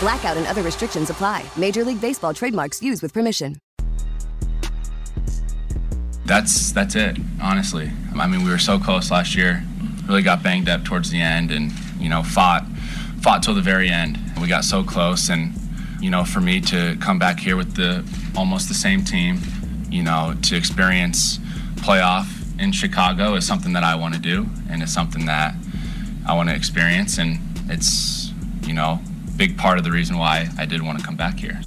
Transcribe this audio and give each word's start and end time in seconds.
Blackout 0.00 0.36
and 0.36 0.46
other 0.46 0.62
restrictions 0.62 1.10
apply. 1.10 1.44
Major 1.56 1.84
League 1.84 2.00
Baseball 2.00 2.32
trademarks 2.34 2.82
used 2.82 3.02
with 3.02 3.12
permission. 3.12 3.56
That's 6.24 6.72
that's 6.72 6.94
it, 6.94 7.18
honestly. 7.42 7.90
I 8.16 8.26
mean, 8.26 8.44
we 8.44 8.50
were 8.50 8.58
so 8.58 8.78
close 8.78 9.10
last 9.10 9.34
year. 9.34 9.64
Really 10.06 10.22
got 10.22 10.42
banged 10.42 10.68
up 10.68 10.84
towards 10.84 11.10
the 11.10 11.20
end, 11.20 11.50
and 11.50 11.72
you 11.98 12.08
know, 12.08 12.22
fought 12.22 12.64
fought 13.20 13.42
till 13.42 13.54
the 13.54 13.60
very 13.60 13.90
end. 13.90 14.18
We 14.40 14.46
got 14.46 14.64
so 14.64 14.84
close, 14.84 15.28
and 15.28 15.52
you 16.00 16.08
know, 16.08 16.24
for 16.24 16.40
me 16.40 16.60
to 16.62 16.96
come 17.00 17.18
back 17.18 17.40
here 17.40 17.56
with 17.56 17.74
the 17.74 18.04
almost 18.36 18.68
the 18.68 18.74
same 18.74 19.04
team, 19.04 19.40
you 19.90 20.02
know, 20.02 20.34
to 20.42 20.56
experience 20.56 21.38
playoff 21.76 22.28
in 22.60 22.72
Chicago 22.72 23.34
is 23.34 23.46
something 23.46 23.72
that 23.72 23.82
I 23.82 23.96
want 23.96 24.14
to 24.14 24.20
do, 24.20 24.46
and 24.70 24.82
it's 24.82 24.94
something 24.94 25.26
that 25.26 25.54
I 26.26 26.34
want 26.34 26.48
to 26.48 26.54
experience, 26.54 27.18
and 27.18 27.38
it's 27.68 28.32
you 28.62 28.72
know, 28.72 29.00
big 29.40 29.56
part 29.56 29.78
of 29.78 29.84
the 29.84 29.90
reason 29.90 30.18
why 30.18 30.46
I 30.58 30.66
did 30.66 30.82
want 30.82 30.98
to 30.98 31.04
come 31.04 31.16
back 31.16 31.38
here. 31.38 31.62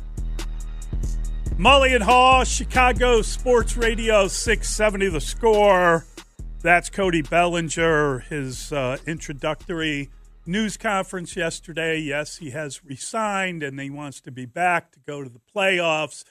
Mully 1.57 1.95
and 1.95 2.03
Haugh, 2.03 2.45
Chicago 2.45 3.23
Sports 3.23 3.75
Radio 3.75 4.27
670 4.27 5.09
The 5.09 5.19
Score. 5.19 6.05
That's 6.61 6.91
Cody 6.91 7.23
Bellinger, 7.23 8.19
his 8.29 8.71
uh, 8.71 8.97
introductory 9.07 10.11
news 10.45 10.77
conference 10.77 11.35
yesterday. 11.35 11.97
Yes, 11.97 12.37
he 12.37 12.51
has 12.51 12.85
resigned 12.85 13.63
and 13.63 13.79
he 13.79 13.89
wants 13.89 14.21
to 14.21 14.31
be 14.31 14.45
back 14.45 14.91
to 14.91 14.99
go 14.99 15.23
to 15.23 15.29
the 15.29 15.41
playoffs. 15.55 16.23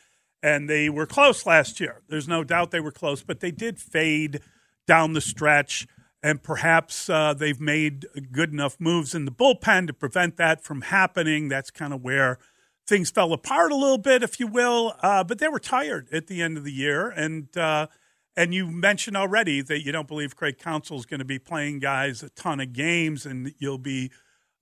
And 0.44 0.70
they 0.70 0.88
were 0.88 1.06
close 1.06 1.44
last 1.44 1.80
year. 1.80 2.02
There's 2.08 2.28
no 2.28 2.44
doubt 2.44 2.70
they 2.70 2.78
were 2.78 2.92
close, 2.92 3.24
but 3.24 3.40
they 3.40 3.50
did 3.50 3.80
fade 3.80 4.38
down 4.86 5.12
the 5.12 5.20
stretch. 5.20 5.88
And 6.22 6.42
perhaps 6.42 7.10
uh, 7.10 7.34
they've 7.34 7.60
made 7.60 8.06
good 8.30 8.52
enough 8.52 8.76
moves 8.78 9.14
in 9.14 9.24
the 9.24 9.32
bullpen 9.32 9.88
to 9.88 9.92
prevent 9.92 10.36
that 10.36 10.62
from 10.62 10.82
happening. 10.82 11.48
That's 11.48 11.70
kind 11.70 11.92
of 11.92 12.02
where 12.02 12.38
things 12.86 13.10
fell 13.10 13.32
apart 13.32 13.72
a 13.72 13.76
little 13.76 13.98
bit, 13.98 14.22
if 14.22 14.38
you 14.38 14.46
will. 14.46 14.94
Uh, 15.02 15.24
but 15.24 15.38
they 15.38 15.48
were 15.48 15.58
tired 15.58 16.08
at 16.12 16.28
the 16.28 16.40
end 16.40 16.56
of 16.56 16.64
the 16.64 16.72
year, 16.72 17.08
and 17.10 17.56
uh, 17.56 17.88
and 18.36 18.54
you 18.54 18.66
mentioned 18.68 19.16
already 19.16 19.62
that 19.62 19.84
you 19.84 19.92
don't 19.92 20.08
believe 20.08 20.36
Craig 20.36 20.58
Counsell 20.58 20.98
is 20.98 21.06
going 21.06 21.18
to 21.18 21.24
be 21.24 21.38
playing 21.38 21.80
guys 21.80 22.22
a 22.22 22.30
ton 22.30 22.60
of 22.60 22.72
games, 22.72 23.26
and 23.26 23.52
you'll 23.58 23.78
be 23.78 24.10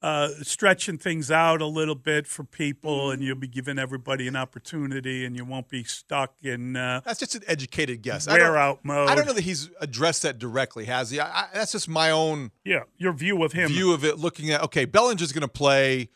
uh, 0.03 0.29
stretching 0.43 0.97
things 0.97 1.31
out 1.31 1.61
a 1.61 1.67
little 1.67 1.95
bit 1.95 2.27
for 2.27 2.43
people, 2.43 3.11
and 3.11 3.23
you'll 3.23 3.37
be 3.37 3.47
giving 3.47 3.79
everybody 3.79 4.27
an 4.27 4.37
opportunity, 4.37 5.25
and 5.27 5.37
you 5.37 5.45
won't 5.45 5.69
be 5.69 5.85
stuck 5.85 6.35
in. 6.43 6.77
Uh, 6.77 7.01
that's 7.05 7.21
just 7.21 7.35
an 7.35 7.43
educated 7.47 8.01
guess. 8.01 8.27
Wear 8.27 8.57
out 8.57 8.83
mode. 8.83 9.11
I 9.11 9.15
don't 9.15 9.27
know 9.27 9.35
that 9.35 9.45
he's 9.45 9.69
addressed 9.81 10.23
that 10.23 10.39
directly, 10.39 10.87
has 10.87 11.11
he? 11.11 11.21
I, 11.21 11.43
I, 11.43 11.49
that's 11.53 11.73
just 11.73 11.89
my 11.89 12.11
own. 12.11 12.51
Yeah, 12.65 12.85
your 12.97 13.13
view 13.13 13.43
of 13.45 13.53
him. 13.53 13.69
View 13.69 13.93
of 13.93 14.05
it, 14.05 14.19
looking 14.19 14.51
at 14.51 14.63
okay, 14.63 14.87
Bellinger's 14.87 15.33
going 15.33 15.43
to 15.43 15.49
play 15.49 16.09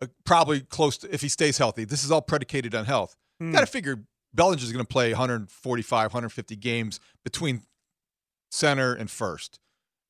uh, 0.00 0.06
probably 0.24 0.60
close 0.60 0.98
to 0.98 1.12
if 1.12 1.20
he 1.20 1.28
stays 1.28 1.58
healthy. 1.58 1.84
This 1.84 2.04
is 2.04 2.10
all 2.12 2.22
predicated 2.22 2.74
on 2.74 2.84
health. 2.84 3.16
Hmm. 3.40 3.50
Got 3.52 3.60
to 3.60 3.66
figure 3.66 4.04
Bellinger's 4.32 4.72
going 4.72 4.84
to 4.84 4.88
play 4.88 5.10
145, 5.10 6.12
150 6.12 6.56
games 6.56 7.00
between 7.24 7.62
center 8.50 8.94
and 8.94 9.10
first. 9.10 9.58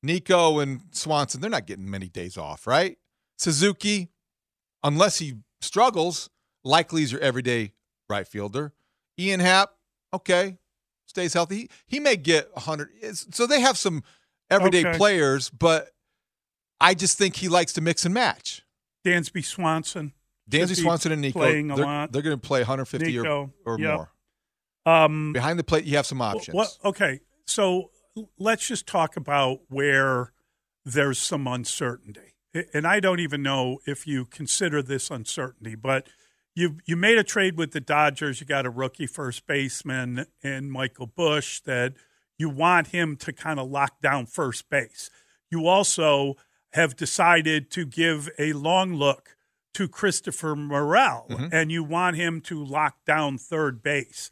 Nico 0.03 0.59
and 0.59 0.81
Swanson, 0.91 1.41
they're 1.41 1.49
not 1.49 1.65
getting 1.65 1.89
many 1.89 2.09
days 2.09 2.37
off, 2.37 2.67
right? 2.67 2.97
Suzuki, 3.37 4.09
unless 4.83 5.19
he 5.19 5.35
struggles, 5.61 6.29
likely 6.63 7.03
is 7.03 7.11
your 7.11 7.21
everyday 7.21 7.73
right 8.09 8.27
fielder. 8.27 8.73
Ian 9.19 9.39
Happ, 9.39 9.71
okay, 10.13 10.57
stays 11.05 11.33
healthy. 11.33 11.57
He, 11.57 11.69
he 11.87 11.99
may 11.99 12.15
get 12.15 12.53
100. 12.53 12.89
So 13.33 13.45
they 13.47 13.61
have 13.61 13.77
some 13.77 14.03
everyday 14.49 14.85
Okay. 14.85 14.97
players, 14.97 15.49
but 15.49 15.89
I 16.79 16.93
just 16.93 17.17
think 17.17 17.35
he 17.35 17.47
likes 17.47 17.73
to 17.73 17.81
mix 17.81 18.05
and 18.05 18.13
match. 18.13 18.61
Dansby 19.05 19.43
Swanson. 19.43 20.13
Dansby 20.49 20.81
Swanson 20.81 21.11
and 21.11 21.21
Nico, 21.21 21.39
playing 21.39 21.71
a 21.71 21.75
they're, 21.75 21.85
lot. 21.85 22.11
they're 22.11 22.21
going 22.21 22.35
to 22.35 22.47
play 22.47 22.59
150 22.59 23.05
Nico, 23.05 23.53
or, 23.65 23.75
or 23.75 23.79
yep. 23.79 23.95
more. 23.95 24.11
Um, 24.85 25.31
Behind 25.33 25.57
the 25.57 25.63
plate, 25.63 25.85
you 25.85 25.95
have 25.95 26.05
some 26.05 26.21
options. 26.21 26.55
Well, 26.55 26.69
okay, 26.83 27.21
so 27.45 27.91
let's 28.37 28.67
just 28.67 28.85
talk 28.85 29.15
about 29.15 29.61
where 29.69 30.33
there's 30.83 31.19
some 31.19 31.47
uncertainty, 31.47 32.32
and 32.73 32.85
I 32.85 32.99
don't 32.99 33.19
even 33.19 33.41
know 33.41 33.79
if 33.85 34.05
you 34.07 34.25
consider 34.25 34.81
this 34.81 35.09
uncertainty, 35.09 35.75
but 35.75 36.07
you 36.55 36.77
you 36.85 36.95
made 36.95 37.17
a 37.17 37.23
trade 37.23 37.57
with 37.57 37.71
the 37.71 37.81
Dodgers. 37.81 38.39
You 38.39 38.47
got 38.47 38.65
a 38.65 38.69
rookie 38.69 39.07
first 39.07 39.47
baseman 39.47 40.27
in 40.41 40.69
Michael 40.69 41.07
Busch 41.07 41.59
that 41.61 41.93
you 42.37 42.49
want 42.49 42.87
him 42.87 43.15
to 43.17 43.33
kind 43.33 43.59
of 43.59 43.69
lock 43.69 44.01
down 44.01 44.25
first 44.25 44.69
base. 44.69 45.09
You 45.49 45.67
also 45.67 46.35
have 46.73 46.95
decided 46.95 47.69
to 47.71 47.85
give 47.85 48.29
a 48.37 48.53
long 48.53 48.95
look 48.95 49.35
to 49.73 49.87
Christopher 49.87 50.55
Morel, 50.55 51.25
mm-hmm. 51.29 51.47
and 51.51 51.71
you 51.71 51.83
want 51.83 52.15
him 52.15 52.41
to 52.41 52.63
lock 52.63 52.97
down 53.05 53.37
third 53.37 53.81
base. 53.81 54.29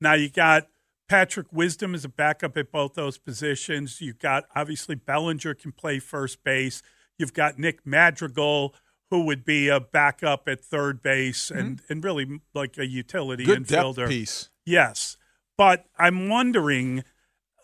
Now 0.00 0.14
you 0.14 0.28
got 0.28 0.68
Patrick 1.08 1.52
Wisdom 1.52 1.94
as 1.94 2.04
a 2.04 2.08
backup 2.08 2.56
at 2.56 2.70
both 2.70 2.94
those 2.94 3.18
positions. 3.18 4.00
You've 4.00 4.18
got 4.18 4.44
obviously 4.54 4.94
Bellinger 4.94 5.54
can 5.54 5.72
play 5.72 5.98
first 5.98 6.44
base. 6.44 6.82
You've 7.18 7.34
got 7.34 7.58
Nick 7.58 7.86
Madrigal, 7.86 8.74
who 9.10 9.24
would 9.24 9.44
be 9.44 9.68
a 9.68 9.80
backup 9.80 10.48
at 10.48 10.60
third 10.60 11.02
base 11.02 11.50
and, 11.50 11.80
and 11.88 12.02
really 12.02 12.40
like 12.54 12.76
a 12.78 12.86
utility 12.86 13.44
Good 13.44 13.66
infielder. 13.66 14.08
piece. 14.08 14.50
Yes. 14.66 15.16
But 15.56 15.86
I'm 15.98 16.28
wondering 16.28 17.04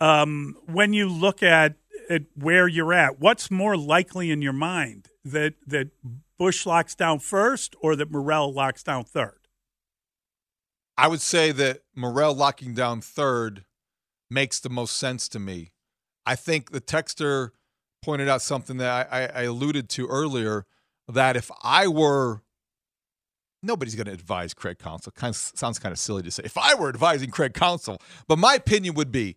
um, 0.00 0.56
when 0.66 0.93
you 0.93 1.09
look 1.09 1.43
at, 1.43 1.77
at 2.09 2.22
where 2.34 2.69
you're 2.69 2.93
at, 2.93 3.21
what's 3.21 3.50
more 3.50 3.77
likely 3.77 4.31
in 4.31 4.43
your 4.43 4.53
mind 4.53 5.09
that 5.25 5.55
that 5.66 5.91
Busch 6.39 6.65
locks 6.65 6.94
down 6.94 7.19
first 7.19 7.77
or 7.83 7.94
that 7.97 8.10
Morel 8.10 8.53
locks 8.53 8.83
down 8.83 9.05
third? 9.05 9.41
I 10.97 11.09
would 11.09 11.21
say 11.21 11.53
that 11.53 11.81
Morel 11.94 12.34
locking 12.34 12.75
down 12.75 13.00
third 13.00 13.65
makes 14.31 14.60
the 14.60 14.71
most 14.71 14.97
sense 14.97 15.28
to 15.31 15.39
me. 15.39 15.72
I 16.25 16.37
think 16.37 16.71
the 16.71 16.81
texter 16.81 17.50
pointed 18.03 18.28
out 18.28 18.43
something 18.43 18.78
that 18.78 19.09
I, 19.11 19.27
I, 19.27 19.43
alluded 19.43 19.88
to 19.91 20.06
earlier 20.06 20.66
that 21.09 21.37
if 21.37 21.50
I 21.62 21.87
were 21.88 22.43
nobody's 23.62 23.94
going 23.94 24.06
to 24.06 24.12
advise 24.12 24.55
Craig 24.55 24.78
Counsell. 24.78 25.12
Kind 25.12 25.33
of 25.33 25.37
sounds 25.37 25.78
kind 25.78 25.93
of 25.93 25.99
silly 25.99 26.22
to 26.22 26.31
say. 26.31 26.43
If 26.44 26.56
I 26.56 26.75
were 26.75 26.89
advising 26.89 27.31
Craig 27.31 27.55
Counsell, 27.55 28.01
but 28.27 28.39
my 28.39 28.54
opinion 28.54 28.95
would 28.95 29.13
be 29.13 29.36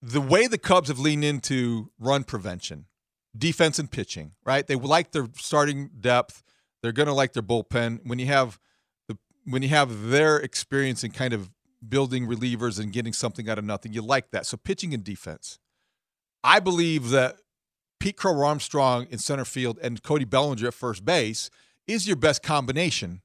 the 0.00 0.20
way 0.20 0.46
the 0.46 0.58
Cubs 0.58 0.88
have 0.88 0.98
leaned 0.98 1.24
into 1.24 1.90
run 1.98 2.24
prevention, 2.24 2.86
defense 3.36 3.78
and 3.78 3.90
pitching, 3.90 4.32
right? 4.44 4.66
They 4.66 4.76
like 4.76 5.12
their 5.12 5.26
starting 5.36 5.90
depth. 6.00 6.42
They're 6.82 6.92
going 6.92 7.08
to 7.08 7.14
like 7.14 7.32
their 7.32 7.42
bullpen. 7.42 8.00
When 8.04 8.18
you 8.18 8.26
have 8.26 8.58
the 9.08 9.18
when 9.44 9.62
you 9.62 9.68
have 9.70 10.10
their 10.10 10.36
experience 10.36 11.02
in 11.02 11.10
kind 11.10 11.32
of 11.32 11.50
building 11.86 12.26
relievers 12.26 12.80
and 12.80 12.92
getting 12.92 13.12
something 13.12 13.48
out 13.48 13.58
of 13.58 13.64
nothing, 13.64 13.92
you 13.92 14.02
like 14.02 14.30
that. 14.30 14.46
So 14.46 14.56
pitching 14.56 14.94
and 14.94 15.02
defense. 15.02 15.58
I 16.44 16.60
believe 16.60 17.10
that 17.10 17.38
Pete 18.00 18.16
Crow 18.16 18.42
Armstrong 18.44 19.06
in 19.10 19.18
center 19.18 19.44
field 19.44 19.78
and 19.82 20.02
Cody 20.02 20.24
Bellinger 20.24 20.68
at 20.68 20.74
first 20.74 21.04
base 21.04 21.50
is 21.86 22.06
your 22.06 22.16
best 22.16 22.42
combination 22.42 23.22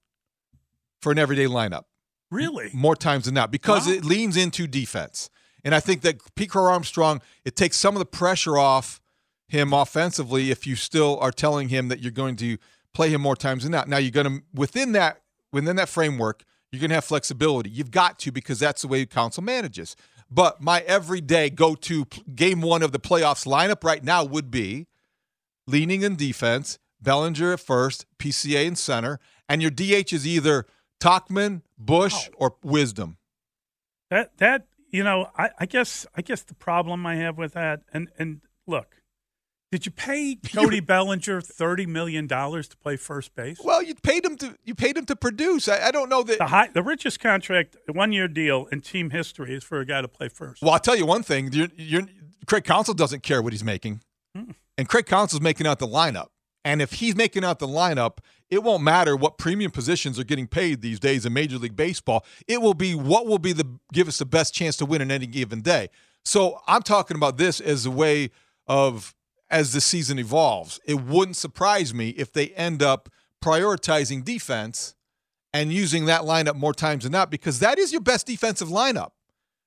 for 1.01 1.11
an 1.11 1.19
everyday 1.19 1.45
lineup 1.45 1.83
Really? 2.31 2.69
more 2.73 2.95
times 2.95 3.25
than 3.25 3.33
not 3.33 3.51
because 3.51 3.85
Wow. 3.87 3.93
it 3.93 4.05
leans 4.05 4.37
into 4.37 4.67
defense. 4.67 5.29
And 5.63 5.73
I 5.75 5.79
think 5.79 6.01
that 6.01 6.17
Pete 6.35 6.49
Crow 6.49 6.65
Armstrong, 6.65 7.21
it 7.45 7.55
takes 7.55 7.77
some 7.77 7.95
of 7.95 7.99
the 7.99 8.05
pressure 8.05 8.57
off 8.57 8.99
him 9.47 9.71
offensively 9.73 10.49
if 10.51 10.65
you 10.65 10.75
still 10.75 11.17
are 11.19 11.31
telling 11.31 11.69
him 11.69 11.87
that 11.89 11.99
you're 11.99 12.11
going 12.11 12.35
to 12.37 12.57
play 12.93 13.09
him 13.09 13.21
more 13.21 13.35
times 13.35 13.63
than 13.63 13.71
not. 13.71 13.87
Now 13.87 13.97
you're 13.97 14.11
going 14.11 14.25
to 14.39 14.43
within 14.53 14.91
that 14.93 15.21
within 15.51 15.75
that 15.75 15.87
framework, 15.89 16.43
You're 16.71 16.79
going 16.79 16.89
to 16.89 16.95
have 16.95 17.05
flexibility. 17.05 17.69
You've 17.69 17.91
got 17.91 18.17
to 18.19 18.31
because 18.31 18.57
that's 18.57 18.81
the 18.81 18.87
way 18.87 19.05
Counsell 19.05 19.43
manages. 19.43 19.95
But 20.33 20.61
my 20.61 20.79
everyday 20.81 21.51
go 21.51 21.75
to 21.75 22.07
game 22.33 22.61
one 22.61 22.81
of 22.81 22.91
the 22.91 22.99
playoffs 22.99 23.45
lineup 23.45 23.83
right 23.83 24.03
now 24.03 24.23
would 24.23 24.49
be 24.49 24.87
leaning 25.67 26.01
in 26.01 26.15
defense, 26.15 26.79
Bellinger 26.99 27.53
at 27.53 27.59
first, 27.59 28.07
PCA 28.17 28.65
in 28.65 28.75
center, 28.75 29.19
and 29.47 29.61
your 29.61 29.69
DH 29.69 30.11
is 30.11 30.25
either 30.25 30.65
Tauchman, 30.99 31.61
Busch, 31.77 32.29
or 32.35 32.55
Wisdom. 32.63 33.17
That 34.09 34.35
that 34.37 34.65
you 34.89 35.03
know, 35.03 35.29
I, 35.37 35.51
I 35.59 35.65
guess 35.67 36.07
I 36.15 36.23
guess 36.23 36.41
the 36.41 36.55
problem 36.55 37.05
I 37.05 37.15
have 37.17 37.37
with 37.37 37.53
that, 37.53 37.81
and 37.93 38.09
and 38.17 38.41
look, 38.65 39.02
did 39.73 39.87
you 39.87 39.91
pay 39.91 40.35
Cody 40.53 40.81
Bellinger 40.81 41.41
thirty 41.41 41.87
million 41.87 42.27
dollars 42.27 42.67
to 42.67 42.77
play 42.77 42.95
first 42.95 43.33
base? 43.33 43.59
Well, 43.63 43.81
you 43.81 43.95
paid 43.95 44.23
him 44.23 44.37
to 44.37 44.55
you 44.63 44.75
paid 44.75 44.95
him 44.95 45.05
to 45.07 45.15
produce. 45.15 45.67
I, 45.67 45.87
I 45.87 45.91
don't 45.91 46.09
know 46.09 46.21
that 46.21 46.37
the 46.37 46.45
high, 46.45 46.67
the 46.67 46.83
richest 46.83 47.19
contract, 47.19 47.75
one 47.91 48.11
year 48.11 48.27
deal 48.27 48.67
in 48.71 48.81
team 48.81 49.09
history 49.09 49.55
is 49.55 49.63
for 49.63 49.79
a 49.79 49.85
guy 49.85 50.03
to 50.03 50.07
play 50.07 50.29
first. 50.29 50.61
Well, 50.61 50.73
I'll 50.73 50.79
tell 50.79 50.95
you 50.95 51.07
one 51.07 51.23
thing: 51.23 51.51
you're, 51.51 51.69
you're, 51.75 52.03
Craig 52.45 52.65
Counsell 52.65 52.93
doesn't 52.93 53.23
care 53.23 53.41
what 53.41 53.51
he's 53.51 53.63
making, 53.63 54.01
hmm. 54.35 54.51
and 54.77 54.87
Craig 54.87 55.07
Counsell's 55.07 55.41
making 55.41 55.65
out 55.65 55.79
the 55.79 55.87
lineup. 55.87 56.27
And 56.63 56.79
if 56.79 56.93
he's 56.93 57.15
making 57.15 57.43
out 57.43 57.57
the 57.57 57.67
lineup, 57.67 58.19
it 58.51 58.61
won't 58.61 58.83
matter 58.83 59.15
what 59.15 59.39
premium 59.39 59.71
positions 59.71 60.19
are 60.19 60.23
getting 60.23 60.45
paid 60.45 60.81
these 60.81 60.99
days 60.99 61.25
in 61.25 61.33
Major 61.33 61.57
League 61.57 61.75
Baseball. 61.75 62.23
It 62.47 62.61
will 62.61 62.75
be 62.75 62.93
what 62.93 63.25
will 63.25 63.39
be 63.39 63.53
the 63.53 63.79
give 63.91 64.07
us 64.07 64.19
the 64.19 64.25
best 64.25 64.53
chance 64.53 64.77
to 64.77 64.85
win 64.85 65.01
in 65.01 65.09
any 65.09 65.25
given 65.25 65.61
day. 65.61 65.89
So 66.23 66.61
I'm 66.67 66.83
talking 66.83 67.17
about 67.17 67.37
this 67.37 67.59
as 67.59 67.87
a 67.87 67.91
way 67.91 68.29
of 68.67 69.15
as 69.53 69.71
the 69.71 69.79
season 69.79 70.17
evolves. 70.17 70.79
It 70.83 70.99
wouldn't 70.99 71.37
surprise 71.37 71.93
me 71.93 72.09
if 72.09 72.33
they 72.33 72.47
end 72.49 72.81
up 72.81 73.07
prioritizing 73.41 74.25
defense 74.25 74.95
and 75.53 75.71
using 75.71 76.05
that 76.05 76.21
lineup 76.21 76.55
more 76.55 76.73
times 76.73 77.03
than 77.03 77.11
not 77.11 77.29
because 77.29 77.59
that 77.59 77.77
is 77.77 77.91
your 77.91 78.01
best 78.01 78.25
defensive 78.25 78.69
lineup. 78.69 79.11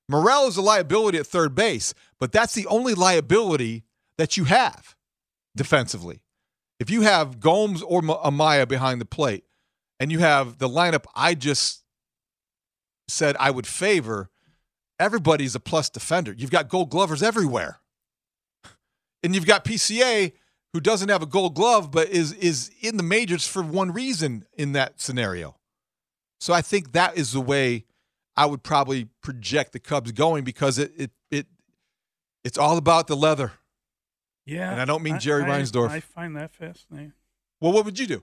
Morel 0.08 0.48
is 0.48 0.56
a 0.56 0.62
liability 0.62 1.18
at 1.18 1.26
third 1.26 1.54
base, 1.54 1.94
but 2.18 2.32
that's 2.32 2.52
the 2.52 2.66
only 2.66 2.94
liability 2.94 3.84
that 4.18 4.36
you 4.36 4.44
have 4.44 4.96
defensively. 5.54 6.20
If 6.80 6.90
you 6.90 7.02
have 7.02 7.38
Gomes 7.38 7.80
or 7.80 8.02
Amaya 8.02 8.66
behind 8.66 9.00
the 9.00 9.06
plate, 9.06 9.44
and 10.00 10.10
you 10.10 10.18
have 10.18 10.58
the 10.58 10.68
lineup 10.68 11.04
I 11.14 11.34
just 11.34 11.84
said 13.08 13.36
I 13.38 13.52
would 13.52 13.66
favor, 13.68 14.30
everybody's 14.98 15.54
a 15.54 15.60
plus 15.60 15.88
defender. 15.88 16.34
You've 16.36 16.50
got 16.50 16.68
gold 16.68 16.90
glovers 16.90 17.22
everywhere. 17.22 17.80
And 19.22 19.34
you've 19.34 19.46
got 19.46 19.64
PCA 19.64 20.32
who 20.72 20.80
doesn't 20.80 21.08
have 21.08 21.22
a 21.22 21.26
gold 21.26 21.54
glove 21.54 21.90
but 21.90 22.08
is 22.08 22.32
is 22.34 22.70
in 22.80 22.96
the 22.96 23.02
majors 23.02 23.46
for 23.46 23.62
one 23.62 23.92
reason 23.92 24.44
in 24.54 24.72
that 24.72 25.00
scenario. 25.00 25.56
So 26.40 26.52
I 26.52 26.62
think 26.62 26.92
that 26.92 27.16
is 27.16 27.32
the 27.32 27.40
way 27.40 27.84
I 28.36 28.46
would 28.46 28.62
probably 28.62 29.08
project 29.22 29.72
the 29.72 29.78
Cubs 29.78 30.12
going 30.12 30.44
because 30.44 30.78
it 30.78 30.92
it 30.96 31.10
it 31.30 31.46
it's 32.44 32.58
all 32.58 32.76
about 32.76 33.06
the 33.06 33.16
leather. 33.16 33.52
Yeah. 34.44 34.70
And 34.70 34.80
I 34.80 34.84
don't 34.84 35.02
mean 35.02 35.18
Jerry 35.18 35.44
I, 35.44 35.48
Reinsdorf. 35.48 35.90
I 35.90 36.00
find 36.00 36.36
that 36.36 36.54
fascinating. 36.54 37.12
Well, 37.60 37.72
what 37.72 37.84
would 37.84 37.98
you 37.98 38.06
do? 38.06 38.22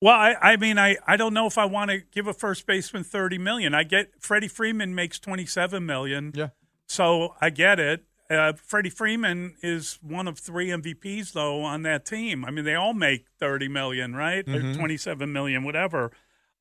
Well, 0.00 0.14
I, 0.14 0.34
I 0.42 0.56
mean, 0.56 0.78
I, 0.78 0.96
I 1.06 1.16
don't 1.16 1.32
know 1.32 1.46
if 1.46 1.56
I 1.56 1.64
want 1.64 1.92
to 1.92 2.00
give 2.10 2.26
a 2.26 2.34
first 2.34 2.66
baseman 2.66 3.04
thirty 3.04 3.38
million. 3.38 3.72
I 3.72 3.84
get 3.84 4.10
Freddie 4.18 4.48
Freeman 4.48 4.94
makes 4.94 5.20
twenty 5.20 5.46
seven 5.46 5.86
million. 5.86 6.32
Yeah. 6.34 6.48
So 6.88 7.36
I 7.40 7.50
get 7.50 7.78
it. 7.78 8.04
Uh, 8.30 8.52
Freddie 8.54 8.90
Freeman 8.90 9.56
is 9.62 9.98
one 10.02 10.26
of 10.26 10.38
three 10.38 10.68
MVPs 10.68 11.32
though 11.32 11.62
on 11.62 11.82
that 11.82 12.06
team. 12.06 12.44
I 12.44 12.50
mean, 12.50 12.64
they 12.64 12.74
all 12.74 12.94
make 12.94 13.26
thirty 13.38 13.68
million, 13.68 14.14
right? 14.14 14.44
Mm-hmm. 14.44 14.70
Or 14.70 14.74
twenty 14.74 14.96
seven 14.96 15.32
million, 15.32 15.64
whatever. 15.64 16.12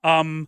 Um, 0.04 0.48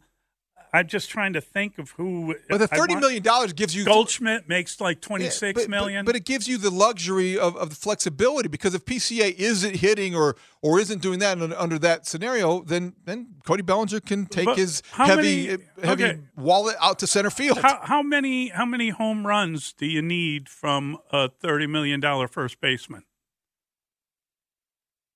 I'm 0.73 0.87
just 0.87 1.11
trying 1.11 1.33
to 1.33 1.41
think 1.41 1.77
of 1.77 1.91
who. 1.91 2.35
But 2.49 2.57
the 2.57 2.67
thirty 2.67 2.95
million 2.95 3.21
dollars 3.21 3.53
gives 3.53 3.75
you 3.75 3.85
Goldschmidt 3.85 4.49
makes 4.49 4.81
like 4.81 5.01
twenty 5.01 5.29
six 5.29 5.61
yeah, 5.61 5.67
million. 5.67 6.03
But, 6.03 6.13
but, 6.13 6.15
it 6.15 6.25
gives 6.25 6.47
you 6.47 6.57
the 6.57 6.71
luxury 6.71 7.37
of, 7.37 7.55
of 7.55 7.69
the 7.69 7.75
flexibility 7.75 8.49
because 8.49 8.73
if 8.73 8.83
PCA 8.83 9.35
isn't 9.35 9.75
hitting 9.75 10.15
or 10.15 10.35
or 10.63 10.79
isn't 10.79 11.03
doing 11.03 11.19
that 11.19 11.39
under, 11.39 11.55
under 11.55 11.77
that 11.79 12.07
scenario, 12.07 12.63
then 12.63 12.95
then 13.05 13.35
Cody 13.45 13.61
Bellinger 13.61 13.99
can 13.99 14.25
take 14.25 14.45
but 14.45 14.57
his 14.57 14.81
heavy 14.91 15.47
many, 15.47 15.49
eh, 15.49 15.57
heavy 15.83 16.03
okay. 16.05 16.19
wallet 16.35 16.75
out 16.81 16.97
to 16.99 17.07
center 17.07 17.29
field. 17.29 17.59
How, 17.59 17.79
how 17.83 18.01
many 18.01 18.47
how 18.47 18.65
many 18.65 18.89
home 18.89 19.27
runs 19.27 19.73
do 19.73 19.85
you 19.85 20.01
need 20.01 20.49
from 20.49 20.97
a 21.11 21.29
thirty 21.29 21.67
million 21.67 21.99
dollar 21.99 22.27
first 22.27 22.59
baseman? 22.59 23.03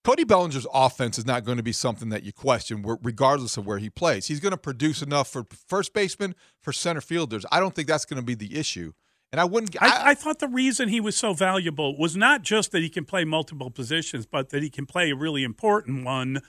Cody 0.08 0.24
Bellinger's 0.24 0.66
offense 0.74 1.18
is 1.18 1.26
not 1.26 1.44
going 1.44 1.58
to 1.58 1.64
be 1.64 1.74
something 1.74 2.08
that 2.10 2.24
you 2.24 2.32
question, 2.32 2.82
regardless 3.04 3.58
of 3.58 3.66
where 3.66 3.78
he 3.78 3.90
plays. 3.90 4.28
He's 4.28 4.40
going 4.40 4.52
to 4.52 4.58
produce 4.58 5.02
enough 5.02 5.28
for 5.28 5.46
first 5.68 5.94
baseman, 5.94 6.34
for 6.62 6.72
center 6.72 7.02
fielders. 7.02 7.46
I 7.52 7.60
don't 7.60 7.76
think 7.76 7.90
that's 7.90 8.06
going 8.06 8.16
to 8.22 8.26
be 8.26 8.34
the 8.34 8.58
issue. 8.58 8.94
And 9.34 9.42
I 9.42 9.44
wouldn't. 9.44 9.76
I, 9.84 9.88
I, 9.88 10.10
I, 10.12 10.14
thought 10.14 10.40
the 10.40 10.48
reason 10.48 10.88
he 10.88 11.02
was 11.02 11.18
so 11.18 11.34
valuable 11.34 11.98
was 11.98 12.16
not 12.16 12.42
just 12.42 12.72
that 12.72 12.82
he 12.82 12.88
can 12.88 13.04
play 13.04 13.26
multiple 13.26 13.70
positions, 13.70 14.26
but 14.26 14.52
that 14.52 14.64
he 14.64 14.70
can 14.70 14.86
play 14.86 15.12
a 15.12 15.16
really 15.18 15.44
important 15.44 16.06
one 16.06 16.40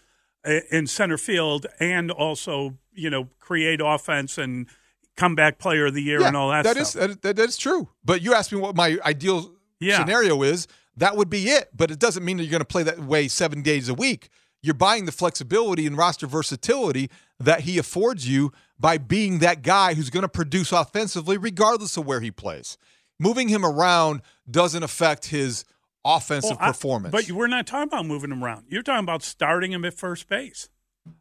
uh, 0.46 0.60
in 0.70 0.86
center 0.86 1.18
field 1.18 1.66
and 1.80 2.12
also, 2.12 2.78
you 2.92 3.10
know, 3.10 3.26
create 3.40 3.80
offense 3.82 4.38
and 4.38 4.68
comeback 5.16 5.58
player 5.58 5.86
of 5.86 5.94
the 5.94 6.02
year 6.02 6.20
yeah, 6.20 6.28
and 6.28 6.36
all 6.36 6.50
that. 6.50 6.62
That 6.62 6.86
stuff. 6.86 7.10
is 7.10 7.16
that, 7.16 7.36
that 7.36 7.48
is 7.48 7.56
true. 7.56 7.88
But 8.04 8.22
you 8.22 8.34
asked 8.34 8.52
me 8.52 8.60
what 8.60 8.76
my 8.76 8.98
ideal 9.04 9.50
yeah. 9.80 9.98
scenario 9.98 10.42
is 10.42 10.68
that 10.98 11.16
would 11.16 11.30
be 11.30 11.48
it. 11.48 11.70
But 11.74 11.90
it 11.90 11.98
doesn't 11.98 12.24
mean 12.24 12.36
that 12.36 12.44
you're 12.44 12.50
going 12.50 12.60
to 12.60 12.66
play 12.66 12.82
that 12.84 12.98
way 12.98 13.28
seven 13.28 13.62
days 13.62 13.88
a 13.88 13.94
week. 13.94 14.28
You're 14.62 14.74
buying 14.74 15.04
the 15.06 15.12
flexibility 15.12 15.86
and 15.86 15.96
roster 15.96 16.26
versatility 16.26 17.10
that 17.38 17.60
he 17.60 17.78
affords 17.78 18.28
you 18.28 18.52
by 18.78 18.98
being 18.98 19.38
that 19.38 19.62
guy 19.62 19.94
who's 19.94 20.10
going 20.10 20.22
to 20.22 20.28
produce 20.28 20.72
offensively 20.72 21.36
regardless 21.36 21.96
of 21.96 22.06
where 22.06 22.20
he 22.20 22.30
plays. 22.30 22.76
Moving 23.20 23.48
him 23.48 23.64
around 23.64 24.22
doesn't 24.50 24.82
affect 24.82 25.26
his 25.26 25.64
offensive 26.04 26.56
well, 26.58 26.68
I, 26.68 26.68
performance. 26.68 27.12
But 27.12 27.30
we're 27.30 27.46
not 27.46 27.66
talking 27.66 27.88
about 27.88 28.06
moving 28.06 28.30
him 28.30 28.42
around. 28.42 28.66
You're 28.68 28.82
talking 28.82 29.04
about 29.04 29.22
starting 29.22 29.72
him 29.72 29.84
at 29.84 29.94
first 29.94 30.28
base. 30.28 30.68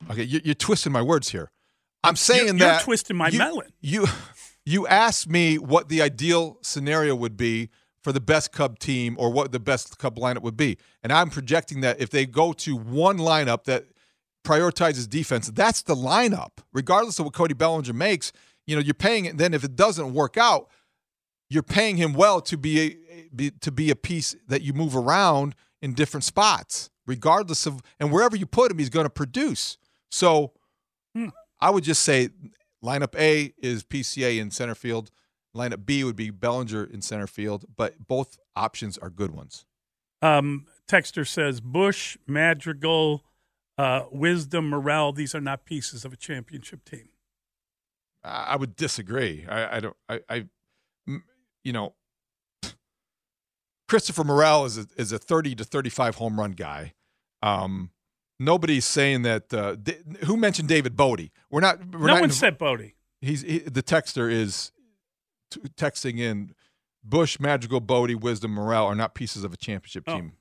Okay, 0.09 0.23
you, 0.23 0.51
are 0.51 0.55
twisting 0.55 0.91
my 0.91 1.01
words 1.01 1.29
here. 1.29 1.51
I'm 2.03 2.15
saying 2.15 2.47
you're, 2.47 2.57
that 2.57 2.73
you're 2.73 2.85
twisting 2.85 3.17
my 3.17 3.29
you, 3.29 3.39
melon. 3.39 3.71
You 3.81 4.05
you 4.65 4.87
asked 4.87 5.29
me 5.29 5.57
what 5.57 5.89
the 5.89 6.01
ideal 6.01 6.57
scenario 6.61 7.15
would 7.15 7.37
be 7.37 7.69
for 8.07 8.13
the 8.13 8.21
best 8.21 8.53
Cub 8.53 8.79
team 8.79 9.17
or 9.19 9.29
what 9.29 9.51
the 9.51 9.59
best 9.59 9.97
Cub 9.97 10.15
lineup 10.15 10.41
would 10.41 10.55
be. 10.55 10.77
And 11.03 11.11
I'm 11.11 11.29
projecting 11.29 11.81
that 11.81 11.99
if 11.99 12.09
they 12.09 12.25
go 12.25 12.53
to 12.53 12.73
one 12.73 13.17
lineup 13.17 13.65
that 13.65 13.83
prioritizes 14.45 15.09
defense, 15.09 15.49
that's 15.49 15.81
the 15.81 15.93
lineup, 15.93 16.59
regardless 16.71 17.19
of 17.19 17.25
what 17.25 17.33
Cody 17.33 17.53
Bellinger 17.53 17.91
makes. 17.91 18.31
You 18.65 18.77
know, 18.77 18.81
you're 18.81 18.93
paying 18.93 19.25
it. 19.25 19.37
Then 19.37 19.53
if 19.53 19.65
it 19.65 19.75
doesn't 19.75 20.13
work 20.13 20.37
out, 20.37 20.69
you're 21.49 21.63
paying 21.63 21.97
him 21.97 22.13
well 22.13 22.39
to 22.43 22.55
be 22.55 22.79
a 22.79 23.27
be, 23.35 23.51
to 23.51 23.73
be 23.73 23.91
a 23.91 23.95
piece 23.97 24.37
that 24.47 24.61
you 24.61 24.71
move 24.71 24.95
around 24.95 25.53
in 25.81 25.93
different 25.93 26.23
spots, 26.23 26.89
regardless 27.05 27.65
of 27.65 27.81
and 27.99 28.09
wherever 28.09 28.37
you 28.37 28.45
put 28.45 28.71
him, 28.71 28.77
he's 28.77 28.89
going 28.89 29.05
to 29.05 29.09
produce. 29.09 29.77
So, 30.11 30.53
hmm. 31.13 31.27
I 31.59 31.71
would 31.71 31.83
just 31.83 32.03
say 32.03 32.29
lineup 32.81 33.19
A 33.19 33.53
is 33.57 33.83
PCA 33.83 34.39
in 34.39 34.49
center 34.49 34.75
field. 34.75 35.11
Lineup 35.57 35.85
B 35.85 36.03
would 36.03 36.15
be 36.15 36.29
Bellinger 36.29 36.83
in 36.83 37.01
center 37.01 37.27
field, 37.27 37.65
but 37.75 38.07
both 38.07 38.37
options 38.55 38.97
are 38.97 39.09
good 39.09 39.31
ones. 39.31 39.65
Um, 40.21 40.65
Texter 40.87 41.27
says 41.27 41.59
Busch, 41.61 42.17
Madrigal, 42.27 43.23
uh, 43.77 44.03
Wisdom, 44.11 44.69
Morel. 44.69 45.11
These 45.11 45.35
are 45.35 45.41
not 45.41 45.65
pieces 45.65 46.05
of 46.05 46.13
a 46.13 46.17
championship 46.17 46.85
team. 46.85 47.09
I 48.23 48.55
would 48.55 48.75
disagree. 48.75 49.45
I, 49.47 49.77
I 49.77 49.79
don't. 49.79 49.95
I, 50.09 50.19
I, 50.29 50.45
you 51.63 51.71
know, 51.71 51.93
Christopher 53.87 54.23
Morel 54.23 54.65
is 54.65 54.77
a, 54.77 54.87
is 54.97 55.11
a 55.11 55.19
thirty 55.19 55.55
to 55.55 55.63
thirty 55.63 55.89
five 55.89 56.15
home 56.15 56.39
run 56.39 56.51
guy. 56.51 56.93
Um, 57.41 57.91
nobody's 58.39 58.85
saying 58.85 59.21
that. 59.21 59.53
Uh, 59.53 59.75
who 60.25 60.35
mentioned 60.35 60.67
David 60.67 60.97
Bote? 60.97 61.29
We're 61.49 61.61
not. 61.61 61.79
We're 61.93 62.07
no 62.07 62.13
not 62.13 62.21
one 62.21 62.31
said 62.31 62.57
Bote. 62.57 62.91
He's 63.21 63.43
he, 63.43 63.59
the 63.59 63.83
texter 63.83 64.31
is 64.31 64.71
t- 65.49 65.61
texting 65.75 66.19
in 66.19 66.53
Busch, 67.03 67.39
Magical, 67.39 67.79
Bote, 67.79 68.15
Wisdom, 68.15 68.51
Morel 68.51 68.85
are 68.85 68.95
not 68.95 69.13
pieces 69.15 69.43
of 69.43 69.53
a 69.53 69.57
championship 69.57 70.03
oh. 70.07 70.15
team. 70.15 70.33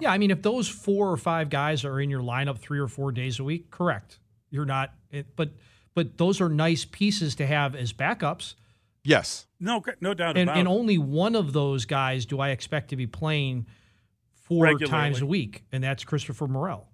Yeah, 0.00 0.12
I 0.12 0.18
mean, 0.18 0.30
if 0.30 0.40
those 0.40 0.66
four 0.66 1.10
or 1.10 1.16
five 1.18 1.50
guys 1.50 1.84
are 1.84 2.00
in 2.00 2.08
your 2.08 2.22
lineup 2.22 2.58
three 2.58 2.78
or 2.78 2.88
four 2.88 3.12
days 3.12 3.38
a 3.38 3.44
week, 3.44 3.70
correct. 3.70 4.18
You're 4.48 4.64
not, 4.64 4.94
it, 5.10 5.36
but 5.36 5.50
but 5.94 6.16
those 6.18 6.40
are 6.40 6.48
nice 6.48 6.84
pieces 6.84 7.34
to 7.36 7.46
have 7.46 7.74
as 7.74 7.92
backups. 7.92 8.54
Yes. 9.04 9.46
No, 9.60 9.82
no 10.00 10.14
doubt 10.14 10.36
and, 10.36 10.48
about 10.48 10.58
and 10.58 10.66
it. 10.66 10.70
only 10.70 10.98
one 10.98 11.36
of 11.36 11.52
those 11.52 11.84
guys 11.84 12.24
do 12.24 12.40
I 12.40 12.50
expect 12.50 12.88
to 12.90 12.96
be 12.96 13.06
playing 13.06 13.66
four 14.32 14.64
Regularly. 14.64 14.90
times 14.90 15.20
a 15.20 15.26
week, 15.26 15.64
and 15.70 15.84
that's 15.84 16.04
Christopher 16.04 16.46
Morel. 16.46 16.88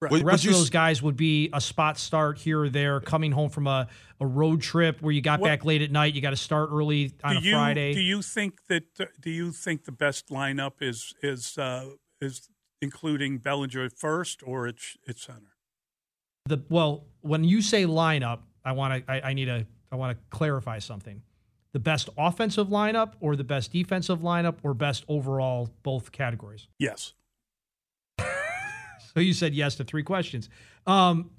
Right. 0.00 0.12
The 0.12 0.24
rest 0.24 0.46
of 0.46 0.52
those 0.52 0.70
guys 0.70 1.02
would 1.02 1.16
be 1.16 1.50
a 1.52 1.60
spot 1.60 1.98
start 1.98 2.38
here 2.38 2.62
or 2.62 2.68
there, 2.68 3.00
coming 3.00 3.32
home 3.32 3.50
from 3.50 3.66
a, 3.66 3.88
a 4.20 4.26
road 4.26 4.62
trip 4.62 5.02
where 5.02 5.12
you 5.12 5.20
got 5.20 5.40
what, 5.40 5.48
back 5.48 5.64
late 5.64 5.82
at 5.82 5.90
night. 5.90 6.14
You 6.14 6.20
got 6.20 6.30
to 6.30 6.36
start 6.36 6.70
early 6.72 7.12
on 7.24 7.38
a 7.38 7.40
you, 7.40 7.52
Friday. 7.52 7.94
Do 7.94 8.00
you 8.00 8.22
think 8.22 8.60
that? 8.68 8.84
Uh, 9.00 9.06
do 9.20 9.30
you 9.30 9.50
think 9.50 9.84
the 9.84 9.92
best 9.92 10.28
lineup 10.28 10.74
is 10.80 11.14
is 11.20 11.58
uh, 11.58 11.90
is 12.20 12.48
including 12.80 13.38
Bellinger 13.38 13.84
at 13.84 13.98
first 13.98 14.40
or 14.46 14.68
it's 14.68 14.96
it's 15.04 15.22
center? 15.22 15.56
The 16.46 16.62
well, 16.68 17.06
when 17.22 17.42
you 17.42 17.60
say 17.60 17.84
lineup, 17.84 18.40
I 18.64 18.72
want 18.72 19.04
to. 19.04 19.12
I, 19.12 19.30
I 19.30 19.32
need 19.32 19.46
to. 19.46 19.66
I 19.90 19.96
want 19.96 20.16
to 20.16 20.24
clarify 20.30 20.78
something. 20.78 21.22
The 21.72 21.80
best 21.80 22.08
offensive 22.16 22.68
lineup, 22.68 23.14
or 23.20 23.34
the 23.34 23.44
best 23.44 23.72
defensive 23.72 24.20
lineup, 24.20 24.58
or 24.62 24.74
best 24.74 25.04
overall, 25.08 25.70
both 25.82 26.12
categories. 26.12 26.68
Yes. 26.78 27.14
So 29.18 29.22
you 29.22 29.32
said 29.32 29.52
yes 29.52 29.74
to 29.74 29.84
three 29.84 30.04
questions. 30.04 30.48
Um, 30.86 31.30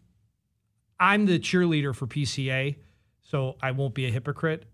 I'm 1.00 1.26
the 1.26 1.40
cheerleader 1.40 1.96
for 1.96 2.08
PCA, 2.08 2.76
so 3.22 3.56
I 3.62 3.72
won't 3.72 3.94
be 3.94 4.06
a 4.06 4.12
hypocrite. 4.12 4.66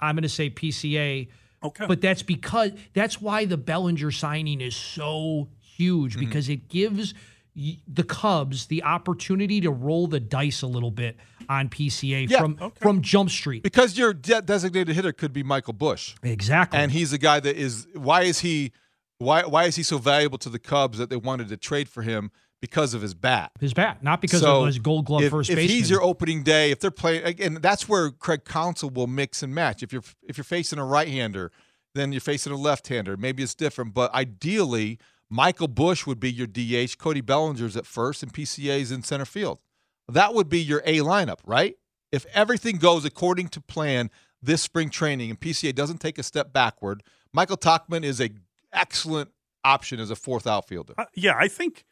I'm 0.00 0.16
going 0.16 0.24
to 0.24 0.28
say 0.28 0.50
PCA. 0.50 1.28
Okay. 1.62 1.86
But 1.86 2.00
that's 2.00 2.24
because 2.24 2.72
that's 2.92 3.20
why 3.20 3.44
the 3.44 3.56
Bellinger 3.56 4.10
signing 4.10 4.60
is 4.60 4.74
so 4.74 5.48
huge 5.60 6.14
mm-hmm. 6.16 6.24
because 6.24 6.48
it 6.48 6.68
gives 6.68 7.14
the 7.54 8.02
Cubs 8.02 8.66
the 8.66 8.82
opportunity 8.82 9.60
to 9.60 9.70
roll 9.70 10.08
the 10.08 10.18
dice 10.18 10.62
a 10.62 10.66
little 10.66 10.90
bit 10.90 11.18
on 11.48 11.68
PCA 11.68 12.28
yeah, 12.28 12.40
from 12.40 12.58
okay. 12.60 12.80
from 12.80 13.00
Jump 13.00 13.30
Street. 13.30 13.62
Because 13.62 13.96
your 13.96 14.12
de- 14.12 14.42
designated 14.42 14.96
hitter 14.96 15.12
could 15.12 15.32
be 15.32 15.44
Michael 15.44 15.74
Busch. 15.74 16.16
Exactly. 16.24 16.80
And 16.80 16.90
he's 16.90 17.12
a 17.12 17.18
guy 17.18 17.38
that 17.38 17.54
is 17.54 17.86
why 17.94 18.22
is 18.22 18.40
he 18.40 18.72
why 19.20 19.42
why 19.42 19.64
is 19.64 19.76
he 19.76 19.82
so 19.82 19.98
valuable 19.98 20.38
to 20.38 20.48
the 20.48 20.58
Cubs 20.58 20.98
that 20.98 21.10
they 21.10 21.16
wanted 21.16 21.48
to 21.48 21.56
trade 21.56 21.88
for 21.88 22.02
him 22.02 22.30
because 22.60 22.94
of 22.94 23.02
his 23.02 23.14
bat. 23.14 23.52
His 23.58 23.72
bat, 23.72 24.02
not 24.02 24.20
because 24.20 24.40
so 24.40 24.60
of 24.60 24.66
his 24.66 24.78
Gold 24.78 25.06
Glove 25.06 25.22
if, 25.22 25.30
first 25.30 25.50
if 25.50 25.56
baseman. 25.56 25.76
he's 25.76 25.90
your 25.90 26.02
opening 26.02 26.42
day, 26.42 26.70
if 26.70 26.80
they're 26.80 26.90
playing, 26.90 27.24
again, 27.24 27.58
that's 27.60 27.88
where 27.88 28.10
Craig 28.10 28.44
Counsell 28.44 28.90
will 28.90 29.06
mix 29.06 29.42
and 29.42 29.54
match. 29.54 29.82
If 29.82 29.92
you're 29.92 30.02
if 30.22 30.36
you're 30.36 30.44
facing 30.44 30.78
a 30.78 30.84
right-hander, 30.84 31.50
then 31.94 32.12
you're 32.12 32.20
facing 32.20 32.52
a 32.52 32.56
left-hander. 32.56 33.16
Maybe 33.16 33.42
it's 33.42 33.54
different, 33.54 33.94
but 33.94 34.12
ideally, 34.14 34.98
Michael 35.28 35.68
Busch 35.68 36.06
would 36.06 36.20
be 36.20 36.30
your 36.30 36.46
DH, 36.46 36.98
Cody 36.98 37.20
Bellinger's 37.20 37.76
at 37.76 37.86
first, 37.86 38.22
and 38.22 38.32
PCA's 38.32 38.92
in 38.92 39.02
center 39.02 39.24
field. 39.24 39.58
That 40.08 40.34
would 40.34 40.48
be 40.48 40.60
your 40.60 40.82
A 40.84 40.98
lineup, 40.98 41.38
right? 41.46 41.76
If 42.12 42.26
everything 42.34 42.76
goes 42.76 43.04
according 43.04 43.48
to 43.48 43.60
plan 43.60 44.10
this 44.42 44.60
spring 44.62 44.90
training 44.90 45.30
and 45.30 45.38
PCA 45.38 45.74
doesn't 45.74 45.98
take 45.98 46.18
a 46.18 46.22
step 46.24 46.52
backward, 46.52 47.02
Michael 47.32 47.56
Tauchman 47.56 48.02
is 48.02 48.20
a 48.20 48.30
excellent 48.72 49.30
option 49.64 50.00
as 50.00 50.10
a 50.10 50.16
fourth 50.16 50.46
outfielder. 50.46 50.94
Uh, 50.96 51.06
yeah, 51.14 51.34
I 51.38 51.48
think 51.48 51.84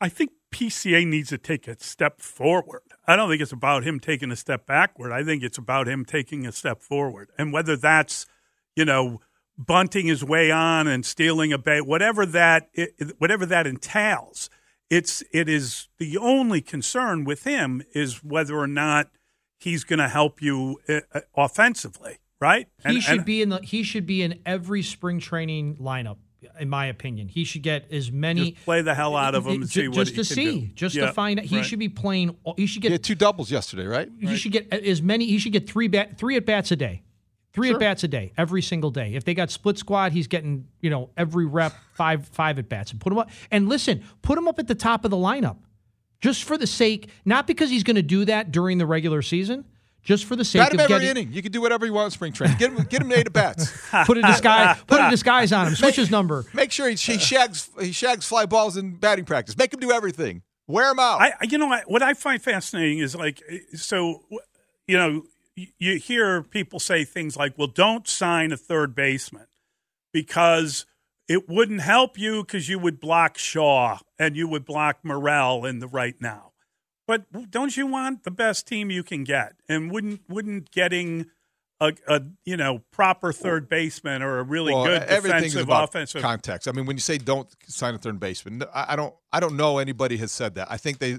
I 0.00 0.08
think 0.08 0.30
PCA 0.52 1.06
needs 1.06 1.30
to 1.30 1.38
take 1.38 1.68
a 1.68 1.78
step 1.82 2.20
forward. 2.20 2.82
I 3.06 3.16
don't 3.16 3.30
think 3.30 3.40
it's 3.40 3.52
about 3.52 3.84
him 3.84 4.00
taking 4.00 4.30
a 4.30 4.36
step 4.36 4.66
backward. 4.66 5.12
I 5.12 5.24
think 5.24 5.42
it's 5.42 5.58
about 5.58 5.88
him 5.88 6.04
taking 6.04 6.46
a 6.46 6.52
step 6.52 6.82
forward. 6.82 7.30
And 7.38 7.52
whether 7.52 7.76
that's, 7.76 8.26
you 8.76 8.84
know, 8.84 9.20
bunting 9.56 10.06
his 10.06 10.24
way 10.24 10.50
on 10.50 10.86
and 10.86 11.06
stealing 11.06 11.52
a 11.52 11.58
bait, 11.58 11.82
whatever 11.82 12.26
that 12.26 12.68
whatever 13.18 13.46
that 13.46 13.66
entails, 13.66 14.50
it's 14.90 15.22
it 15.32 15.48
is 15.48 15.88
the 15.98 16.18
only 16.18 16.60
concern 16.60 17.24
with 17.24 17.44
him 17.44 17.82
is 17.94 18.24
whether 18.24 18.58
or 18.58 18.66
not 18.66 19.10
he's 19.58 19.84
going 19.84 20.00
to 20.00 20.08
help 20.08 20.42
you 20.42 20.80
uh, 20.88 21.00
uh, 21.14 21.20
offensively, 21.36 22.18
right? 22.42 22.66
He 22.84 22.96
and, 22.96 23.02
should 23.02 23.16
and, 23.18 23.24
be 23.24 23.40
in 23.40 23.48
the 23.50 23.60
he 23.62 23.84
should 23.84 24.04
be 24.04 24.20
in 24.20 24.40
every 24.44 24.82
spring 24.82 25.20
training 25.20 25.76
lineup 25.76 26.16
in 26.58 26.68
my 26.68 26.86
opinion. 26.86 27.28
He 27.28 27.44
should 27.44 27.62
get 27.62 27.90
as 27.92 28.10
many. 28.10 28.50
Just 28.50 28.64
play 28.64 28.82
the 28.82 28.94
hell 28.94 29.14
out 29.14 29.36
of 29.36 29.46
him 29.46 29.62
and 29.62 29.70
see 29.70 29.88
just 29.88 30.16
to 30.16 30.24
see, 30.24 30.60
do. 30.62 30.66
just 30.74 30.96
to 30.96 31.12
find 31.12 31.38
out. 31.38 31.46
He 31.46 31.56
right. 31.56 31.64
should 31.64 31.78
be 31.78 31.88
playing. 31.88 32.36
He 32.56 32.66
should 32.66 32.82
get 32.82 32.90
he 32.90 32.98
two 32.98 33.14
doubles 33.14 33.50
yesterday, 33.50 33.86
right? 33.86 34.08
He 34.18 34.26
right. 34.26 34.38
should 34.38 34.50
get 34.50 34.72
as 34.72 35.00
many. 35.00 35.26
He 35.26 35.38
should 35.38 35.52
get 35.52 35.68
three 35.68 35.86
bat, 35.86 36.18
three 36.18 36.36
at 36.36 36.44
bats 36.44 36.72
a 36.72 36.76
day, 36.76 37.02
three 37.52 37.68
sure. 37.68 37.76
at 37.76 37.80
bats 37.80 38.02
a 38.02 38.08
day, 38.08 38.32
every 38.36 38.60
single 38.60 38.90
day. 38.90 39.14
If 39.14 39.24
they 39.24 39.34
got 39.34 39.52
split 39.52 39.78
squad, 39.78 40.10
he's 40.10 40.26
getting 40.26 40.66
you 40.80 40.90
know 40.90 41.10
every 41.16 41.46
rep 41.46 41.74
five 41.94 42.26
five 42.26 42.58
at 42.58 42.68
bats 42.68 42.90
and 42.90 43.00
put 43.00 43.12
him 43.12 43.20
up. 43.20 43.30
And 43.52 43.68
listen, 43.68 44.02
put 44.22 44.36
him 44.36 44.48
up 44.48 44.58
at 44.58 44.66
the 44.66 44.74
top 44.74 45.04
of 45.04 45.12
the 45.12 45.16
lineup, 45.16 45.58
just 46.20 46.42
for 46.42 46.58
the 46.58 46.66
sake, 46.66 47.08
not 47.24 47.46
because 47.46 47.70
he's 47.70 47.84
going 47.84 47.96
to 47.96 48.02
do 48.02 48.24
that 48.24 48.50
during 48.50 48.78
the 48.78 48.86
regular 48.86 49.22
season 49.22 49.64
just 50.02 50.24
for 50.24 50.34
the 50.34 50.44
sake 50.44 50.60
Bat 50.60 50.74
of 50.74 50.80
every 50.80 50.88
getting, 50.88 51.08
inning. 51.08 51.32
You 51.32 51.42
can 51.42 51.52
do 51.52 51.60
whatever 51.60 51.86
you 51.86 51.92
want 51.92 52.06
in 52.06 52.10
spring 52.10 52.32
training. 52.32 52.56
Get 52.58 52.72
him, 52.72 52.84
get 52.84 53.02
him 53.02 53.12
eight 53.12 53.26
at 53.26 53.32
bats. 53.32 53.72
put 54.04 54.18
a 54.18 54.22
disguise, 54.22 54.76
put 54.86 55.00
a 55.00 55.10
disguise 55.10 55.52
on 55.52 55.68
him. 55.68 55.74
Switch 55.74 55.90
make, 55.90 55.96
his 55.96 56.10
number. 56.10 56.44
Make 56.52 56.72
sure 56.72 56.88
he, 56.88 56.96
he 56.96 57.18
shags 57.18 57.70
he 57.80 57.92
shags 57.92 58.26
fly 58.26 58.46
balls 58.46 58.76
in 58.76 58.96
batting 58.96 59.24
practice. 59.24 59.56
Make 59.56 59.72
him 59.72 59.80
do 59.80 59.92
everything. 59.92 60.42
Wear 60.66 60.90
him 60.90 60.98
out. 60.98 61.20
I, 61.20 61.32
you 61.42 61.58
know, 61.58 61.76
what 61.86 62.02
I 62.02 62.14
find 62.14 62.40
fascinating 62.40 62.98
is 62.98 63.14
like, 63.14 63.42
so, 63.74 64.22
you 64.86 64.96
know, 64.96 65.24
you 65.54 65.98
hear 65.98 66.42
people 66.42 66.80
say 66.80 67.04
things 67.04 67.36
like, 67.36 67.58
"Well, 67.58 67.68
don't 67.68 68.08
sign 68.08 68.52
a 68.52 68.56
third 68.56 68.94
baseman 68.94 69.46
because." 70.12 70.86
It 71.28 71.48
wouldn't 71.48 71.80
help 71.80 72.18
you 72.18 72.42
because 72.42 72.68
you 72.68 72.80
would 72.80 73.00
block 73.00 73.38
Shaw 73.38 74.00
and 74.18 74.36
you 74.36 74.48
would 74.48 74.66
block 74.66 74.98
Morel 75.02 75.64
in 75.64 75.78
the 75.78 75.86
right 75.86 76.16
now. 76.20 76.51
But 77.12 77.50
don't 77.50 77.76
you 77.76 77.86
want 77.86 78.24
the 78.24 78.30
best 78.30 78.66
team 78.66 78.90
you 78.90 79.02
can 79.02 79.22
get? 79.22 79.52
And 79.68 79.90
wouldn't 79.90 80.22
wouldn't 80.30 80.70
getting 80.70 81.26
a, 81.78 81.92
a 82.08 82.22
you 82.46 82.56
know 82.56 82.80
proper 82.90 83.34
third 83.34 83.68
baseman 83.68 84.22
or 84.22 84.38
a 84.38 84.42
really 84.42 84.72
well, 84.72 84.86
good 84.86 85.06
defensive 85.06 85.68
offensive 85.68 86.22
context. 86.22 86.66
I 86.66 86.72
mean, 86.72 86.86
when 86.86 86.96
you 86.96 87.02
say 87.02 87.18
don't 87.18 87.46
sign 87.66 87.94
a 87.94 87.98
third 87.98 88.18
baseman, 88.18 88.64
I, 88.72 88.96
don't 88.96 89.14
I 89.30 89.40
don't 89.40 89.58
know 89.58 89.76
anybody 89.76 90.16
has 90.16 90.32
said 90.32 90.54
that. 90.54 90.68
I 90.70 90.78
think 90.78 91.00
they 91.00 91.18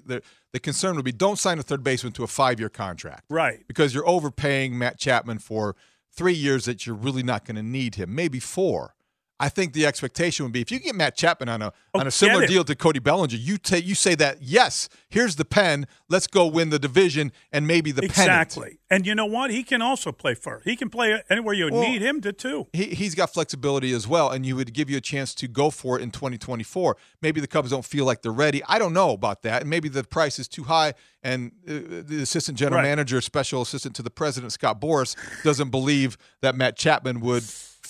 the 0.51 0.59
concern 0.59 0.95
would 0.95 1.05
be 1.05 1.11
don't 1.11 1.37
sign 1.37 1.59
a 1.59 1.63
third 1.63 1.83
baseman 1.83 2.11
to 2.13 2.23
a 2.23 2.27
five 2.27 2.59
year 2.59 2.69
contract, 2.69 3.25
right? 3.29 3.63
Because 3.67 3.93
you're 3.93 4.09
overpaying 4.09 4.75
Matt 4.75 4.97
Chapman 4.97 5.37
for 5.37 5.75
three 6.11 6.33
years 6.33 6.65
that 6.65 6.87
you're 6.87 6.95
really 6.95 7.21
not 7.21 7.45
going 7.45 7.57
to 7.57 7.61
need 7.63 7.95
him, 7.95 8.15
maybe 8.15 8.39
four. 8.39 8.95
I 9.39 9.49
think 9.49 9.73
the 9.73 9.85
expectation 9.85 10.45
would 10.45 10.53
be 10.53 10.61
if 10.61 10.71
you 10.71 10.79
get 10.79 10.95
Matt 10.95 11.17
Chapman 11.17 11.49
on 11.49 11.61
a 11.61 11.73
oh, 11.93 11.99
on 11.99 12.07
a 12.07 12.11
similar 12.11 12.45
deal 12.45 12.63
to 12.63 12.75
Cody 12.75 12.99
Bellinger, 12.99 13.35
you 13.35 13.57
take 13.57 13.85
you 13.85 13.95
say 13.95 14.15
that 14.15 14.41
yes, 14.41 14.89
here's 15.09 15.35
the 15.35 15.45
pen, 15.45 15.87
let's 16.07 16.27
go 16.27 16.45
win 16.45 16.69
the 16.69 16.79
division 16.79 17.31
and 17.51 17.67
maybe 17.67 17.91
the 17.91 18.03
exactly. 18.03 18.63
Pennant. 18.63 18.79
And 18.89 19.07
you 19.07 19.15
know 19.15 19.25
what? 19.25 19.49
He 19.49 19.63
can 19.63 19.81
also 19.81 20.11
play 20.11 20.35
first. 20.35 20.65
He 20.65 20.75
can 20.75 20.89
play 20.89 21.21
anywhere 21.29 21.55
you 21.55 21.69
well, 21.71 21.81
need 21.81 22.01
him 22.01 22.21
to 22.21 22.31
too. 22.31 22.67
He 22.73 22.85
he's 22.95 23.15
got 23.15 23.33
flexibility 23.33 23.91
as 23.91 24.07
well, 24.07 24.29
and 24.29 24.45
you 24.45 24.55
would 24.55 24.73
give 24.73 24.89
you 24.89 24.97
a 24.97 25.01
chance 25.01 25.33
to 25.35 25.47
go 25.47 25.69
for 25.69 25.99
it 25.99 26.03
in 26.03 26.11
2024. 26.11 26.95
Maybe 27.21 27.41
the 27.41 27.47
Cubs 27.47 27.71
don't 27.71 27.85
feel 27.85 28.05
like 28.05 28.21
they're 28.21 28.31
ready. 28.31 28.61
I 28.67 28.77
don't 28.77 28.93
know 28.93 29.11
about 29.11 29.41
that, 29.43 29.61
and 29.61 29.69
maybe 29.69 29.89
the 29.89 30.03
price 30.03 30.39
is 30.39 30.47
too 30.47 30.63
high. 30.63 30.93
And 31.23 31.53
uh, 31.67 32.03
the 32.05 32.19
assistant 32.21 32.57
general 32.57 32.81
right. 32.81 32.89
manager, 32.89 33.19
special 33.21 33.61
assistant 33.61 33.95
to 33.95 34.01
the 34.01 34.09
president, 34.09 34.51
Scott 34.51 34.79
Boras, 34.79 35.15
doesn't 35.43 35.69
believe 35.69 36.17
that 36.41 36.53
Matt 36.53 36.77
Chapman 36.77 37.21
would 37.21 37.43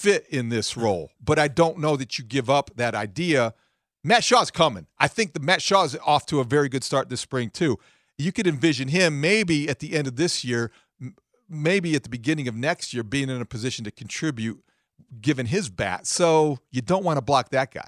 fit 0.04 0.28
in 0.30 0.50
this 0.50 0.76
role, 0.76 1.12
but 1.24 1.40
I 1.40 1.48
don't 1.48 1.78
know 1.78 1.96
that 1.96 2.20
you 2.20 2.26
give 2.26 2.50
up 2.50 2.72
that 2.76 2.94
idea. 2.94 3.54
Matt 4.04 4.26
Shaw's 4.26 4.52
coming. 4.52 4.88
I 5.00 5.08
think 5.08 5.32
the 5.32 5.40
Matt 5.40 5.62
Shaw 5.62 5.86
is 5.86 5.98
off 6.06 6.26
to 6.26 6.42
a 6.42 6.44
very 6.44 6.68
good 6.68 6.84
start 6.84 7.08
this 7.08 7.22
spring 7.22 7.50
too. 7.50 7.80
You 8.18 8.34
could 8.34 8.46
envision 8.46 8.90
him 8.90 9.22
maybe 9.22 9.70
at 9.70 9.80
the 9.80 9.94
end 9.94 10.08
of 10.08 10.18
this 10.18 10.44
year, 10.44 10.72
maybe 11.50 11.96
at 11.96 12.04
the 12.04 12.10
beginning 12.10 12.50
of 12.50 12.56
next 12.56 12.94
year, 12.94 13.02
being 13.02 13.30
in 13.30 13.40
a 13.40 13.46
position 13.46 13.86
to 13.86 13.92
contribute 13.92 14.62
given 15.22 15.46
his 15.46 15.70
bat. 15.70 16.06
So 16.06 16.60
you 16.70 16.82
don't 16.82 17.06
want 17.06 17.16
to 17.16 17.22
block 17.22 17.50
that 17.52 17.74
guy. 17.74 17.88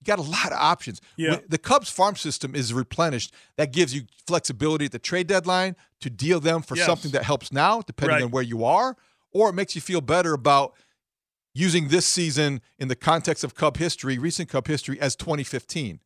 You 0.00 0.04
got 0.06 0.18
a 0.18 0.22
lot 0.22 0.52
of 0.52 0.58
options. 0.58 1.02
Yeah. 1.18 1.40
the 1.46 1.58
Cubs 1.58 1.90
farm 1.90 2.16
system 2.16 2.54
is 2.54 2.72
replenished. 2.72 3.34
That 3.58 3.74
gives 3.74 3.94
you 3.94 4.02
flexibility 4.26 4.86
at 4.86 4.92
the 4.92 4.98
trade 4.98 5.26
deadline 5.26 5.76
to 6.00 6.08
deal 6.08 6.40
them 6.40 6.62
for 6.62 6.76
yes. 6.76 6.86
something 6.86 7.10
that 7.10 7.24
helps 7.24 7.52
now, 7.52 7.82
depending 7.82 8.14
right. 8.14 8.24
on 8.24 8.30
where 8.30 8.42
you 8.42 8.64
are, 8.64 8.96
or 9.36 9.50
it 9.50 9.52
makes 9.52 9.74
you 9.74 9.80
feel 9.80 10.00
better 10.00 10.32
about 10.32 10.74
using 11.54 11.88
this 11.88 12.06
season 12.06 12.60
in 12.78 12.88
the 12.88 12.96
context 12.96 13.44
of 13.44 13.54
Cub 13.54 13.76
history, 13.76 14.18
recent 14.18 14.48
Cub 14.48 14.66
history, 14.66 15.00
as 15.00 15.16
2015. 15.16 16.00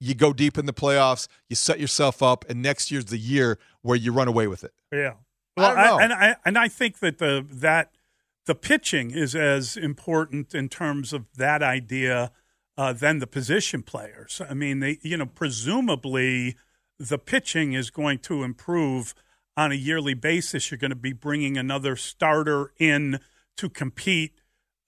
You 0.00 0.14
go 0.14 0.32
deep 0.32 0.58
in 0.58 0.66
the 0.66 0.72
playoffs, 0.72 1.28
you 1.48 1.56
set 1.56 1.80
yourself 1.80 2.22
up, 2.22 2.44
and 2.48 2.60
next 2.60 2.90
year's 2.90 3.06
the 3.06 3.18
year 3.18 3.58
where 3.82 3.96
you 3.96 4.12
run 4.12 4.28
away 4.28 4.46
with 4.46 4.64
it. 4.64 4.72
Yeah. 4.92 5.14
Well, 5.56 5.76
I 5.76 5.82
I, 5.82 6.02
and 6.02 6.12
I 6.12 6.36
and 6.44 6.58
I 6.58 6.68
think 6.68 6.98
that 6.98 7.18
the 7.18 7.46
that 7.48 7.92
the 8.46 8.54
pitching 8.54 9.12
is 9.12 9.34
as 9.34 9.76
important 9.76 10.54
in 10.54 10.68
terms 10.68 11.12
of 11.12 11.26
that 11.36 11.62
idea 11.62 12.32
uh, 12.76 12.92
than 12.92 13.20
the 13.20 13.26
position 13.26 13.82
players. 13.82 14.42
I 14.48 14.54
mean, 14.54 14.80
they 14.80 14.98
you 15.02 15.16
know 15.16 15.26
presumably 15.26 16.56
the 16.98 17.18
pitching 17.18 17.72
is 17.72 17.90
going 17.90 18.18
to 18.20 18.42
improve 18.42 19.14
on 19.56 19.72
a 19.72 19.76
yearly 19.76 20.14
basis. 20.14 20.70
You're 20.70 20.78
going 20.78 20.90
to 20.90 20.96
be 20.96 21.12
bringing 21.12 21.56
another 21.56 21.96
starter 21.96 22.72
in 22.78 23.20
to 23.56 23.68
compete 23.68 24.32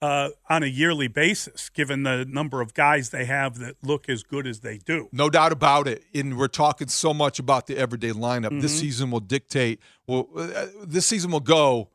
uh, 0.01 0.29
on 0.49 0.63
a 0.63 0.67
yearly 0.67 1.07
basis, 1.07 1.69
given 1.69 2.03
the 2.03 2.25
number 2.25 2.61
of 2.61 2.73
guys 2.73 3.09
they 3.09 3.25
have 3.25 3.57
that 3.59 3.75
look 3.81 4.07
as 4.09 4.23
good 4.23 4.45
as 4.45 4.59
they 4.59 4.77
do. 4.77 5.09
No 5.11 5.29
doubt 5.29 5.51
about 5.51 5.87
it. 5.87 6.03
And 6.13 6.37
we're 6.37 6.47
talking 6.47 6.87
so 6.87 7.13
much 7.13 7.39
about 7.39 7.67
the 7.67 7.77
everyday 7.77 8.11
lineup. 8.11 8.49
Mm-hmm. 8.49 8.59
This 8.59 8.79
season 8.79 9.09
will 9.09 9.19
dictate. 9.19 9.79
Well, 10.05 10.27
uh, 10.37 10.67
this 10.85 11.05
season 11.05 11.31
will 11.31 11.39
go 11.39 11.89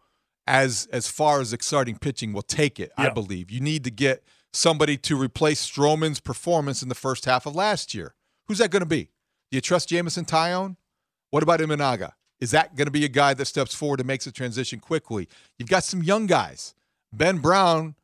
as 0.47 0.89
as 0.93 1.07
far 1.09 1.41
as 1.41 1.53
exciting 1.53 1.97
pitching 1.99 2.33
will 2.33 2.43
take 2.43 2.81
it. 2.81 2.91
I 2.97 3.11
believe 3.11 3.51
you 3.51 3.61
need 3.61 3.85
to 3.85 3.91
get 3.91 4.25
somebody 4.53 4.97
to 4.97 5.17
replace 5.17 5.65
Stroman's 5.65 6.21
performance 6.21 6.83
in 6.83 6.89
the 6.89 6.95
first 6.95 7.25
half 7.25 7.47
of 7.47 7.55
last 7.55 7.95
year. 7.95 8.15
Who's 8.49 8.59
that 8.59 8.71
going 8.71 8.81
to 8.81 8.87
be? 8.87 9.05
Do 9.51 9.57
you 9.57 9.61
trust 9.61 9.89
Jameson 9.89 10.25
Taillon? 10.25 10.77
What 11.31 11.43
about 11.43 11.61
Imanaga? 11.61 12.13
Is 12.43 12.51
that 12.51 12.75
going 12.75 12.87
to 12.87 12.91
be 12.91 13.05
a 13.05 13.09
guy 13.09 13.35
that 13.35 13.45
steps 13.45 13.73
forward 13.73 14.01
and 14.01 14.07
makes 14.09 14.27
a 14.27 14.33
transition 14.33 14.81
quickly? 14.81 15.29
You've 15.59 15.69
got 15.69 15.85
some 15.85 16.03
young 16.03 16.27
guys. 16.27 16.75
Ben 17.13 17.39
Brown 17.39 17.95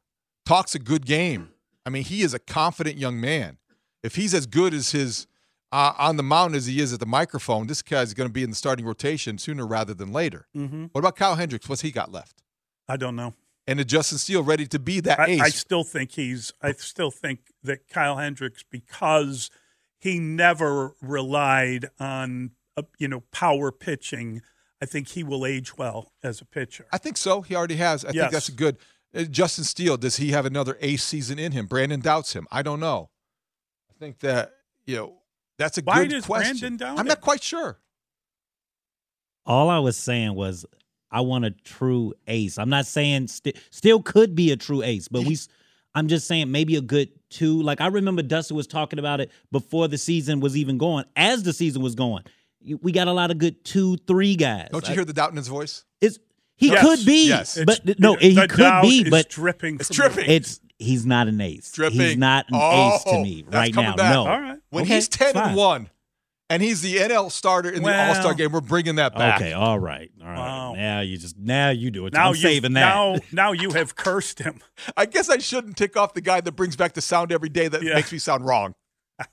talks 0.47 0.76
a 0.76 0.78
good 0.78 1.04
game. 1.04 1.50
I 1.85 1.90
mean, 1.90 2.04
he 2.04 2.23
is 2.23 2.35
a 2.35 2.38
confident 2.38 2.99
young 2.99 3.21
man. 3.21 3.57
If 4.04 4.14
he's 4.14 4.35
as 4.35 4.47
good 4.47 4.75
as 4.75 4.92
his 4.92 5.26
uh, 5.73 5.92
on 5.99 6.18
the 6.18 6.23
mound 6.23 6.54
as 6.54 6.66
he 6.66 6.80
is 6.80 6.92
at 6.92 7.00
the 7.00 7.07
microphone, 7.07 7.66
this 7.66 7.83
guy's 7.83 8.14
going 8.14 8.28
to 8.28 8.33
be 8.33 8.45
in 8.45 8.50
the 8.50 8.57
starting 8.57 8.87
rotation 8.87 9.38
sooner 9.38 9.66
rather 9.66 9.92
than 9.92 10.12
later. 10.12 10.47
Mm-hmm. 10.57 10.85
What 10.92 11.00
about 11.00 11.16
Kyle 11.16 11.35
Hendricks? 11.35 11.68
What's 11.68 11.83
he 11.83 11.90
got 11.90 12.12
left? 12.12 12.45
I 12.88 12.97
don't 12.97 13.16
know. 13.16 13.35
And 13.66 13.80
is 13.80 13.87
Justin 13.87 14.18
Steele 14.18 14.45
ready 14.45 14.68
to 14.68 14.78
be 14.78 15.00
that 15.00 15.18
I, 15.18 15.26
ace? 15.30 15.40
I 15.40 15.49
still 15.49 15.83
think 15.83 16.12
he's. 16.12 16.52
I 16.62 16.75
still 16.75 17.11
think 17.11 17.40
that 17.64 17.88
Kyle 17.88 18.18
Hendricks, 18.18 18.62
because 18.71 19.50
he 19.99 20.21
never 20.21 20.95
relied 21.02 21.87
on 21.99 22.52
uh, 22.78 22.82
you 22.99 23.08
know 23.08 23.23
power 23.32 23.70
pitching. 23.73 24.42
I 24.80 24.87
think 24.87 25.08
he 25.08 25.25
will 25.25 25.44
age 25.44 25.76
well 25.76 26.12
as 26.23 26.40
a 26.40 26.44
pitcher. 26.44 26.87
I 26.92 26.99
think 26.99 27.16
so. 27.16 27.42
He 27.42 27.56
already 27.56 27.76
has. 27.76 28.04
I 28.04 28.08
yes. 28.08 28.14
think 28.14 28.32
that's 28.32 28.49
a 28.49 28.52
good. 28.52 28.78
Uh, 29.14 29.25
Justin 29.25 29.64
Steele, 29.64 29.97
does 29.97 30.16
he 30.16 30.30
have 30.30 30.47
another 30.47 30.76
ace 30.80 31.02
season 31.02 31.38
in 31.38 31.52
him? 31.52 31.66
Brandon 31.66 32.00
doubts 32.00 32.35
him. 32.35 32.47
I 32.52 32.62
don't 32.62 32.80
know. 32.80 33.11
I 33.90 33.94
think 33.99 34.20
that 34.20 34.52
you 34.87 34.97
know 34.97 35.14
that's 35.58 35.78
a 35.78 35.82
Why 35.82 36.02
good 36.04 36.11
does 36.11 36.26
question. 36.26 36.56
Brandon 36.58 36.76
doubt 36.76 36.99
I'm 36.99 37.06
not 37.06 37.20
quite 37.20 37.42
sure. 37.42 37.80
All 39.47 39.70
I 39.70 39.78
was 39.78 39.97
saying 39.97 40.35
was 40.35 40.66
I 41.11 41.23
want 41.23 41.44
a 41.44 41.50
true 41.50 42.14
ace. 42.26 42.58
I'm 42.58 42.68
not 42.68 42.87
saying 42.87 43.28
st- 43.28 43.56
still 43.70 44.02
could 44.02 44.35
be 44.35 44.52
a 44.52 44.56
true 44.56 44.82
ace, 44.82 45.08
but 45.08 45.25
we. 45.25 45.37
I'm 45.94 46.06
just 46.06 46.28
saying 46.28 46.52
maybe 46.52 46.76
a 46.76 46.80
good 46.80 47.08
two. 47.30 47.62
Like 47.62 47.80
I 47.80 47.87
remember 47.88 48.23
Dustin 48.23 48.56
was 48.56 48.66
talking 48.66 48.99
about 48.99 49.20
it 49.20 49.32
before 49.50 49.88
the 49.88 49.99
season 49.99 50.40
was 50.40 50.56
even 50.56 50.78
going. 50.78 51.04
As 51.16 51.42
the 51.42 51.52
season 51.52 51.82
was 51.82 51.94
going, 51.94 52.25
You- 52.25 52.30
we 52.82 52.92
got 52.92 53.08
a 53.08 53.12
lot 53.12 53.30
of 53.30 53.38
good 53.38 53.64
two, 53.64 53.96
three 54.06 54.36
guys. 54.36 54.68
Don't 54.72 54.84
you 54.86 54.92
I- 54.92 54.94
hear 54.96 55.04
the 55.04 55.12
doubt 55.12 55.30
in 55.30 55.36
his 55.36 55.48
voice? 55.48 55.84
It's 56.00 56.18
he 56.56 56.68
Yes, 56.70 56.84
could 56.84 57.06
be, 57.06 57.28
yes. 57.28 57.58
but 57.64 57.78
It's- 57.80 57.96
no, 57.98 58.14
he 58.16 58.34
could 58.34 58.82
be, 58.82 59.08
but 59.08 59.28
dripping. 59.30 59.76
It's 59.76 59.88
dripping. 59.88 60.28
it's 60.28 60.60
he's 60.78 61.06
not 61.06 61.28
an 61.28 61.40
ace. 61.40 61.70
Dripping. 61.72 62.00
He's 62.00 62.16
not 62.16 62.46
an 62.48 62.56
Oh, 62.60 62.94
ace 62.96 63.04
to 63.04 63.22
me 63.22 63.44
right 63.46 63.72
now. 63.74 63.94
back. 63.96 64.12
No, 64.12 64.26
All 64.26 64.40
right. 64.40 64.58
When 64.70 64.82
Okay, 64.84 64.94
he's 64.96 65.08
ten 65.08 65.34
fine. 65.34 65.48
and 65.50 65.56
one, 65.56 65.90
and 66.50 66.60
he's 66.62 66.80
the 66.82 66.96
NL 66.96 67.30
starter 67.30 67.70
in 67.70 67.82
the 67.84 67.94
All 68.08 68.14
Star 68.16 68.34
game, 68.34 68.50
we're 68.52 68.60
bringing 68.60 68.96
that 68.96 69.14
back. 69.14 69.40
Okay, 69.40 69.52
all 69.52 69.78
right, 69.78 70.10
all 70.20 70.26
right. 70.28 70.36
Wow. 70.36 70.74
Now 70.74 71.00
you 71.00 71.16
just 71.16 71.38
now 71.38 71.70
you 71.70 71.90
do 71.92 72.06
it. 72.06 72.12
Now 72.12 72.28
I'm 72.30 72.34
you 72.34 72.40
saving 72.40 72.72
that. 72.72 72.80
now 72.94 73.16
now 73.32 73.52
you 73.52 73.70
have 73.72 73.94
cursed 73.94 74.40
him. 74.40 74.58
I 74.96 75.06
guess 75.06 75.30
I 75.30 75.38
shouldn't 75.38 75.76
tick 75.76 75.96
off 75.96 76.12
the 76.14 76.20
guy 76.20 76.40
that 76.40 76.52
brings 76.52 76.74
back 76.74 76.94
the 76.94 77.00
sound 77.02 77.30
every 77.32 77.48
day 77.50 77.68
that 77.68 77.82
Yeah. 77.82 77.94
makes 77.94 78.10
me 78.12 78.18
sound 78.18 78.44
wrong. 78.44 78.74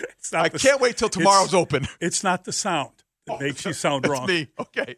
It's 0.18 0.32
not 0.32 0.44
I 0.46 0.48
the- 0.48 0.58
can't 0.58 0.80
wait 0.80 0.96
till 0.96 1.08
tomorrow's 1.08 1.48
it's- 1.48 1.60
open. 1.60 1.86
It's 2.00 2.22
not 2.24 2.44
the 2.44 2.52
sound 2.52 2.92
that 3.26 3.40
makes 3.40 3.64
you 3.64 3.72
sound 3.84 4.04
That's 4.04 4.12
wrong. 4.12 4.26
me. 4.26 4.48
Okay. 4.58 4.96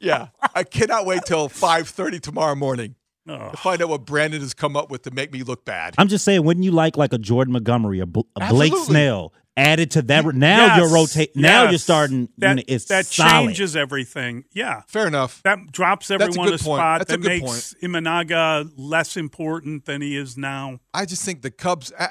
yeah, 0.00 0.28
I 0.54 0.64
cannot 0.64 1.06
wait 1.06 1.22
till 1.26 1.48
five 1.48 1.88
thirty 1.88 2.18
tomorrow 2.20 2.54
morning 2.54 2.94
Oh. 3.30 3.50
to 3.50 3.56
find 3.58 3.82
out 3.82 3.90
what 3.90 4.06
Brandon 4.06 4.40
has 4.40 4.54
come 4.54 4.74
up 4.74 4.90
with 4.90 5.02
to 5.02 5.10
make 5.10 5.30
me 5.34 5.42
look 5.42 5.66
bad. 5.66 5.94
I'm 5.98 6.08
just 6.08 6.24
saying, 6.24 6.44
wouldn't 6.44 6.64
you 6.64 6.70
like 6.70 6.96
like 6.96 7.12
a 7.12 7.18
Jordan 7.18 7.52
Montgomery, 7.52 8.00
a, 8.00 8.06
Bl- 8.06 8.20
a 8.34 8.48
Blake 8.48 8.74
Snell 8.74 9.34
added 9.54 9.90
to 9.92 10.02
that? 10.02 10.24
Now 10.34 10.66
Yes, 10.66 10.78
you're 10.78 10.88
rotate. 10.90 11.36
Now 11.36 11.64
yes. 11.64 11.72
you're 11.72 11.78
starting. 11.78 12.30
That, 12.38 12.64
it's 12.68 12.86
that 12.86 13.04
solid. 13.04 13.48
changes 13.48 13.76
everything. 13.76 14.44
Yeah. 14.54 14.80
Fair 14.88 15.06
enough. 15.06 15.42
That 15.44 15.70
drops 15.70 16.08
That's 16.08 16.22
a 16.22 16.24
everyone 16.24 16.48
good 16.48 16.60
a 16.60 16.64
point. 16.64 16.78
spot. 16.78 16.98
That's 17.00 17.12
a 17.12 17.16
that 17.18 17.22
good 17.22 17.42
makes 17.42 17.74
Imanaga 17.82 18.70
less 18.78 19.14
important 19.18 19.84
than 19.84 20.00
he 20.00 20.16
is 20.16 20.38
now. 20.38 20.80
I 20.94 21.04
just 21.04 21.22
think 21.22 21.42
the 21.42 21.50
Cubs 21.50 21.92
uh, 21.98 22.08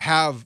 have 0.00 0.44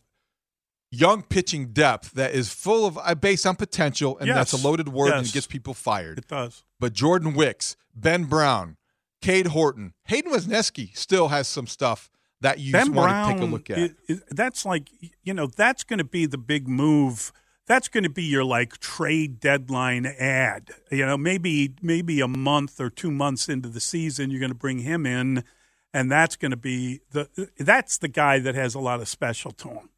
young 0.90 1.22
pitching 1.22 1.72
depth 1.72 2.12
that 2.12 2.32
is 2.32 2.52
full 2.52 2.86
of 2.86 2.98
uh, 3.02 3.14
based 3.14 3.46
on 3.46 3.56
potential, 3.56 4.16
and 4.18 4.30
that's 4.30 4.52
a 4.52 4.56
loaded 4.56 4.88
word 4.88 5.12
and 5.12 5.20
Yes. 5.26 5.30
it 5.30 5.34
gets 5.34 5.46
people 5.46 5.74
fired. 5.74 6.18
It 6.18 6.28
does. 6.28 6.62
But 6.80 6.92
Jordan 6.92 7.34
Wicks, 7.34 7.76
Ben 7.94 8.24
Brown, 8.24 8.76
Cade 9.20 9.48
Horton, 9.48 9.94
Hayden 10.04 10.32
Wesneski 10.32 10.96
still 10.96 11.28
has 11.28 11.48
some 11.48 11.66
stuff 11.66 12.10
that 12.40 12.58
you 12.60 12.72
ben 12.72 12.86
just 12.86 12.92
want 12.94 13.08
Brown, 13.10 13.26
to 13.28 13.34
take 13.34 13.42
a 13.42 13.50
look 13.50 13.70
at. 13.70 13.78
i- 13.78 14.12
i- 14.12 14.20
that's 14.30 14.64
like 14.64 14.88
you 15.24 15.34
know 15.34 15.46
that's 15.48 15.82
going 15.84 15.98
to 15.98 16.04
be 16.04 16.24
the 16.26 16.38
big 16.38 16.68
move. 16.68 17.32
That's 17.66 17.88
going 17.88 18.04
to 18.04 18.10
be 18.10 18.22
your 18.24 18.44
like 18.44 18.78
trade 18.78 19.40
deadline 19.40 20.06
ad. 20.06 20.70
You 20.90 21.04
know, 21.04 21.18
maybe 21.18 21.74
maybe 21.82 22.20
a 22.20 22.28
month 22.28 22.80
or 22.80 22.88
two 22.88 23.10
months 23.10 23.48
into 23.48 23.68
the 23.68 23.80
season, 23.80 24.30
you're 24.30 24.40
going 24.40 24.52
to 24.52 24.56
bring 24.56 24.78
him 24.78 25.04
in, 25.04 25.44
and 25.92 26.10
that's 26.10 26.36
going 26.36 26.52
to 26.52 26.56
be 26.56 27.00
the 27.10 27.28
that's 27.58 27.98
the 27.98 28.08
guy 28.08 28.38
that 28.38 28.54
has 28.54 28.74
a 28.74 28.78
lot 28.80 29.00
of 29.00 29.08
special 29.08 29.50
to 29.50 29.68
him. 29.68 29.90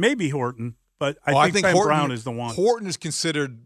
Maybe 0.00 0.30
Horton, 0.30 0.76
but 0.98 1.18
I, 1.26 1.34
Well, 1.34 1.50
think, 1.50 1.64
Ben 1.64 1.74
Horton, 1.74 1.88
Brown 1.88 2.10
is 2.10 2.24
the 2.24 2.30
one. 2.30 2.54
Horton 2.54 2.88
is 2.88 2.96
considered 2.96 3.60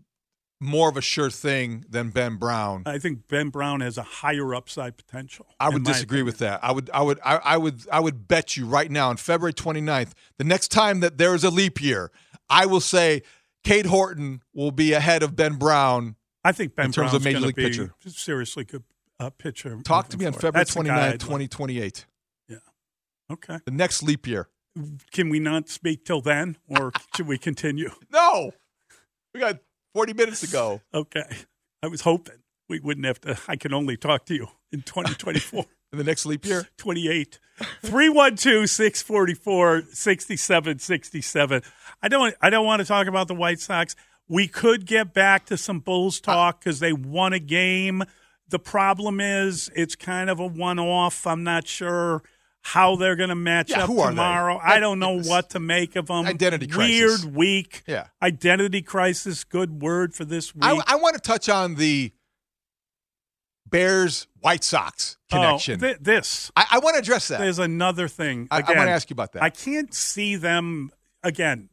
more 0.60 0.88
of 0.88 0.96
a 0.96 1.00
sure 1.00 1.30
thing 1.30 1.84
than 1.88 2.10
Ben 2.10 2.36
Brown. 2.36 2.82
I 2.86 2.98
think 2.98 3.28
Ben 3.28 3.50
Brown 3.50 3.80
has 3.80 3.98
a 3.98 4.02
higher 4.02 4.52
upside 4.54 4.96
potential. 4.96 5.46
I 5.60 5.68
would 5.68 5.84
disagree 5.84 6.18
opinion. 6.18 6.26
with 6.26 6.38
that. 6.38 6.60
I 6.64 6.72
would 6.72 6.90
I 6.92 7.02
would 7.02 7.20
I, 7.24 7.36
I 7.36 7.56
would 7.56 7.82
I 7.92 8.00
would 8.00 8.26
bet 8.26 8.56
you 8.56 8.66
right 8.66 8.90
now 8.90 9.10
on 9.10 9.16
February 9.16 9.52
29th, 9.52 10.12
the 10.38 10.44
next 10.44 10.68
time 10.68 11.00
that 11.00 11.18
there 11.18 11.34
is 11.34 11.44
a 11.44 11.50
leap 11.50 11.80
year, 11.80 12.10
I 12.50 12.66
will 12.66 12.80
say 12.80 13.22
Cade 13.62 13.86
Horton 13.86 14.42
will 14.52 14.72
be 14.72 14.92
ahead 14.92 15.22
of 15.22 15.36
Ben 15.36 15.54
Brown. 15.54 16.16
I 16.42 16.50
think 16.50 16.74
Ben 16.74 16.86
in 16.86 16.92
terms 16.92 17.12
Brown's 17.12 17.14
of 17.14 17.24
major 17.24 17.40
league 17.40 17.56
pitcher. 17.56 17.94
seriously 18.06 18.64
good 18.64 18.82
uh, 19.20 19.30
pitcher. 19.30 19.78
Talk 19.84 20.08
to 20.08 20.18
me 20.18 20.26
on. 20.26 20.32
February 20.32 20.64
That's 20.64 20.74
the 20.74 20.80
29th, 20.80 21.20
2028. 21.20 22.06
like. 22.48 22.58
Okay. 23.30 23.58
The 23.64 23.70
next 23.70 24.02
leap 24.02 24.26
year. 24.26 24.48
Can 25.12 25.28
we 25.28 25.38
not 25.38 25.68
speak 25.68 26.04
till 26.04 26.20
then, 26.20 26.56
or 26.68 26.92
should 27.14 27.26
we 27.26 27.38
continue? 27.38 27.90
No. 28.12 28.52
We 29.32 29.40
got 29.40 29.58
40 29.94 30.12
minutes 30.12 30.40
to 30.42 30.46
go. 30.46 30.80
Okay. 30.92 31.28
I 31.82 31.88
was 31.88 32.02
hoping 32.02 32.36
we 32.68 32.78
wouldn't 32.78 33.04
have 33.04 33.20
to. 33.22 33.38
I 33.48 33.56
can 33.56 33.74
only 33.74 33.96
talk 33.96 34.26
to 34.26 34.34
you 34.34 34.48
in 34.72 34.82
2024. 34.82 35.64
In 35.92 35.98
the 35.98 36.04
next 36.04 36.26
leap 36.26 36.44
year? 36.44 36.66
28 36.76 37.38
312 37.82 38.68
644 38.68 39.82
6767 39.92 41.62
i 42.02 42.08
don't 42.08 42.34
i 42.40 42.50
don't 42.50 42.66
want 42.66 42.80
to 42.80 42.84
talk 42.84 43.06
about 43.06 43.28
the 43.28 43.34
white 43.34 43.60
sox 43.60 43.94
we 44.28 44.48
could 44.48 44.86
get 44.86 45.14
back 45.14 45.46
to 45.46 45.56
some 45.56 45.78
bulls 45.78 46.20
talk 46.20 46.58
because 46.58 46.80
they 46.80 46.92
won 46.92 47.32
a 47.32 47.38
game 47.38 48.02
the 48.48 48.58
problem 48.58 49.20
is 49.20 49.70
it's 49.76 49.94
kind 49.94 50.28
of 50.28 50.40
a 50.40 50.46
one-off 50.48 51.28
i'm 51.28 51.44
not 51.44 51.68
sure 51.68 52.24
how 52.66 52.96
they're 52.96 53.14
going 53.16 53.28
to 53.28 53.34
match 53.34 53.70
Yeah, 53.70 53.84
up 53.84 53.90
tomorrow 53.90 54.58
i 54.62 54.80
don't 54.80 54.98
know 54.98 55.20
what 55.20 55.50
to 55.50 55.60
make 55.60 55.96
of 55.96 56.06
them 56.06 56.24
identity 56.26 56.66
crisis. 56.66 57.22
weird 57.24 57.36
week 57.36 57.82
Yeah. 57.86 58.06
identity 58.22 58.80
crisis 58.82 59.44
good 59.44 59.82
word 59.82 60.14
for 60.14 60.24
this 60.24 60.54
week 60.54 60.64
I, 60.64 60.80
I 60.86 60.96
want 60.96 61.14
to 61.14 61.20
touch 61.20 61.48
on 61.48 61.74
the 61.76 62.12
Bears 63.66 64.26
White 64.40 64.62
Sox 64.62 65.16
Oh, 65.32 65.36
connection. 65.36 65.80
this 66.00 66.50
I, 66.56 66.66
I 66.72 66.78
want 66.78 66.94
to 66.94 67.00
address 67.00 67.28
that. 67.28 67.38
There's 67.40 67.58
another 67.58 68.06
thing. 68.08 68.46
I- 68.50 68.58
I 68.66 68.72
wanna 68.76 68.90
ask 68.90 69.10
you 69.10 69.14
about 69.14 69.32
that. 69.32 69.42
I 69.42 69.50
can't 69.50 69.92
see 69.92 70.36
them 70.36 70.90
again. 71.22 71.70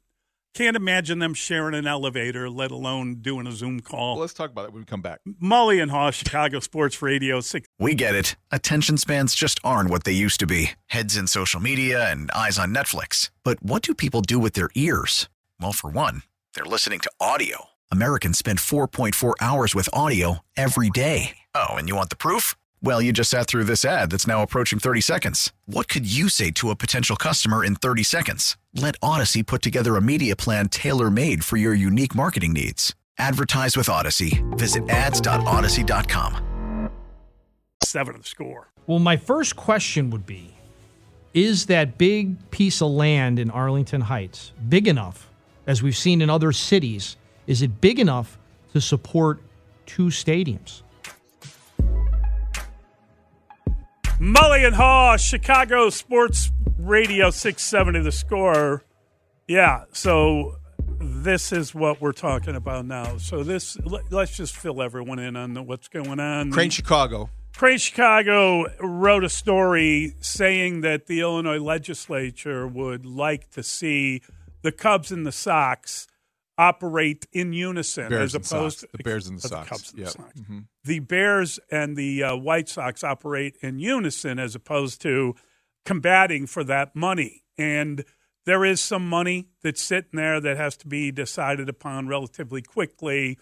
Can't 0.54 0.76
imagine 0.76 1.20
them 1.20 1.34
sharing 1.34 1.74
an 1.76 1.88
elevator, 1.88 2.50
let 2.50 2.72
alone 2.72 3.16
doing 3.22 3.48
a 3.48 3.54
Zoom 3.54 3.80
call. 3.80 4.16
Well, 4.16 4.22
let's 4.22 4.34
talk 4.34 4.52
about 4.52 4.66
it 4.66 4.74
when 4.74 4.82
we 4.82 4.86
come 4.86 5.02
back. 5.02 5.22
Mully 5.42 5.82
and 5.82 5.90
Haugh, 5.92 6.12
Chicago 6.12 6.60
Sports 6.60 7.02
Radio. 7.02 7.40
Six. 7.40 7.70
We 7.80 7.96
get 7.96 8.16
it. 8.16 8.36
Attention 8.52 8.98
spans 8.98 9.34
just 9.34 9.62
aren't 9.64 9.90
what 9.90 10.04
they 10.04 10.12
used 10.12 10.42
to 10.42 10.46
be 10.46 10.72
heads 10.88 11.16
in 11.16 11.28
social 11.28 11.62
media 11.62 12.12
and 12.12 12.30
eyes 12.32 12.60
on 12.60 12.76
Netflix. 12.76 13.30
But 13.44 13.64
what 13.64 13.82
do 13.82 13.96
people 13.96 14.22
do 14.22 14.40
with 14.40 14.52
their 14.54 14.70
ears? 14.76 15.30
Well, 15.62 15.72
for 15.72 15.90
one, 15.90 16.24
they're 16.54 16.66
listening 16.66 17.00
to 17.02 17.12
audio. 17.20 17.66
Americans 17.90 18.38
spend 18.38 18.60
4.4 18.60 19.36
hours 19.40 19.74
with 19.74 19.88
audio 19.94 20.40
every 20.58 20.90
day. 20.90 21.38
Oh, 21.56 21.70
and 21.72 21.88
you 21.88 21.96
want 21.96 22.10
the 22.10 22.16
proof? 22.18 22.56
Well, 22.84 23.02
you 23.02 23.14
just 23.14 23.30
sat 23.30 23.48
through 23.48 23.66
this 23.66 23.86
ad 23.86 24.10
that's 24.10 24.28
now 24.28 24.42
approaching 24.42 24.80
30 24.80 25.02
seconds. 25.02 25.54
What 25.66 25.88
could 25.88 26.12
you 26.12 26.30
say 26.30 26.52
to 26.52 26.72
a 26.72 26.76
potential 26.76 27.16
customer 27.16 27.64
in 27.64 27.76
30 27.76 28.04
seconds? 28.04 28.58
Let 28.74 28.98
Audacy 29.02 29.46
put 29.46 29.62
together 29.62 29.98
a 29.98 30.02
media 30.02 30.36
plan 30.36 30.70
tailor 30.70 31.12
made 31.12 31.44
for 31.44 31.58
your 31.58 31.74
unique 31.74 32.16
marketing 32.16 32.54
needs. 32.54 32.96
Advertise 33.18 33.76
with 33.76 33.88
Audacy. 33.88 34.42
Visit 34.58 34.90
ads.audacy.com. 34.90 36.90
Seven 37.84 38.16
of 38.16 38.22
the 38.22 38.28
score. 38.28 38.70
Well, 38.88 39.00
my 39.00 39.18
first 39.18 39.58
question 39.58 40.10
would 40.12 40.26
be 40.26 40.56
Is 41.34 41.66
that 41.66 41.98
big 41.98 42.50
piece 42.52 42.82
of 42.82 42.92
land 42.92 43.40
in 43.40 43.52
Arlington 43.52 44.02
Heights 44.02 44.54
big 44.70 44.88
enough, 44.88 45.30
as 45.68 45.84
we've 45.84 45.98
seen 45.98 46.22
in 46.22 46.30
other 46.30 46.54
cities? 46.54 47.18
Is 47.48 47.62
it 47.62 47.82
big 47.82 48.00
enough 48.00 48.38
to 48.72 48.80
support 48.80 49.42
two 49.86 50.06
stadiums? 50.06 50.84
Mully 54.22 54.68
and 54.68 54.76
Haugh, 54.76 55.18
Chicago 55.18 55.90
Sports 55.90 56.52
Radio 56.78 57.32
670 57.32 58.02
the 58.02 58.12
score. 58.12 58.84
Yeah, 59.48 59.86
so 59.94 60.58
this 61.00 61.52
is 61.52 61.74
what 61.74 62.00
we're 62.00 62.12
talking 62.12 62.56
about 62.56 62.86
now. 62.86 63.18
So 63.18 63.44
this 63.44 63.80
let, 63.80 64.14
us 64.14 64.38
just 64.38 64.56
fill 64.56 64.84
everyone 64.84 65.18
in 65.18 65.36
on 65.36 65.56
the, 65.56 65.64
what's 65.64 65.88
going 65.88 66.20
on. 66.20 66.52
Crane 66.52 66.70
Chicago. 66.70 67.32
Crane 67.56 67.80
Chicago 67.80 68.68
wrote 68.80 69.24
a 69.24 69.30
story 69.30 70.14
saying 70.20 70.82
that 70.82 71.08
the 71.08 71.22
Illinois 71.22 71.58
legislature 71.58 72.68
would 72.68 73.08
like 73.08 73.50
to 73.54 73.64
see 73.64 74.22
the 74.62 74.72
Cubs 74.72 75.12
and 75.12 75.26
the 75.26 75.32
Sox 75.32 76.08
operate 76.62 77.26
in 77.34 77.54
unison 77.54 78.08
Bears 78.10 78.36
as 78.36 78.48
opposed 78.52 78.80
to 78.82 78.90
The 78.94 79.04
Bears 79.04 79.28
and 79.28 79.40
the 79.40 79.48
Sox. 79.48 79.68
Cubs 79.70 79.90
and 79.92 80.00
Yep. 80.00 80.08
the 80.08 80.12
Sox. 80.14 80.40
Mhm. 80.42 80.66
The 80.84 81.00
Bears 81.00 81.60
and 81.72 81.98
the 81.98 82.24
uh, 82.24 82.36
White 82.36 82.70
Sox 82.70 83.04
operate 83.04 83.58
in 83.62 83.80
unison 83.80 84.38
as 84.38 84.54
opposed 84.54 85.02
to 85.02 85.36
combating 85.86 86.46
for 86.46 86.64
that 86.66 86.96
money. 86.96 87.44
And 87.58 88.06
there 88.46 88.64
is 88.64 88.80
some 88.80 89.08
money 89.10 89.48
that's 89.64 89.82
sitting 89.82 90.12
there 90.14 90.40
that 90.40 90.58
has 90.58 90.78
to 90.78 90.88
be 90.88 91.12
decided 91.12 91.68
upon 91.68 92.08
relatively 92.08 92.62
quickly. 92.62 93.40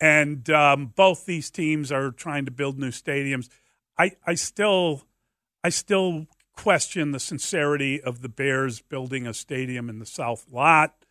And 0.00 0.48
um, 0.50 0.86
both 0.96 1.26
these 1.26 1.50
teams 1.50 1.92
are 1.92 2.10
trying 2.10 2.44
to 2.46 2.50
build 2.50 2.78
new 2.78 2.90
stadiums. 2.90 3.48
I, 3.98 4.12
I 4.26 4.34
still, 4.34 5.02
I 5.62 5.68
still 5.68 6.26
question 6.56 7.12
the 7.12 7.20
sincerity 7.20 8.00
of 8.00 8.20
the 8.22 8.28
Bears 8.28 8.80
building 8.80 9.26
a 9.26 9.34
stadium 9.34 9.88
in 9.90 9.98
the 9.98 10.06
South 10.06 10.46
Lot. 10.50 11.01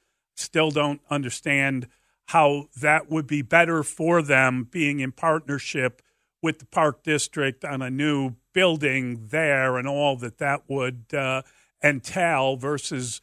Still 0.41 0.71
don't 0.71 1.01
understand 1.09 1.87
how 2.27 2.67
that 2.79 3.09
would 3.09 3.27
be 3.27 3.41
better 3.41 3.83
for 3.83 4.21
them 4.21 4.67
being 4.69 4.99
in 4.99 5.11
partnership 5.11 6.01
with 6.41 6.59
the 6.59 6.65
Park 6.65 7.03
District 7.03 7.63
on 7.63 7.81
a 7.81 7.89
new 7.89 8.35
building 8.53 9.27
there 9.29 9.77
and 9.77 9.87
all 9.87 10.17
that 10.17 10.39
that 10.39 10.63
would 10.67 11.13
uh, 11.13 11.43
entail 11.83 12.55
versus 12.55 13.21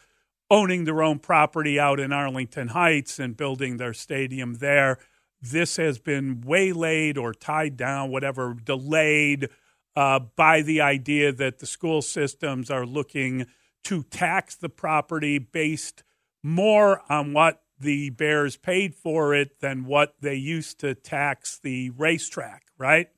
owning 0.50 0.84
their 0.84 1.02
own 1.02 1.18
property 1.18 1.78
out 1.78 2.00
in 2.00 2.12
Arlington 2.12 2.68
Heights 2.68 3.18
and 3.18 3.36
building 3.36 3.76
their 3.76 3.92
stadium 3.92 4.54
there. 4.54 4.98
This 5.40 5.76
has 5.76 5.98
been 5.98 6.42
waylaid 6.42 7.18
or 7.18 7.34
tied 7.34 7.76
down, 7.76 8.10
whatever, 8.10 8.54
delayed 8.54 9.48
uh, 9.94 10.20
by 10.36 10.62
the 10.62 10.80
idea 10.80 11.32
that 11.32 11.58
the 11.58 11.66
school 11.66 12.02
systems 12.02 12.70
are 12.70 12.86
looking 12.86 13.46
to 13.84 14.02
tax 14.04 14.54
the 14.54 14.68
property 14.68 15.38
based 15.38 16.02
more 16.42 17.02
on 17.10 17.32
what 17.32 17.62
the 17.80 18.10
Bears 18.10 18.56
paid 18.56 18.94
for 18.94 19.34
it 19.34 19.60
than 19.60 19.84
what 19.84 20.14
they 20.20 20.34
used 20.34 20.80
to 20.80 20.94
tax 20.94 21.58
the 21.62 21.90
racetrack, 21.90 22.64
right? 22.76 23.08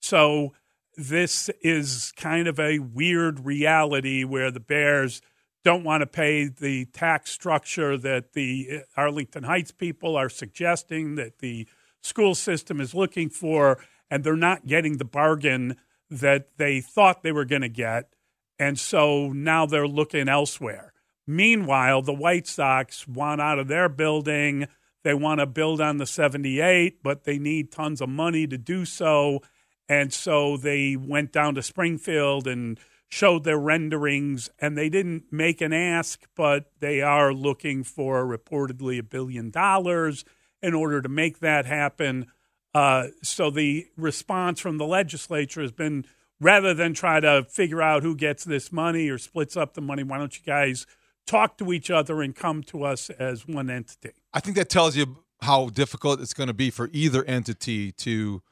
So 0.00 0.52
this 0.96 1.50
is 1.62 2.12
kind 2.16 2.46
of 2.46 2.60
a 2.60 2.78
weird 2.78 3.44
reality 3.44 4.22
where 4.24 4.50
the 4.50 4.60
Bears 4.60 5.20
don't 5.64 5.82
want 5.82 6.02
to 6.02 6.06
pay 6.06 6.46
the 6.46 6.84
tax 6.86 7.30
structure 7.30 7.96
that 7.96 8.34
the 8.34 8.82
Arlington 8.96 9.44
Heights 9.44 9.72
people 9.72 10.16
are 10.16 10.28
suggesting 10.28 11.14
that 11.16 11.38
the 11.38 11.66
school 12.02 12.34
system 12.34 12.80
is 12.80 12.94
looking 12.94 13.30
for, 13.30 13.78
and 14.10 14.22
they're 14.22 14.36
not 14.36 14.66
getting 14.66 14.98
the 14.98 15.04
bargain 15.04 15.76
that 16.10 16.50
they 16.58 16.80
thought 16.80 17.22
they 17.22 17.32
were 17.32 17.46
going 17.46 17.62
to 17.62 17.68
get. 17.68 18.10
And 18.58 18.78
so 18.78 19.32
now 19.32 19.66
they're 19.66 19.88
looking 19.88 20.28
elsewhere. 20.28 20.92
Meanwhile, 21.26 22.02
the 22.02 22.12
White 22.12 22.46
Sox 22.46 23.08
want 23.08 23.40
out 23.40 23.58
of 23.58 23.68
their 23.68 23.88
building. 23.88 24.66
They 25.02 25.14
want 25.14 25.40
to 25.40 25.46
build 25.46 25.80
on 25.80 25.98
the 25.98 26.06
78, 26.06 27.02
but 27.02 27.24
they 27.24 27.38
need 27.38 27.70
tons 27.70 28.00
of 28.00 28.08
money 28.08 28.46
to 28.46 28.58
do 28.58 28.84
so. 28.84 29.40
And 29.88 30.12
so 30.12 30.56
they 30.56 30.96
went 30.96 31.32
down 31.32 31.54
to 31.54 31.62
Springfield 31.62 32.46
and 32.46 32.78
showed 33.08 33.44
their 33.44 33.58
renderings, 33.58 34.50
and 34.58 34.76
they 34.76 34.88
didn't 34.88 35.24
make 35.30 35.60
an 35.60 35.72
ask, 35.72 36.26
but 36.34 36.72
they 36.80 37.00
are 37.00 37.32
looking 37.32 37.84
for 37.84 38.26
reportedly 38.26 38.98
a 38.98 39.02
billion 39.02 39.50
dollars 39.50 40.24
in 40.62 40.74
order 40.74 41.00
to 41.00 41.08
make 41.08 41.38
that 41.40 41.66
happen. 41.66 42.26
Uh, 42.74 43.08
so 43.22 43.50
the 43.50 43.86
response 43.96 44.58
from 44.58 44.78
the 44.78 44.86
legislature 44.86 45.60
has 45.60 45.70
been 45.70 46.04
rather 46.40 46.74
than 46.74 46.92
try 46.92 47.20
to 47.20 47.44
figure 47.44 47.80
out 47.80 48.02
who 48.02 48.16
gets 48.16 48.42
this 48.42 48.72
money 48.72 49.08
or 49.08 49.18
splits 49.18 49.56
up 49.56 49.74
the 49.74 49.80
money, 49.80 50.02
why 50.02 50.18
don't 50.18 50.36
you 50.36 50.44
guys 50.44 50.86
talk 51.26 51.58
to 51.58 51.72
each 51.72 51.90
other 51.90 52.22
and 52.22 52.34
come 52.34 52.62
to 52.64 52.84
us 52.84 53.10
as 53.10 53.46
one 53.46 53.70
entity? 53.70 54.10
I 54.32 54.40
think 54.40 54.56
that 54.56 54.68
tells 54.68 54.96
you 54.96 55.24
how 55.42 55.68
difficult 55.68 56.20
it's 56.20 56.34
going 56.34 56.46
to 56.48 56.54
be 56.54 56.70
for 56.70 56.88
either 56.92 57.24
entity 57.24 57.92
to 57.92 58.42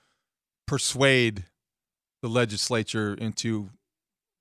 persuade 0.66 1.44
the 2.22 2.28
legislature 2.28 3.14
into 3.14 3.70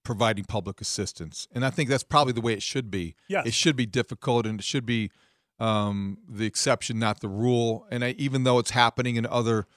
providing 0.03 0.45
public 0.45 0.81
assistance. 0.81 1.47
And 1.51 1.65
I 1.65 1.69
think 1.69 1.89
that's 1.89 2.03
probably 2.03 2.33
the 2.33 2.41
way 2.41 2.53
it 2.53 2.63
should 2.63 2.89
be. 2.89 3.15
Yes. 3.27 3.47
It 3.47 3.53
should 3.53 3.75
be 3.75 3.85
difficult 3.85 4.45
and 4.45 4.59
it 4.59 4.63
should 4.63 4.85
be 4.85 5.11
um, 5.59 6.17
the 6.27 6.45
exception, 6.45 6.99
not 6.99 7.21
the 7.21 7.27
rule. 7.27 7.85
And 7.91 8.03
I, 8.03 8.15
even 8.17 8.43
though 8.43 8.59
it's 8.59 8.71
happening 8.71 9.15
in 9.15 9.25
other 9.25 9.67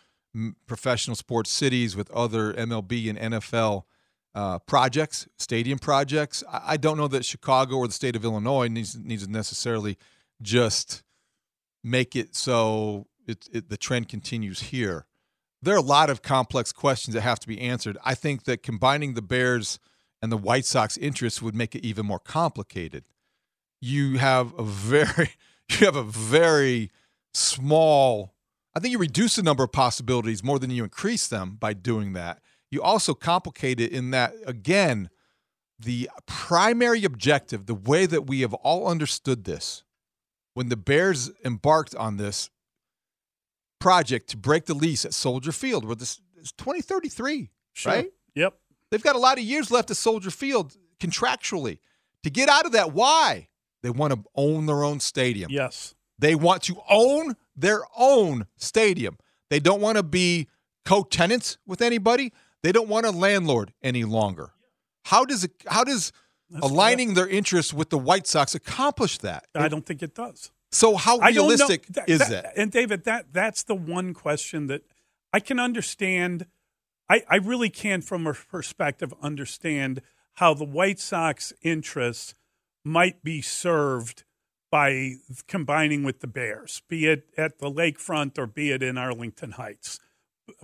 professional 0.67 1.15
sports 1.15 1.51
cities 1.51 1.95
with 1.95 2.11
other 2.11 2.53
MLB 2.55 3.09
and 3.11 3.35
NFL 3.35 3.85
uh, 4.35 4.59
projects, 4.61 5.29
stadium 5.37 5.79
projects, 5.79 6.43
I, 6.51 6.77
don't 6.77 6.97
know 6.97 7.09
that 7.09 7.25
Chicago 7.25 7.77
or 7.77 7.87
the 7.87 7.93
state 7.93 8.17
of 8.17 8.25
Illinois 8.25 8.67
needs, 8.69 8.97
needs 8.97 9.25
to 9.25 9.31
necessarily 9.31 9.97
just 10.43 11.03
make 11.85 12.17
it 12.17 12.35
so 12.35 13.07
it, 13.27 13.49
it, 13.53 13.69
the 13.69 13.77
trend 13.77 14.09
continues 14.09 14.61
here 14.61 15.07
there 15.65 15.75
are 15.75 15.79
a 15.79 15.83
lot 15.83 16.11
of 16.11 16.23
complex 16.23 16.73
questions 16.73 17.15
that 17.15 17.23
have 17.23 17.41
to 17.41 17.49
be 17.49 17.61
answered. 17.61 17.97
I 18.05 18.15
think 18.15 18.45
that 18.45 18.63
combining 18.63 19.15
the 19.15 19.23
Bears 19.23 19.79
and 20.21 20.31
the 20.31 20.37
White 20.37 20.67
Sox 20.67 20.97
interests 20.97 21.41
would 21.41 21.55
make 21.55 21.75
it 21.75 21.85
even 21.85 22.07
more 22.07 22.19
complicated. 22.19 23.05
You 23.81 24.19
have 24.19 24.57
a 24.59 24.63
very 24.63 25.31
you 25.71 25.87
have 25.87 25.97
a 25.97 26.03
very 26.03 26.91
small 27.33 28.35
I 28.77 28.81
think 28.81 28.93
you 28.93 28.99
reduce 28.99 29.37
the 29.37 29.43
number 29.43 29.63
of 29.63 29.73
possibilities 29.73 30.43
more 30.43 30.59
than 30.59 30.71
you 30.71 30.83
increase 30.83 31.29
them 31.29 31.57
by 31.61 31.75
doing 31.75 32.13
that. 32.15 32.41
You 32.75 32.83
also 32.83 33.15
complicate 33.15 33.79
it 33.79 33.93
in 33.93 34.11
that 34.11 34.35
again, 34.47 35.09
the 35.79 36.11
primary 36.27 37.05
objective, 37.05 37.67
the 37.67 37.75
way 37.75 38.05
that 38.05 38.27
we 38.27 38.41
have 38.41 38.53
all 38.53 38.89
understood 38.89 39.45
this, 39.45 39.85
when 40.55 40.71
the 40.71 40.77
Bears 40.77 41.31
embarked 41.45 41.95
on 41.95 42.17
this 42.17 42.51
project 43.79 44.29
to 44.31 44.37
break 44.37 44.67
the 44.67 44.75
lease 44.75 45.05
at 45.05 45.15
Soldier 45.15 45.53
Field, 45.53 45.85
where 45.85 45.95
this 45.95 46.21
is 46.37 46.51
2033, 46.51 47.51
sure. 47.75 47.93
right? 47.93 48.11
Yep. 48.35 48.55
They've 48.91 49.03
got 49.03 49.15
a 49.15 49.21
lot 49.21 49.39
of 49.39 49.45
years 49.45 49.71
left 49.71 49.93
at 49.93 49.97
Soldier 49.97 50.33
Field 50.33 50.77
contractually. 50.99 51.79
To 52.25 52.31
get 52.31 52.49
out 52.49 52.67
of 52.67 52.73
that, 52.73 52.93
why? 52.93 53.51
They 53.85 53.91
want 53.91 54.15
to 54.15 54.25
own 54.35 54.67
their 54.67 54.83
own 54.83 54.99
stadium. 54.99 55.49
Yes. 55.53 55.95
They 56.19 56.35
want 56.35 56.63
to 56.63 56.81
own 56.91 57.37
their 57.55 57.83
own 57.97 58.47
stadium. 58.57 59.17
They 59.49 59.61
don't 59.61 59.81
want 59.81 59.97
to 59.97 60.03
be 60.03 60.49
co-tenants 60.85 61.59
with 61.67 61.81
anybody. 61.81 62.33
They 62.65 62.73
don't 62.73 62.89
want 62.89 63.05
a 63.05 63.11
landlord 63.11 63.75
any 63.83 64.05
longer. 64.05 64.53
How 65.05 65.27
does 65.27 65.45
it 65.45 65.53
how 65.67 65.85
does 65.85 66.13
That's 66.49 66.65
aligning 66.65 67.09
correct. 67.09 67.17
their 67.17 67.29
interests 67.29 67.75
with 67.75 67.91
the 67.91 67.99
White 67.99 68.27
Sox 68.27 68.55
accomplish 68.55 69.19
that? 69.19 69.45
I 69.55 69.69
don't 69.69 69.85
think 69.85 70.03
it 70.03 70.15
does. 70.15 70.51
So 70.73 70.97
how 70.97 71.19
realistic 71.19 71.87
that, 71.89 72.09
is 72.09 72.21
that, 72.21 72.31
that? 72.31 72.53
And 72.57 72.73
David, 72.73 73.05
that 73.05 73.27
that's 73.33 73.65
the 73.65 73.75
one 73.75 74.15
question 74.15 74.67
that 74.69 74.81
I 75.31 75.41
can 75.41 75.61
understand. 75.61 76.47
I, 77.07 77.23
I 77.29 77.37
really 77.37 77.69
can, 77.69 78.01
from 78.01 78.27
a 78.27 78.33
perspective, 78.33 79.13
understand 79.21 80.01
how 80.37 80.55
the 80.55 80.65
White 80.65 80.99
Sox 80.99 81.53
interests 81.61 82.35
might 82.83 83.23
be 83.23 83.43
served 83.43 84.25
by 84.71 85.17
combining 85.47 86.03
with 86.03 86.21
the 86.21 86.27
Bears, 86.27 86.81
be 86.89 87.07
it 87.07 87.29
at 87.37 87.59
the 87.59 87.71
lakefront 87.71 88.39
or 88.39 88.47
be 88.47 88.71
it 88.71 88.83
in 88.83 88.97
Arlington 88.97 89.53
Heights. 89.53 90.01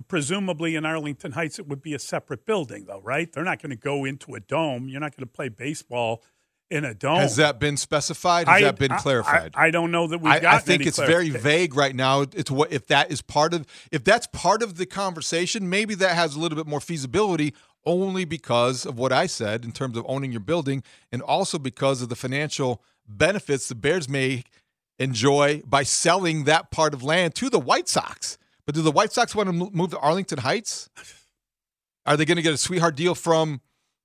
Presumably 0.07 0.75
in 0.75 0.85
Arlington 0.85 1.31
Heights, 1.31 1.57
it 1.57 1.67
would 1.67 1.81
be 1.81 1.93
a 1.93 1.99
separate 1.99 2.45
building, 2.45 2.85
though, 2.85 3.01
right? 3.01 3.31
They're 3.31 3.43
not 3.43 3.61
going 3.61 3.71
to 3.71 3.75
go 3.75 4.05
into 4.05 4.35
a 4.35 4.39
dome. 4.39 4.87
You're 4.87 4.99
not 4.99 5.15
going 5.15 5.25
to 5.27 5.31
play 5.31 5.49
baseball 5.49 6.23
in 6.71 6.85
a 6.85 6.93
dome. 6.93 7.17
Has 7.17 7.35
that 7.35 7.59
been 7.59 7.77
specified? 7.77 8.47
Has 8.47 8.61
I, 8.61 8.65
that 8.65 8.79
been 8.79 8.95
clarified? 8.95 9.53
I, 9.55 9.67
I, 9.67 9.71
don't 9.71 9.91
know 9.91 10.07
that 10.07 10.19
we've 10.19 10.41
got. 10.41 10.45
I, 10.45 10.59
think 10.59 10.85
it's 10.85 10.97
very 10.97 11.29
vague 11.29 11.75
right 11.75 11.95
now. 11.95 12.21
It's 12.21 12.49
what 12.49 12.71
if 12.71 12.87
that 12.87 13.11
is 13.11 13.21
part 13.21 13.53
of 13.53 13.67
if 13.91 14.03
that's 14.03 14.25
part 14.27 14.63
of 14.63 14.77
the 14.77 14.85
conversation. 14.85 15.69
Maybe 15.69 15.93
that 15.95 16.15
has 16.15 16.35
a 16.35 16.39
little 16.39 16.55
bit 16.55 16.67
more 16.67 16.79
feasibility, 16.79 17.53
only 17.85 18.23
because 18.23 18.85
of 18.85 18.97
what 18.97 19.11
I 19.11 19.25
said 19.25 19.65
in 19.65 19.73
terms 19.73 19.97
of 19.97 20.05
owning 20.07 20.31
your 20.31 20.41
building, 20.41 20.81
and 21.11 21.21
also 21.21 21.59
because 21.59 22.01
of 22.01 22.09
the 22.09 22.15
financial 22.15 22.81
benefits 23.07 23.67
the 23.67 23.75
Bears 23.75 24.07
may 24.07 24.43
enjoy 24.97 25.61
by 25.65 25.83
selling 25.83 26.45
that 26.45 26.71
part 26.71 26.93
of 26.93 27.03
land 27.03 27.35
to 27.35 27.49
the 27.49 27.59
White 27.59 27.89
Sox. 27.89 28.37
But 28.65 28.75
do 28.75 28.81
the 28.81 28.91
White 28.91 29.11
Sox 29.11 29.35
want 29.35 29.47
to 29.47 29.53
move 29.53 29.91
to 29.91 29.99
Arlington 29.99 30.39
Heights? 30.39 30.89
Are 32.05 32.17
they 32.17 32.25
going 32.25 32.37
to 32.37 32.41
get 32.41 32.53
a 32.53 32.57
sweetheart 32.57 32.95
deal 32.95 33.15
from? 33.15 33.61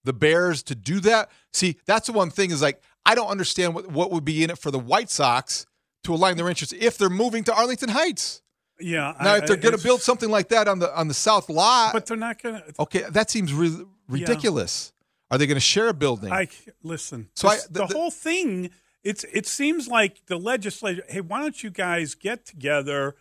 the 0.07 0.13
Bears 0.15 0.63
to 0.65 0.75
do 0.75 1.01
that. 1.01 1.31
See, 1.53 1.77
that's 1.85 2.07
the 2.07 2.13
one 2.13 2.31
thing 2.31 2.51
is 2.51 2.63
like 2.63 2.81
I 3.05 3.15
don't 3.15 3.29
understand 3.29 3.75
what, 3.75 3.91
what 3.91 4.11
would 4.11 4.25
be 4.25 4.43
in 4.43 4.51
it 4.51 4.59
for 4.59 4.71
the 4.71 4.79
White 4.79 5.11
Sox 5.11 5.67
to 6.05 6.15
align 6.15 6.37
their 6.39 6.49
interests 6.49 6.75
if 6.79 6.97
they're 6.97 7.11
moving 7.11 7.45
to 7.45 7.55
Arlington 7.55 7.91
Heights. 7.91 8.41
Yeah. 8.81 9.15
Now, 9.23 9.35
I, 9.35 9.39
if 9.39 9.47
they're 9.47 9.57
going 9.57 9.77
to 9.77 9.83
build 9.83 10.01
something 10.01 10.31
like 10.31 10.49
that 10.49 10.69
on 10.69 10.79
the 10.79 10.97
on 10.99 11.09
the 11.09 11.15
south 11.15 11.51
lot, 11.51 11.93
but 11.93 12.07
they're 12.07 12.17
not 12.17 12.43
going 12.43 12.57
to. 12.57 12.75
Okay, 12.81 13.05
that 13.11 13.31
seems 13.31 13.53
re- 13.53 13.85
ridiculous. 14.09 14.93
Yeah. 14.95 15.35
Are 15.35 15.39
they 15.39 15.47
going 15.47 15.57
to 15.57 15.61
share 15.61 15.89
a 15.89 15.95
building? 15.95 16.33
I 16.33 16.49
listen. 16.83 17.29
So 17.35 17.49
I, 17.49 17.57
the, 17.57 17.81
the, 17.81 17.87
the 17.87 17.95
whole 17.95 18.11
thing. 18.11 18.71
It's 19.03 19.25
it 19.33 19.47
seems 19.47 19.87
like 19.87 20.27
the 20.27 20.37
legislature. 20.37 21.05
Hey, 21.09 21.21
why 21.21 21.41
don't 21.41 21.63
you 21.63 21.71
guys 21.71 22.15
get 22.15 22.45
together? 22.45 23.15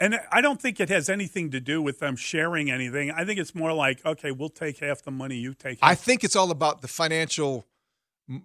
And 0.00 0.20
I 0.30 0.40
don't 0.40 0.60
think 0.60 0.80
it 0.80 0.88
has 0.88 1.08
anything 1.08 1.50
to 1.52 1.60
do 1.60 1.80
with 1.80 2.00
them 2.00 2.16
sharing 2.16 2.70
anything. 2.70 3.10
I 3.10 3.24
think 3.24 3.38
it's 3.38 3.54
more 3.54 3.72
like, 3.72 4.04
okay, 4.04 4.30
we'll 4.30 4.48
take 4.48 4.78
half 4.78 5.02
the 5.02 5.10
money, 5.10 5.36
you 5.36 5.54
take. 5.54 5.80
Half. 5.80 5.90
I 5.90 5.94
think 5.94 6.24
it's 6.24 6.36
all 6.36 6.50
about 6.50 6.82
the 6.82 6.88
financial 6.88 7.66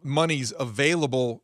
monies 0.04 0.54
available 0.58 1.44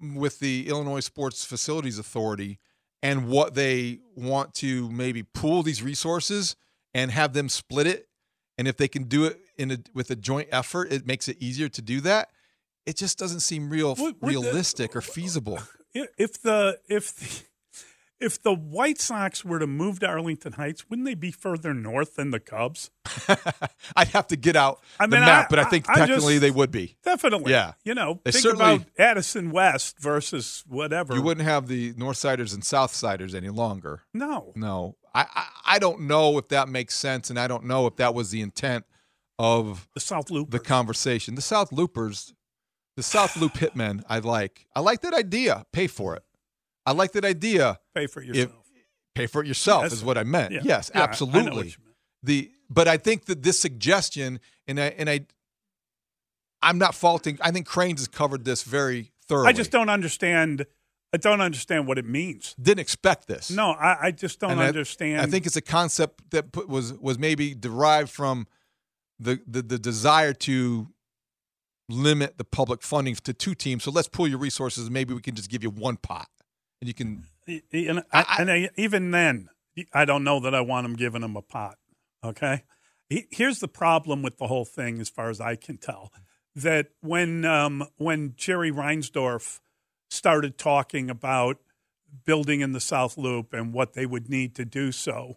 with 0.00 0.38
the 0.38 0.68
Illinois 0.68 1.00
Sports 1.00 1.44
Facilities 1.44 1.98
Authority 1.98 2.58
and 3.02 3.28
what 3.28 3.54
they 3.54 4.00
want 4.14 4.54
to 4.54 4.90
maybe 4.90 5.22
pool 5.22 5.62
these 5.62 5.82
resources 5.82 6.54
and 6.92 7.10
have 7.10 7.32
them 7.32 7.48
split 7.48 7.86
it. 7.86 8.08
And 8.58 8.68
if 8.68 8.76
they 8.76 8.88
can 8.88 9.04
do 9.04 9.24
it 9.24 9.40
in 9.56 9.70
a, 9.70 9.78
with 9.94 10.10
a 10.10 10.16
joint 10.16 10.48
effort, 10.52 10.92
it 10.92 11.06
makes 11.06 11.28
it 11.28 11.38
easier 11.40 11.68
to 11.70 11.80
do 11.82 12.00
that. 12.02 12.28
it 12.84 12.96
just 12.96 13.18
doesn't 13.18 13.40
seem 13.40 13.70
real 13.70 13.94
what, 13.94 14.16
what 14.20 14.28
realistic 14.28 14.92
the, 14.92 14.98
or 14.98 15.00
feasible. 15.00 15.58
If 15.92 16.40
the 16.42 16.78
if 16.88 17.16
the, 17.16 17.42
if 18.20 18.40
the 18.40 18.54
White 18.54 19.00
Sox 19.00 19.44
were 19.44 19.58
to 19.58 19.66
move 19.66 20.00
to 20.00 20.06
Arlington 20.06 20.52
Heights, 20.52 20.88
wouldn't 20.88 21.06
they 21.06 21.14
be 21.14 21.30
further 21.30 21.72
north 21.72 22.16
than 22.16 22.30
the 22.30 22.40
Cubs? 22.40 22.90
I'd 23.96 24.08
have 24.08 24.26
to 24.28 24.36
get 24.36 24.56
out 24.56 24.80
I 24.98 25.04
mean, 25.04 25.10
the 25.10 25.20
map, 25.20 25.46
I, 25.46 25.48
but 25.48 25.58
I 25.58 25.64
think 25.64 25.88
I, 25.88 25.94
technically 25.94 26.34
just, 26.34 26.42
they 26.42 26.50
would 26.50 26.70
be. 26.70 26.96
Definitely. 27.02 27.52
Yeah. 27.52 27.72
You 27.84 27.94
know, 27.94 28.20
they 28.24 28.32
think 28.32 28.54
about 28.54 28.82
Addison 28.98 29.50
West 29.50 29.98
versus 29.98 30.62
whatever. 30.68 31.14
You 31.14 31.22
wouldn't 31.22 31.46
have 31.46 31.66
the 31.66 31.94
North 31.96 32.18
Siders 32.18 32.52
and 32.52 32.64
South 32.64 32.94
Siders 32.94 33.34
any 33.34 33.48
longer. 33.48 34.02
No. 34.12 34.52
No. 34.54 34.96
I, 35.14 35.26
I, 35.34 35.46
I 35.74 35.78
don't 35.78 36.02
know 36.02 36.38
if 36.38 36.48
that 36.48 36.68
makes 36.68 36.94
sense, 36.94 37.30
and 37.30 37.38
I 37.38 37.48
don't 37.48 37.64
know 37.64 37.86
if 37.86 37.96
that 37.96 38.14
was 38.14 38.30
the 38.30 38.42
intent 38.42 38.84
of 39.38 39.88
the 39.94 40.00
South 40.00 40.30
Loop, 40.30 40.50
the 40.50 40.58
conversation. 40.58 41.34
The 41.34 41.42
South 41.42 41.72
Loopers, 41.72 42.34
the 42.96 43.02
South 43.02 43.36
Loop 43.36 43.54
hitmen. 43.54 44.02
I 44.08 44.18
like. 44.18 44.66
I 44.76 44.80
like 44.80 45.00
that 45.00 45.14
idea. 45.14 45.64
Pay 45.72 45.86
for 45.86 46.14
it. 46.14 46.22
I 46.90 46.92
like 46.92 47.12
that 47.12 47.24
idea. 47.24 47.78
Pay 47.94 48.08
for 48.08 48.20
it 48.20 48.26
yourself. 48.26 48.50
If, 48.50 48.84
pay 49.14 49.26
for 49.28 49.42
it 49.42 49.46
yourself 49.46 49.86
is 49.86 50.02
what 50.02 50.18
I 50.18 50.24
meant. 50.24 50.50
Yeah. 50.50 50.60
Yes, 50.64 50.90
yeah, 50.92 51.02
absolutely. 51.02 51.68
I, 51.68 51.90
the 52.24 52.50
but 52.68 52.88
I 52.88 52.96
think 52.96 53.26
that 53.26 53.44
this 53.44 53.60
suggestion, 53.60 54.40
and 54.66 54.80
I 54.80 54.86
and 54.98 55.08
I, 55.08 55.20
I'm 56.60 56.78
not 56.78 56.96
faulting. 56.96 57.38
I 57.40 57.52
think 57.52 57.66
Crain's 57.66 58.00
has 58.00 58.08
covered 58.08 58.44
this 58.44 58.64
very 58.64 59.12
thoroughly. 59.28 59.50
I 59.50 59.52
just 59.52 59.70
don't 59.70 59.88
understand. 59.88 60.66
I 61.12 61.16
don't 61.16 61.40
understand 61.40 61.86
what 61.86 61.96
it 61.96 62.06
means. 62.06 62.56
Didn't 62.60 62.80
expect 62.80 63.28
this. 63.28 63.52
No, 63.52 63.70
I, 63.70 64.06
I 64.06 64.10
just 64.10 64.40
don't 64.40 64.52
and 64.52 64.60
understand. 64.60 65.20
I, 65.20 65.24
I, 65.24 65.26
think 65.26 65.46
it's 65.46 65.56
a 65.56 65.62
concept 65.62 66.28
that 66.32 66.50
put, 66.50 66.68
was 66.68 66.92
was 66.94 67.20
maybe 67.20 67.54
derived 67.54 68.10
from 68.10 68.48
the, 69.20 69.40
the 69.46 69.62
the 69.62 69.78
desire 69.78 70.32
to 70.32 70.88
limit 71.88 72.38
the 72.38 72.44
public 72.44 72.82
funding 72.82 73.14
to 73.14 73.32
two 73.32 73.54
teams. 73.54 73.84
So 73.84 73.90
let's 73.92 74.08
pool 74.08 74.26
your 74.26 74.38
resources. 74.38 74.84
and 74.84 74.94
Maybe 74.94 75.14
we 75.14 75.20
can 75.20 75.34
just 75.34 75.50
give 75.50 75.62
you 75.62 75.70
one 75.70 75.96
pot, 75.96 76.28
and 76.80 76.88
you 76.88 76.94
can. 76.94 77.24
And, 77.72 78.02
I, 78.12 78.36
and 78.38 78.70
even 78.76 79.10
then, 79.10 79.48
I 79.92 80.04
don't 80.04 80.24
know 80.24 80.40
that 80.40 80.54
I 80.54 80.60
want 80.60 80.84
them 80.84 80.94
giving 80.94 81.22
them 81.22 81.36
a 81.36 81.42
pot. 81.42 81.76
Okay, 82.24 82.64
here's 83.08 83.60
the 83.60 83.68
problem 83.68 84.22
with 84.22 84.38
the 84.38 84.46
whole 84.46 84.64
thing, 84.64 85.00
as 85.00 85.08
far 85.08 85.30
as 85.30 85.40
I 85.40 85.56
can 85.56 85.78
tell, 85.78 86.12
that 86.54 86.88
when 87.00 87.44
um, 87.44 87.86
when 87.96 88.34
Jerry 88.36 88.70
Reinsdorf 88.70 89.60
started 90.10 90.58
talking 90.58 91.08
about 91.08 91.58
building 92.24 92.60
in 92.60 92.72
the 92.72 92.80
South 92.80 93.16
Loop 93.16 93.52
and 93.52 93.72
what 93.72 93.94
they 93.94 94.06
would 94.06 94.28
need 94.28 94.54
to 94.56 94.64
do 94.64 94.92
so. 94.92 95.36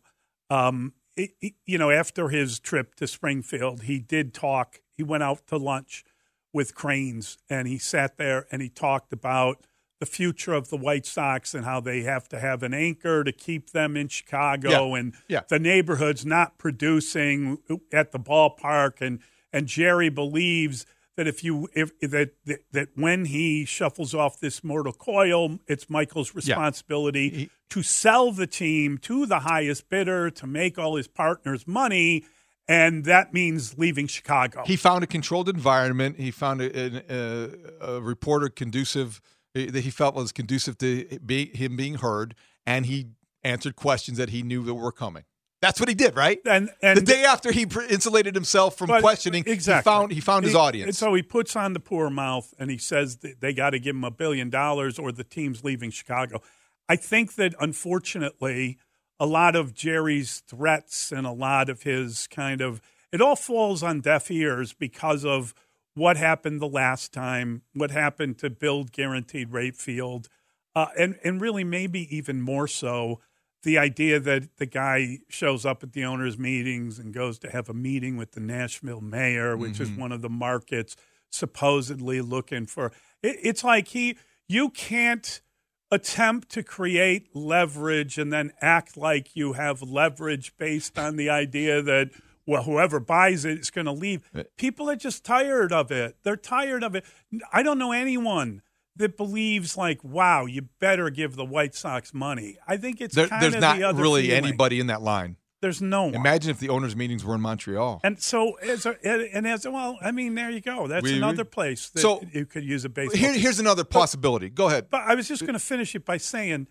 Um, 0.50 0.94
it, 1.16 1.32
it, 1.42 1.54
you 1.66 1.78
know, 1.78 1.92
after 1.92 2.30
his 2.30 2.60
trip 2.60 2.96
to 2.96 3.08
Springfield, 3.08 3.84
he 3.84 4.00
did 4.00 4.34
talk. 4.34 4.80
He 4.92 5.04
went 5.04 5.24
out 5.24 5.46
to 5.48 5.58
lunch 5.58 6.04
with 6.52 6.76
Crain's 6.76 7.38
and 7.50 7.68
he 7.68 7.78
sat 7.78 8.18
there 8.18 8.48
and 8.52 8.62
he 8.62 8.70
talked 8.70 9.14
about 9.14 9.66
the 10.04 10.12
future 10.12 10.52
of 10.52 10.68
the 10.68 10.76
White 10.76 11.06
Sox 11.06 11.54
and 11.54 11.64
how 11.64 11.80
they 11.80 12.02
have 12.02 12.28
to 12.28 12.38
have 12.38 12.62
an 12.62 12.74
anchor 12.74 13.24
to 13.24 13.32
keep 13.32 13.70
them 13.70 13.96
in 13.96 14.10
Chicago 14.10 14.70
yeah. 14.70 15.00
and 15.00 15.14
yeah. 15.30 15.42
the 15.48 15.60
neighborhood's 15.60 16.26
not 16.26 16.58
producing 16.58 17.58
at 17.94 18.12
the 18.12 18.20
ballpark 18.20 19.00
and 19.00 19.20
and 19.54 19.66
Jerry 19.66 20.10
believes 20.10 20.86
that 21.16 21.26
if 21.26 21.42
you 21.42 21.70
if 21.74 21.98
that 22.02 22.32
that, 22.44 22.60
that 22.74 22.90
when 22.96 23.24
he 23.26 23.64
shuffles 23.64 24.14
off 24.14 24.42
this 24.42 24.62
mortal 24.62 24.92
coil, 24.92 25.60
it's 25.68 25.90
Michael's 25.90 26.36
responsibility 26.36 27.30
yeah. 27.32 27.38
he, 27.38 27.50
to 27.70 27.82
sell 27.82 28.34
the 28.34 28.48
team 28.48 28.98
to 29.04 29.26
the 29.26 29.40
highest 29.40 29.88
bidder 29.88 30.30
to 30.32 30.46
make 30.46 30.78
all 30.78 30.98
his 30.98 31.08
partners 31.08 31.66
money. 31.66 32.26
And 32.68 33.06
that 33.06 33.34
means 33.34 33.78
leaving 33.78 34.08
Chicago. 34.08 34.64
He 34.66 34.76
found 34.76 35.06
a 35.06 35.08
controlled 35.08 35.48
environment. 35.48 36.18
He 36.18 36.32
found 36.32 36.62
a, 36.62 37.04
a, 37.10 37.96
a 37.96 38.02
reporter 38.02 38.50
conducive 38.50 39.22
that 39.54 39.76
he 39.84 39.90
felt 39.90 40.16
was 40.16 40.32
conducive 40.32 40.78
to 40.80 41.20
be, 41.26 41.56
him 41.56 41.76
being 41.76 41.96
heard, 41.96 42.36
and 42.66 42.86
he 42.86 43.10
answered 43.44 43.76
questions 43.76 44.18
that 44.18 44.30
he 44.30 44.42
knew 44.42 44.64
that 44.64 44.74
were 44.74 44.92
coming. 44.92 45.24
That's 45.62 45.80
what 45.80 45.88
he 45.88 45.96
did, 45.96 46.18
right? 46.18 46.40
And, 46.46 46.72
and 46.82 46.98
the 46.98 47.02
day 47.02 47.24
after 47.24 47.50
he 47.54 47.66
insulated 47.90 48.36
himself 48.36 48.78
from 48.78 48.90
questioning, 49.00 49.46
exactly. 49.48 49.90
he 49.90 49.96
found 49.96 50.12
he 50.12 50.20
found 50.20 50.44
his 50.44 50.56
he, 50.56 50.60
audience. 50.60 50.98
so 50.98 51.14
he 51.14 51.24
puts 51.24 51.56
on 51.56 51.72
the 51.72 51.80
poor 51.80 52.10
mouth 52.10 52.54
and 52.60 52.70
he 52.70 52.78
says 52.78 53.20
they 53.40 53.54
got 53.54 53.70
to 53.70 53.80
give 53.80 53.96
him 53.96 54.04
a 54.04 54.12
billion 54.12 54.50
dollars 54.50 55.00
or 55.00 55.14
the 55.14 55.24
team's 55.24 55.64
leaving 55.64 55.90
Chicago. 55.90 56.42
I 56.90 56.98
think 56.98 57.36
that 57.36 57.56
unfortunately, 57.62 58.78
a 59.22 59.26
lot 59.26 59.56
of 59.56 59.74
Jerry's 59.74 60.42
threats 60.42 61.14
and 61.14 61.26
a 61.26 61.32
lot 61.32 61.70
of 61.70 61.84
his 61.84 62.28
kind 62.28 62.60
of 62.60 62.82
it 63.14 63.22
all 63.22 63.38
falls 63.38 63.84
on 63.84 64.02
deaf 64.02 64.30
ears 64.30 64.74
because 64.74 65.24
of 65.24 65.54
what 65.96 66.18
happened 66.18 66.62
the 66.62 66.68
last 66.68 67.14
time, 67.14 67.62
what 67.74 67.92
happened 67.92 68.38
to 68.40 68.50
build 68.50 68.92
guaranteed 68.92 69.52
rate 69.52 69.76
field, 69.76 70.30
uh, 70.76 70.88
and 70.98 71.20
and 71.24 71.40
really 71.42 71.64
maybe 71.64 72.16
even 72.16 72.42
more 72.42 72.68
so 72.68 73.20
the 73.64 73.78
idea 73.78 74.20
that 74.20 74.58
the 74.58 74.66
guy 74.66 75.20
shows 75.30 75.66
up 75.66 75.84
at 75.84 75.94
the 75.94 76.04
owners' 76.04 76.38
meetings 76.38 77.00
and 77.00 77.14
goes 77.14 77.40
to 77.40 77.50
have 77.50 77.70
a 77.70 77.74
meeting 77.74 78.18
with 78.18 78.34
the 78.34 78.42
Nashville 78.42 79.02
mayor, 79.02 79.56
which 79.56 79.74
mm-hmm. 79.74 79.84
is 79.84 79.92
one 79.92 80.12
of 80.12 80.22
the 80.22 80.30
markets 80.30 80.96
supposedly 81.30 82.22
looking 82.22 82.66
for. 82.66 82.92
It, 83.22 83.38
it's 83.42 83.64
like 83.64 83.90
he, 83.90 84.18
you 84.48 84.70
can't 84.70 85.42
attempt 85.90 86.50
to 86.50 86.64
create 86.64 87.34
leverage 87.34 88.18
and 88.18 88.34
then 88.34 88.52
act 88.62 88.98
like 88.98 89.36
you 89.36 89.54
have 89.54 89.82
leverage 89.82 90.58
based 90.58 91.00
on 91.00 91.16
the 91.16 91.30
idea 91.30 91.82
that 91.82 92.10
well 92.46 92.64
whoever 92.64 93.00
buys 93.00 93.46
it 93.46 93.60
is 93.60 93.72
going 93.72 93.86
to 93.86 93.92
leave 93.92 94.24
uh, 94.36 94.44
people 94.58 94.90
are 94.90 94.96
just 94.96 95.24
tired 95.24 95.72
of 95.72 95.92
it 95.92 96.18
they're 96.24 96.36
tired 96.36 96.84
of 96.84 96.96
it 96.96 97.06
i 97.52 97.64
don't 97.64 97.78
know 97.78 97.92
anyone 97.92 98.62
that 98.96 99.18
believes 99.18 99.76
like, 99.76 100.04
wow, 100.04 100.46
you 100.46 100.64
better 100.80 101.10
give 101.10 101.36
the 101.36 101.46
White 101.46 101.76
Sox 101.76 102.14
money. 102.14 102.58
I 102.68 102.78
think 102.78 103.02
it's 103.02 103.16
there, 103.16 103.28
there's 103.40 103.56
not 103.56 103.80
the 103.80 104.02
really 104.02 104.28
feeling. 104.28 104.46
anybody 104.46 104.80
in 104.80 104.88
that 104.88 105.02
line. 105.02 105.38
There's 105.62 105.82
no 105.82 106.06
one. 106.06 106.16
Imagine 106.16 106.52
if 106.52 106.60
the 106.60 106.68
owners' 106.68 106.94
meetings 106.94 107.24
were 107.24 107.36
in 107.36 107.42
Montreal. 107.42 108.02
And 108.04 108.22
so, 108.22 108.56
as 108.56 108.86
a, 108.86 108.98
and 109.06 109.48
as 109.48 109.66
well, 109.66 109.98
I 110.02 110.12
mean, 110.12 110.36
there 110.36 110.50
you 110.50 110.60
go. 110.60 110.88
That's 110.88 111.04
we, 111.04 111.16
another 111.16 111.46
place 111.46 111.90
that 111.92 112.02
so, 112.02 112.22
you 112.34 112.46
could 112.46 112.66
use 112.66 112.84
a 112.84 112.90
baseball. 112.90 113.18
Here, 113.18 113.32
here's 113.32 113.60
another 113.60 113.86
possibility. 113.86 114.50
But, 114.50 114.56
go 114.56 114.68
ahead. 114.68 114.90
But 114.90 115.04
I 115.06 115.16
was 115.16 115.30
just 115.30 115.42
going 115.42 115.54
to 115.54 115.60
finish 115.60 115.96
it 115.96 116.04
by 116.04 116.18
saying, 116.18 116.68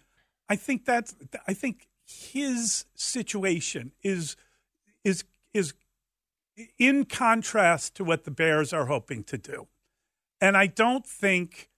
I 0.51 0.57
think 0.57 0.85
that's, 0.85 1.15
I 1.49 1.55
think 1.55 1.89
his 2.05 2.85
situation 2.95 3.93
is, 4.03 4.37
is, 5.05 5.25
is 5.55 5.75
in 6.79 7.05
contrast 7.05 7.95
to 7.97 8.05
what 8.05 8.25
the 8.25 8.31
Bears 8.31 8.73
are 8.73 8.87
hoping 8.87 9.25
to 9.25 9.39
do, 9.39 9.69
and 10.41 10.57
I 10.57 10.67
don't 10.67 11.07
think 11.07 11.69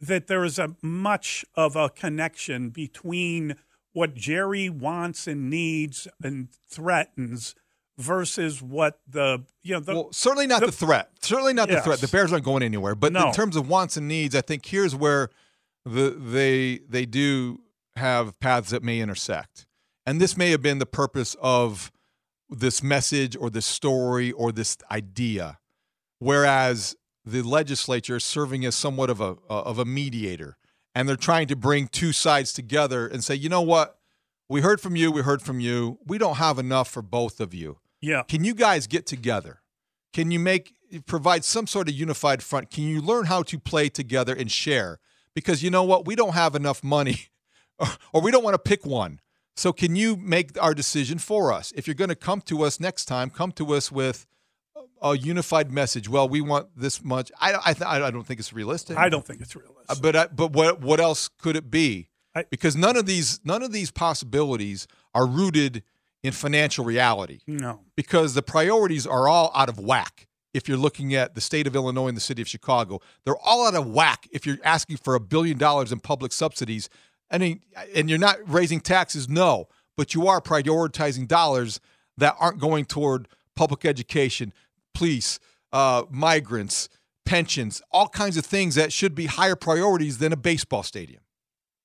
that 0.00 0.26
there 0.26 0.44
is 0.44 0.58
a 0.58 0.74
much 0.82 1.44
of 1.54 1.76
a 1.76 1.88
connection 1.88 2.70
between 2.70 3.56
what 3.92 4.14
Jerry 4.14 4.68
wants 4.68 5.26
and 5.26 5.48
needs 5.48 6.08
and 6.22 6.48
threatens 6.50 7.54
versus 7.98 8.62
what 8.62 9.00
the 9.06 9.44
you 9.62 9.74
know 9.74 9.80
the, 9.80 9.94
well 9.94 10.12
certainly 10.12 10.46
not 10.46 10.60
the, 10.60 10.66
the 10.66 10.72
threat. 10.72 11.10
Certainly 11.20 11.54
not 11.54 11.68
yes. 11.68 11.78
the 11.78 11.84
threat. 11.84 12.00
The 12.00 12.08
bears 12.08 12.32
aren't 12.32 12.44
going 12.44 12.62
anywhere. 12.62 12.94
But 12.94 13.12
no. 13.12 13.28
in 13.28 13.32
terms 13.32 13.54
of 13.54 13.68
wants 13.68 13.96
and 13.96 14.08
needs 14.08 14.34
i 14.34 14.40
think 14.40 14.64
here's 14.66 14.96
where 14.96 15.28
the 15.84 16.10
they 16.10 16.80
they 16.88 17.06
do 17.06 17.60
have 17.96 18.38
paths 18.40 18.70
that 18.70 18.82
may 18.82 19.00
intersect. 19.00 19.66
And 20.06 20.20
this 20.20 20.36
may 20.36 20.50
have 20.50 20.62
been 20.62 20.78
the 20.78 20.86
purpose 20.86 21.36
of 21.40 21.92
this 22.52 22.82
message 22.82 23.36
or 23.36 23.50
this 23.50 23.66
story 23.66 24.32
or 24.32 24.52
this 24.52 24.76
idea 24.90 25.58
whereas 26.22 26.94
the 27.24 27.42
legislature 27.42 28.16
is 28.16 28.24
serving 28.24 28.64
as 28.64 28.74
somewhat 28.74 29.10
of 29.10 29.20
a 29.20 29.36
of 29.48 29.78
a 29.78 29.84
mediator, 29.84 30.56
and 30.94 31.08
they're 31.08 31.16
trying 31.16 31.48
to 31.48 31.56
bring 31.56 31.88
two 31.88 32.12
sides 32.12 32.52
together 32.52 33.06
and 33.06 33.24
say, 33.24 33.34
you 33.34 33.48
know 33.48 33.62
what, 33.62 33.98
we 34.48 34.60
heard 34.60 34.80
from 34.80 34.96
you, 34.96 35.10
we 35.10 35.22
heard 35.22 35.42
from 35.42 35.60
you, 35.60 35.98
we 36.06 36.18
don't 36.18 36.36
have 36.36 36.58
enough 36.58 36.88
for 36.88 37.02
both 37.02 37.40
of 37.40 37.52
you. 37.52 37.78
Yeah, 38.00 38.22
can 38.22 38.44
you 38.44 38.54
guys 38.54 38.86
get 38.86 39.06
together? 39.06 39.60
Can 40.12 40.30
you 40.30 40.38
make 40.38 40.74
provide 41.06 41.44
some 41.44 41.66
sort 41.66 41.88
of 41.88 41.94
unified 41.94 42.42
front? 42.42 42.70
Can 42.70 42.84
you 42.84 43.00
learn 43.00 43.26
how 43.26 43.42
to 43.44 43.58
play 43.58 43.88
together 43.88 44.34
and 44.34 44.50
share? 44.50 45.00
Because 45.34 45.62
you 45.62 45.70
know 45.70 45.82
what, 45.82 46.06
we 46.06 46.14
don't 46.14 46.34
have 46.34 46.54
enough 46.54 46.84
money, 46.84 47.28
or 48.12 48.20
we 48.20 48.30
don't 48.30 48.44
want 48.44 48.54
to 48.54 48.58
pick 48.58 48.86
one. 48.86 49.20
So 49.56 49.72
can 49.72 49.96
you 49.96 50.16
make 50.16 50.60
our 50.62 50.74
decision 50.74 51.18
for 51.18 51.52
us? 51.52 51.72
If 51.76 51.86
you're 51.86 51.94
going 51.94 52.08
to 52.08 52.16
come 52.16 52.40
to 52.42 52.62
us 52.62 52.80
next 52.80 53.04
time, 53.04 53.30
come 53.30 53.52
to 53.52 53.74
us 53.74 53.92
with 53.92 54.26
a 55.02 55.16
unified 55.16 55.70
message. 55.70 56.08
Well, 56.08 56.28
we 56.28 56.40
want 56.40 56.68
this 56.76 57.02
much. 57.04 57.30
I 57.40 57.54
I, 57.64 57.72
th- 57.74 57.86
I 57.86 58.10
don't 58.10 58.24
think 58.24 58.40
it's 58.40 58.52
realistic. 58.52 58.96
I 58.96 59.08
don't 59.08 59.26
think 59.26 59.40
it's 59.40 59.54
realistic. 59.54 59.90
Uh, 59.90 59.96
but 60.00 60.16
I, 60.16 60.26
but 60.28 60.52
what 60.52 60.80
what 60.80 61.00
else 61.00 61.28
could 61.28 61.56
it 61.56 61.70
be? 61.70 62.08
I, 62.34 62.44
because 62.44 62.76
none 62.76 62.96
of 62.96 63.06
these 63.06 63.40
none 63.44 63.62
of 63.62 63.72
these 63.72 63.90
possibilities 63.90 64.86
are 65.14 65.26
rooted 65.26 65.82
in 66.22 66.32
financial 66.32 66.84
reality. 66.84 67.40
No. 67.46 67.80
Because 67.96 68.34
the 68.34 68.42
priorities 68.42 69.06
are 69.06 69.28
all 69.28 69.50
out 69.54 69.68
of 69.68 69.78
whack. 69.78 70.28
If 70.54 70.68
you're 70.68 70.78
looking 70.78 71.14
at 71.14 71.34
the 71.34 71.40
state 71.40 71.66
of 71.66 71.74
Illinois 71.74 72.08
and 72.08 72.16
the 72.16 72.20
city 72.20 72.42
of 72.42 72.48
Chicago, 72.48 73.00
they're 73.24 73.38
all 73.38 73.66
out 73.66 73.74
of 73.74 73.86
whack. 73.86 74.28
If 74.32 74.46
you're 74.46 74.58
asking 74.62 74.98
for 74.98 75.14
a 75.14 75.20
billion 75.20 75.56
dollars 75.58 75.92
in 75.92 76.00
public 76.00 76.30
subsidies, 76.30 76.88
I 77.32 77.38
mean, 77.38 77.60
and 77.94 78.08
you're 78.10 78.18
not 78.18 78.36
raising 78.46 78.80
taxes, 78.80 79.28
no, 79.28 79.68
but 79.96 80.14
you 80.14 80.26
are 80.28 80.40
prioritizing 80.40 81.26
dollars 81.26 81.80
that 82.18 82.36
aren't 82.38 82.60
going 82.60 82.84
toward 82.84 83.26
public 83.56 83.84
education, 83.84 84.52
police, 84.94 85.40
uh, 85.72 86.04
migrants, 86.10 86.88
pensions, 87.24 87.82
all 87.90 88.08
kinds 88.08 88.36
of 88.36 88.44
things 88.44 88.74
that 88.74 88.92
should 88.92 89.14
be 89.14 89.26
higher 89.26 89.56
priorities 89.56 90.18
than 90.18 90.32
a 90.32 90.36
baseball 90.36 90.82
stadium. 90.82 91.22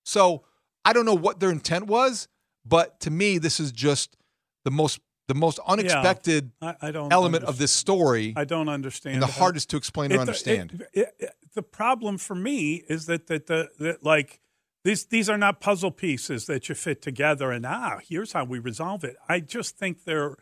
So 0.04 0.44
I 0.84 0.94
don't 0.94 1.06
know 1.06 1.16
what 1.16 1.40
their 1.40 1.52
intent 1.52 1.88
was, 1.88 2.28
but 2.66 3.00
to 3.02 3.12
me, 3.12 3.38
this 3.38 3.60
is 3.60 3.72
just 3.72 4.18
the 4.66 4.72
most 4.72 5.00
the 5.28 5.36
most 5.36 5.60
unexpected 5.68 6.52
yeah, 6.62 6.74
I, 6.82 6.88
I, 6.88 6.92
don't 6.92 7.12
element 7.12 7.44
of 7.44 7.58
this 7.58 7.74
story. 7.74 8.34
I 8.38 8.46
don't 8.46 8.70
understand. 8.70 9.16
And 9.16 9.24
the 9.24 9.28
hardest 9.28 9.70
to 9.72 9.78
explain 9.78 10.14
or 10.14 10.20
understand. 10.20 10.86
It, 10.94 11.14
it, 11.20 11.36
the 11.54 11.62
problem 11.62 12.18
for 12.18 12.36
me 12.36 12.84
is 12.88 13.08
that 13.08 13.28
that 13.28 13.48
the 13.48 13.70
that 13.80 14.06
like 14.06 14.40
these 14.84 15.06
these 15.06 15.30
are 15.30 15.38
not 15.38 15.60
puzzle 15.60 15.92
pieces 15.92 16.46
that 16.46 16.70
you 16.70 16.76
fit 16.76 17.02
together 17.02 17.52
and 17.52 17.66
ah 17.66 18.00
here's 18.08 18.34
how 18.34 18.44
we 18.44 18.60
resolve 18.60 19.04
it. 19.04 19.16
I 19.28 19.40
just 19.40 19.78
think 19.78 20.04
they're 20.06 20.36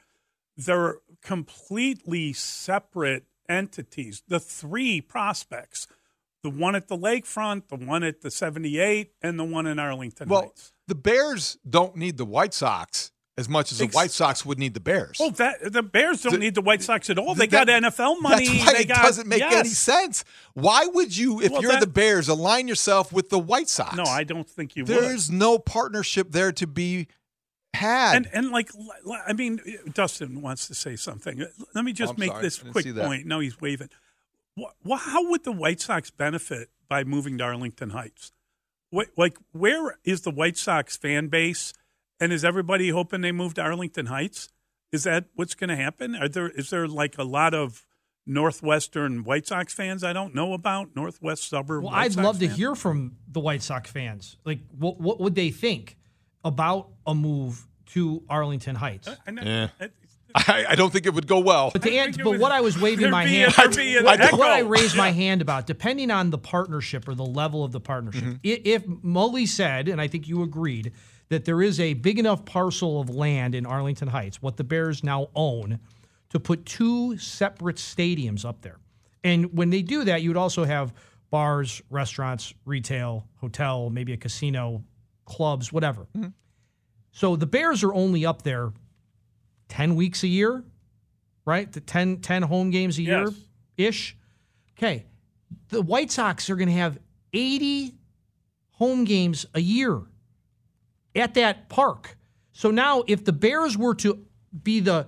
they're 0.58 0.98
completely 1.21 2.34
separate 2.34 3.26
entities. 3.50 4.24
The 4.28 4.39
three 4.39 5.02
prospects, 5.02 5.88
the 6.43 6.50
one 6.50 6.76
at 6.76 6.88
the 6.88 6.98
lakefront, 6.98 7.67
the 7.67 7.76
one 7.76 8.04
at 8.04 8.21
the 8.21 8.32
78, 8.32 9.12
and 9.21 9.39
the 9.39 9.43
one 9.43 9.67
in 9.67 9.80
Arlington 9.80 10.30
well, 10.30 10.41
Heights. 10.41 10.71
The 10.88 10.95
Bears 10.95 11.58
don't 11.67 11.95
need 11.95 12.17
the 12.17 12.26
White 12.26 12.54
Sox 12.54 13.12
as 13.38 13.50
much 13.50 13.71
as 13.71 13.80
the 13.80 13.88
White 13.88 14.12
Sox 14.12 14.45
would 14.45 14.58
need 14.58 14.74
the 14.74 14.80
Bears. 14.80 15.17
Well, 15.19 15.32
that, 15.32 15.74
the 15.74 15.84
Bears 15.84 16.21
don't 16.21 16.34
the, 16.34 16.39
need 16.39 16.56
the 16.56 16.62
White 16.62 16.82
Sox 16.82 17.10
at 17.10 17.17
all. 17.17 17.36
They 17.36 17.48
that, 17.48 17.67
got 17.67 17.84
NFL 17.84 18.21
money. 18.21 18.48
That's 18.48 18.65
why 18.65 18.74
they 18.74 18.80
it 18.80 18.88
got, 18.88 19.04
doesn't 19.04 19.28
make 19.28 19.39
yes. 19.39 19.54
any 19.54 19.69
sense. 19.69 20.24
Why 20.54 20.86
would 20.86 21.15
you, 21.15 21.41
if 21.41 21.52
well, 21.52 21.62
you're 21.62 21.71
that, 21.71 21.82
the 21.82 21.88
Bears, 21.88 22.30
align 22.30 22.67
yourself 22.67 23.12
with 23.12 23.30
the 23.30 23.39
White 23.39 23.67
Sox? 23.67 23.95
No, 23.95 24.04
I 24.04 24.24
don't 24.24 24.50
think 24.50 24.76
you 24.78 24.84
would. 24.84 24.88
There's 24.88 25.30
would. 25.30 25.38
no 25.38 25.60
partnership 25.60 26.32
there 26.32 26.54
to 26.54 26.65
be 26.65 27.08
had. 27.74 28.15
And, 28.15 28.30
and 28.32 28.52
like, 28.52 28.69
I 29.28 29.34
mean, 29.34 29.60
Dustin 29.93 30.41
wants 30.41 30.67
to 30.67 30.76
say 30.76 30.95
something. 30.95 31.45
Let 31.74 31.84
me 31.84 31.91
just 31.91 32.13
oh, 32.13 32.17
make 32.17 32.32
sorry. 32.32 32.41
this 32.41 32.60
quick 32.60 32.95
point. 32.95 33.26
No, 33.26 33.39
he's 33.39 33.60
waving. 33.60 33.89
Well, 34.56 35.00
how 35.00 35.30
would 35.30 35.43
the 35.43 35.52
White 35.52 35.82
Sox 35.82 36.10
benefit 36.10 36.69
by 36.88 37.04
moving 37.04 37.38
to 37.39 37.43
Arlington 37.43 37.89
Heights? 37.89 38.32
What, 38.91 39.10
like, 39.17 39.38
where 39.52 39.98
is 40.06 40.21
the 40.21 40.32
White 40.32 40.58
Sox 40.58 40.95
fan 40.95 41.28
base– 41.28 41.74
and 42.19 42.32
is 42.32 42.45
everybody 42.45 42.89
hoping 42.89 43.21
they 43.21 43.32
move 43.32 43.54
to 43.56 43.62
Arlington 43.62 44.08
Heights? 44.08 44.49
Is 44.91 45.04
that 45.04 45.25
what's 45.36 45.56
going 45.56 45.69
to 45.69 45.75
happen? 45.75 46.15
Are 46.15 46.30
there 46.30 46.49
is 46.49 46.69
there 46.69 46.88
like 46.88 47.17
a 47.17 47.23
lot 47.23 47.54
of 47.54 47.86
Northwestern 48.25 49.23
White 49.23 49.47
Sox 49.47 49.73
fans 49.73 50.04
I 50.04 50.13
don't 50.13 50.34
know 50.34 50.54
about? 50.54 50.95
Northwest 50.95 51.49
suburb. 51.49 51.84
Well, 51.84 51.91
White 51.91 52.06
I'd 52.06 52.13
Sox 52.13 52.25
love 52.25 52.39
fans? 52.39 52.51
to 52.51 52.58
hear 52.58 52.75
from 52.75 53.17
the 53.28 53.39
White 53.39 53.62
Sox 53.62 53.91
fans. 53.91 54.38
Like, 54.45 54.60
what 54.78 54.99
what 54.99 55.19
would 55.19 55.36
they 55.36 55.49
think 55.49 55.97
about 56.43 56.89
a 57.06 57.13
move 57.13 57.67
to 57.88 58.23
Arlington 58.30 58.75
Heights? 58.75 59.08
I, 59.08 59.17
I, 59.28 59.43
yeah. 59.43 59.67
I, 60.36 60.65
I, 60.69 60.75
don't 60.75 60.91
think 60.91 61.06
it 61.06 61.13
would 61.13 61.28
go 61.28 61.39
well. 61.39 61.71
But, 61.71 61.82
the, 61.82 62.19
but 62.21 62.39
what 62.39 62.51
I 62.51 62.60
was 62.60 62.78
waving 62.80 63.10
my 63.12 63.25
hand, 63.25 63.54
a, 63.58 64.36
what 64.36 64.41
I 64.41 64.60
raised 64.60 64.97
my 64.97 65.12
hand 65.12 65.41
about, 65.41 65.65
depending 65.65 66.12
on 66.12 66.30
the 66.30 66.38
partnership 66.38 67.08
or 67.08 67.15
the 67.15 67.25
level 67.25 67.63
of 67.63 67.71
the 67.71 67.80
partnership, 67.80 68.23
mm-hmm. 68.23 68.36
if, 68.43 68.60
if 68.65 68.86
Mully 68.86 69.47
said, 69.47 69.88
and 69.88 70.01
I 70.01 70.10
think 70.10 70.28
you 70.28 70.43
agreed, 70.43 70.91
that 71.30 71.46
there 71.46 71.62
is 71.62 71.80
a 71.80 71.94
big 71.94 72.20
enough 72.20 72.46
parcel 72.46 73.02
of 73.02 73.10
land 73.10 73.56
in 73.56 73.66
Arlington 73.66 74.08
Heights, 74.08 74.42
what 74.42 74.58
the 74.58 74.64
Bears 74.64 75.04
now 75.04 75.30
own, 75.36 75.80
to 76.30 76.40
put 76.40 76.66
two 76.66 77.18
separate 77.18 77.78
stadiums 77.78 78.46
up 78.46 78.62
there. 78.62 78.78
And 79.24 79.58
when 79.58 79.70
they 79.70 79.82
do 79.82 80.04
that, 80.04 80.22
you 80.22 80.30
would 80.30 80.38
also 80.38 80.66
have 80.66 80.94
bars, 81.32 81.82
restaurants, 81.90 82.54
retail, 82.66 83.28
hotel, 83.38 83.90
maybe 83.90 84.14
a 84.14 84.18
casino, 84.18 84.84
clubs, 85.26 85.74
whatever. 85.74 86.08
Mm-hmm. 86.16 86.30
So 87.12 87.36
the 87.36 87.48
Bears 87.48 87.84
are 87.84 87.94
only 87.94 88.26
up 88.26 88.44
there 88.44 88.72
10 89.70 89.96
weeks 89.96 90.24
a 90.24 90.28
year, 90.28 90.64
right? 91.46 91.72
The 91.72 91.80
10, 91.80 92.18
10 92.18 92.44
home 92.44 92.70
games 92.70 92.98
a 93.00 93.02
year 93.02 93.28
ish. 93.78 94.16
Okay. 94.78 95.06
The 95.70 95.82
White 95.82 96.12
Sox 96.12 96.50
are 96.50 96.56
going 96.56 96.68
to 96.68 96.76
have 96.76 97.00
80 97.34 97.96
home 98.72 99.06
games 99.06 99.46
a 99.54 99.62
year 99.62 100.02
at 101.15 101.34
that 101.36 101.69
park. 101.69 102.17
So 102.51 102.71
now, 102.71 103.04
if 103.08 103.25
the 103.25 103.34
Bears 103.34 103.78
were 103.78 103.95
to 103.95 104.25
be 104.63 104.80
the 104.80 105.08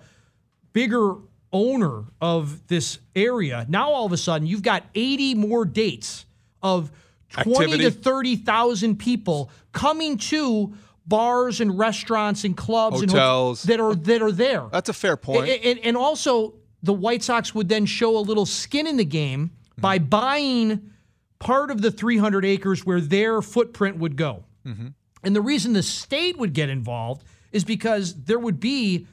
bigger 0.74 1.16
owner 1.52 2.04
of 2.20 2.68
this 2.68 3.00
area, 3.16 3.66
now 3.70 3.92
all 3.92 4.06
of 4.06 4.12
a 4.12 4.18
sudden 4.18 4.48
you've 4.48 4.64
got 4.64 4.84
80 4.96 5.36
more 5.36 5.66
dates 5.66 6.26
of 6.62 6.92
20 7.32 7.74
Activity. 7.74 7.84
to 7.84 7.92
30,000 7.92 8.98
people 8.98 9.52
coming 9.72 10.18
to 10.18 10.74
bars 11.06 11.62
and 11.62 11.78
restaurants 11.78 12.44
and 12.44 12.56
clubs 12.56 13.00
hotels 13.00 13.04
and 13.04 13.12
hotels 13.12 13.64
that 13.64 13.80
are 13.80 13.96
that 13.96 14.22
are 14.22 14.32
there. 14.32 14.66
That's 14.72 14.90
a 14.90 14.94
fair 14.94 15.18
point. 15.18 15.50
And, 15.50 15.64
and, 15.64 15.80
and 15.80 15.98
also, 15.98 16.56
the 16.84 16.94
White 16.94 17.24
Sox 17.24 17.56
would 17.56 17.70
then 17.70 17.86
show 17.86 18.18
a 18.18 18.20
little 18.20 18.46
skin 18.46 18.88
in 18.88 18.98
the 18.98 19.06
game 19.06 19.50
mm-hmm. 19.50 19.82
by 19.82 20.00
buying 20.00 20.92
part 21.40 21.72
of 21.72 21.82
the 21.82 21.92
300 21.92 22.46
acres 22.46 22.86
where 22.86 23.02
their 23.02 23.42
footprint 23.42 23.98
would 23.98 24.16
go. 24.16 24.44
Mm-hmm. 24.66 24.88
And 25.28 25.36
the 25.36 25.42
reason 25.42 25.74
the 25.74 25.84
state 25.84 26.38
would 26.38 26.54
get 26.54 26.70
involved 26.70 27.26
is 27.52 27.66
because 27.66 28.16
there 28.24 28.40
would 28.40 28.62
be 28.62 29.08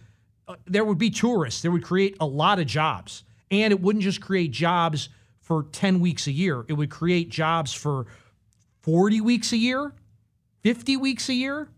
uh, 0.46 0.54
there 0.64 0.84
would 0.84 0.96
be 0.96 1.10
tourists. 1.10 1.60
There 1.60 1.72
would 1.72 1.82
create 1.82 2.16
a 2.20 2.26
lot 2.26 2.60
of 2.60 2.68
jobs, 2.68 3.24
and 3.50 3.72
it 3.72 3.80
wouldn't 3.80 4.04
just 4.04 4.20
create 4.20 4.52
jobs 4.52 5.08
for 5.40 5.64
10 5.72 5.98
weeks 5.98 6.28
a 6.28 6.30
year. 6.30 6.64
It 6.68 6.74
would 6.74 6.88
create 6.88 7.30
jobs 7.30 7.72
for 7.72 8.06
40 8.82 9.22
weeks 9.22 9.52
a 9.52 9.56
year, 9.56 9.92
50 10.62 10.96
weeks 10.98 11.28
a 11.28 11.34
year. 11.34 11.68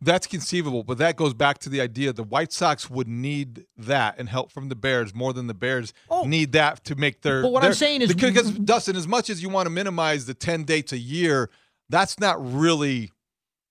That's 0.00 0.26
conceivable, 0.26 0.82
but 0.82 0.96
that 0.96 1.16
goes 1.16 1.34
back 1.34 1.58
to 1.58 1.68
the 1.68 1.82
idea 1.82 2.14
the 2.14 2.22
White 2.22 2.54
Sox 2.54 2.88
would 2.88 3.08
need 3.08 3.66
that 3.76 4.18
and 4.18 4.30
help 4.30 4.52
from 4.52 4.70
the 4.70 4.74
Bears 4.74 5.14
more 5.14 5.34
than 5.34 5.48
the 5.48 5.54
Bears 5.54 5.92
oh, 6.08 6.24
need 6.24 6.52
that 6.52 6.82
to 6.84 6.94
make 6.94 7.20
their. 7.20 7.42
But 7.42 7.52
what 7.52 7.60
their, 7.60 7.72
I'm 7.72 7.74
saying 7.74 8.00
is, 8.00 8.14
because 8.14 8.52
Dustin, 8.52 8.96
as 8.96 9.06
much 9.06 9.28
as 9.28 9.42
you 9.42 9.50
want 9.50 9.66
to 9.66 9.70
minimize 9.70 10.24
the 10.24 10.34
10 10.34 10.64
dates 10.64 10.92
a 10.92 10.98
year, 10.98 11.50
that's 11.90 12.18
not 12.18 12.36
really 12.40 13.10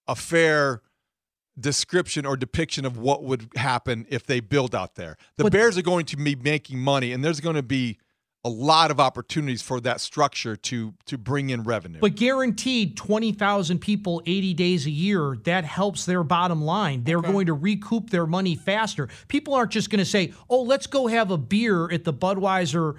a 0.08 0.16
fair 0.16 0.82
description 1.60 2.26
or 2.26 2.36
depiction 2.36 2.86
of 2.86 2.98
what 2.98 3.24
would 3.24 3.50
happen 3.56 4.06
if 4.10 4.26
they 4.26 4.40
build 4.40 4.76
out 4.76 4.96
there. 4.96 5.18
The 5.38 5.44
but, 5.44 5.54
Bears 5.54 5.78
are 5.78 5.82
going 5.82 6.06
to 6.08 6.18
be 6.18 6.36
making 6.36 6.80
money, 6.80 7.12
and 7.12 7.24
there's 7.24 7.40
going 7.40 7.56
to 7.56 7.64
be 7.64 7.98
a 8.44 8.50
lot 8.50 8.92
of 8.92 9.00
opportunities 9.00 9.64
for 9.64 9.82
that 9.82 10.00
structure 10.00 10.56
to 10.56 10.94
to 11.06 11.18
bring 11.18 11.50
in 11.50 11.64
revenue. 11.64 12.00
But 12.00 12.16
guaranteed 12.16 12.96
20,000 12.96 13.80
people 13.80 14.22
80 14.28 14.54
days 14.54 14.86
a 14.86 14.92
year, 14.92 15.36
that 15.46 15.66
helps 15.66 16.06
their 16.06 16.24
bottom 16.24 16.62
line. 16.62 17.04
They're 17.04 17.18
okay. 17.18 17.32
going 17.32 17.48
to 17.48 17.54
recoup 17.54 18.12
their 18.12 18.28
money 18.28 18.56
faster. 18.56 19.10
People 19.30 19.56
aren't 19.56 19.72
just 19.72 19.90
going 19.90 20.00
to 20.00 20.06
say, 20.06 20.34
"Oh, 20.48 20.62
let's 20.62 20.86
go 20.86 21.08
have 21.08 21.32
a 21.32 21.38
beer 21.38 21.92
at 21.92 22.04
the 22.04 22.14
Budweiser 22.14 22.98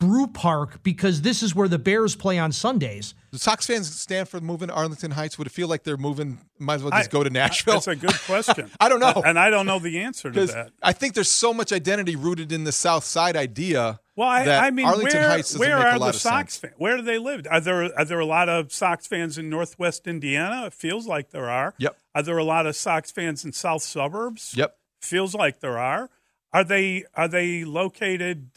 Brew 0.00 0.26
Park 0.26 0.82
because 0.82 1.22
this 1.22 1.42
is 1.42 1.54
where 1.54 1.68
the 1.68 1.78
Bears 1.78 2.16
play 2.16 2.38
on 2.38 2.50
Sundays. 2.50 3.14
The 3.30 3.38
Sox 3.38 3.66
fans 3.66 3.94
stand 3.94 4.28
for 4.28 4.40
moving 4.40 4.68
to 4.68 4.74
Arlington 4.74 5.12
Heights. 5.12 5.38
Would 5.38 5.46
it 5.46 5.50
feel 5.50 5.68
like 5.68 5.84
they're 5.84 5.96
moving? 5.96 6.38
Might 6.58 6.74
as 6.74 6.82
well 6.82 6.90
just 6.90 7.10
I, 7.10 7.12
go 7.12 7.22
to 7.22 7.30
Nashville. 7.30 7.74
That's 7.74 7.86
a 7.86 7.94
good 7.94 8.14
question. 8.26 8.70
I 8.80 8.88
don't 8.88 8.98
know, 8.98 9.22
and 9.24 9.38
I 9.38 9.50
don't 9.50 9.66
know 9.66 9.78
the 9.78 10.00
answer 10.00 10.30
to 10.32 10.46
that. 10.46 10.72
I 10.82 10.92
think 10.92 11.14
there's 11.14 11.30
so 11.30 11.54
much 11.54 11.72
identity 11.72 12.16
rooted 12.16 12.50
in 12.50 12.64
the 12.64 12.72
South 12.72 13.04
Side 13.04 13.36
idea. 13.36 14.00
Well, 14.16 14.28
I, 14.28 14.44
I 14.44 14.70
mean, 14.70 14.86
Arlington 14.86 15.20
where, 15.20 15.28
Heights 15.30 15.56
where 15.56 15.78
are 15.78 15.98
the 15.98 16.12
Sox 16.12 16.56
fans? 16.56 16.74
Where 16.76 16.96
do 16.96 17.02
they 17.02 17.18
live? 17.18 17.46
Are 17.50 17.60
there 17.60 17.96
are 17.96 18.04
there 18.04 18.18
a 18.18 18.26
lot 18.26 18.48
of 18.48 18.72
Sox 18.72 19.06
fans 19.06 19.38
in 19.38 19.48
Northwest 19.48 20.06
Indiana? 20.06 20.66
It 20.66 20.74
feels 20.74 21.06
like 21.06 21.30
there 21.30 21.48
are. 21.48 21.74
Yep. 21.78 21.96
Are 22.14 22.22
there 22.22 22.38
a 22.38 22.44
lot 22.44 22.66
of 22.66 22.74
Sox 22.74 23.12
fans 23.12 23.44
in 23.44 23.52
South 23.52 23.82
suburbs? 23.82 24.54
Yep. 24.56 24.76
Feels 25.00 25.34
like 25.34 25.60
there 25.60 25.78
are. 25.78 26.10
Are 26.52 26.64
they 26.64 27.04
are 27.14 27.28
they 27.28 27.64
located 27.64 28.50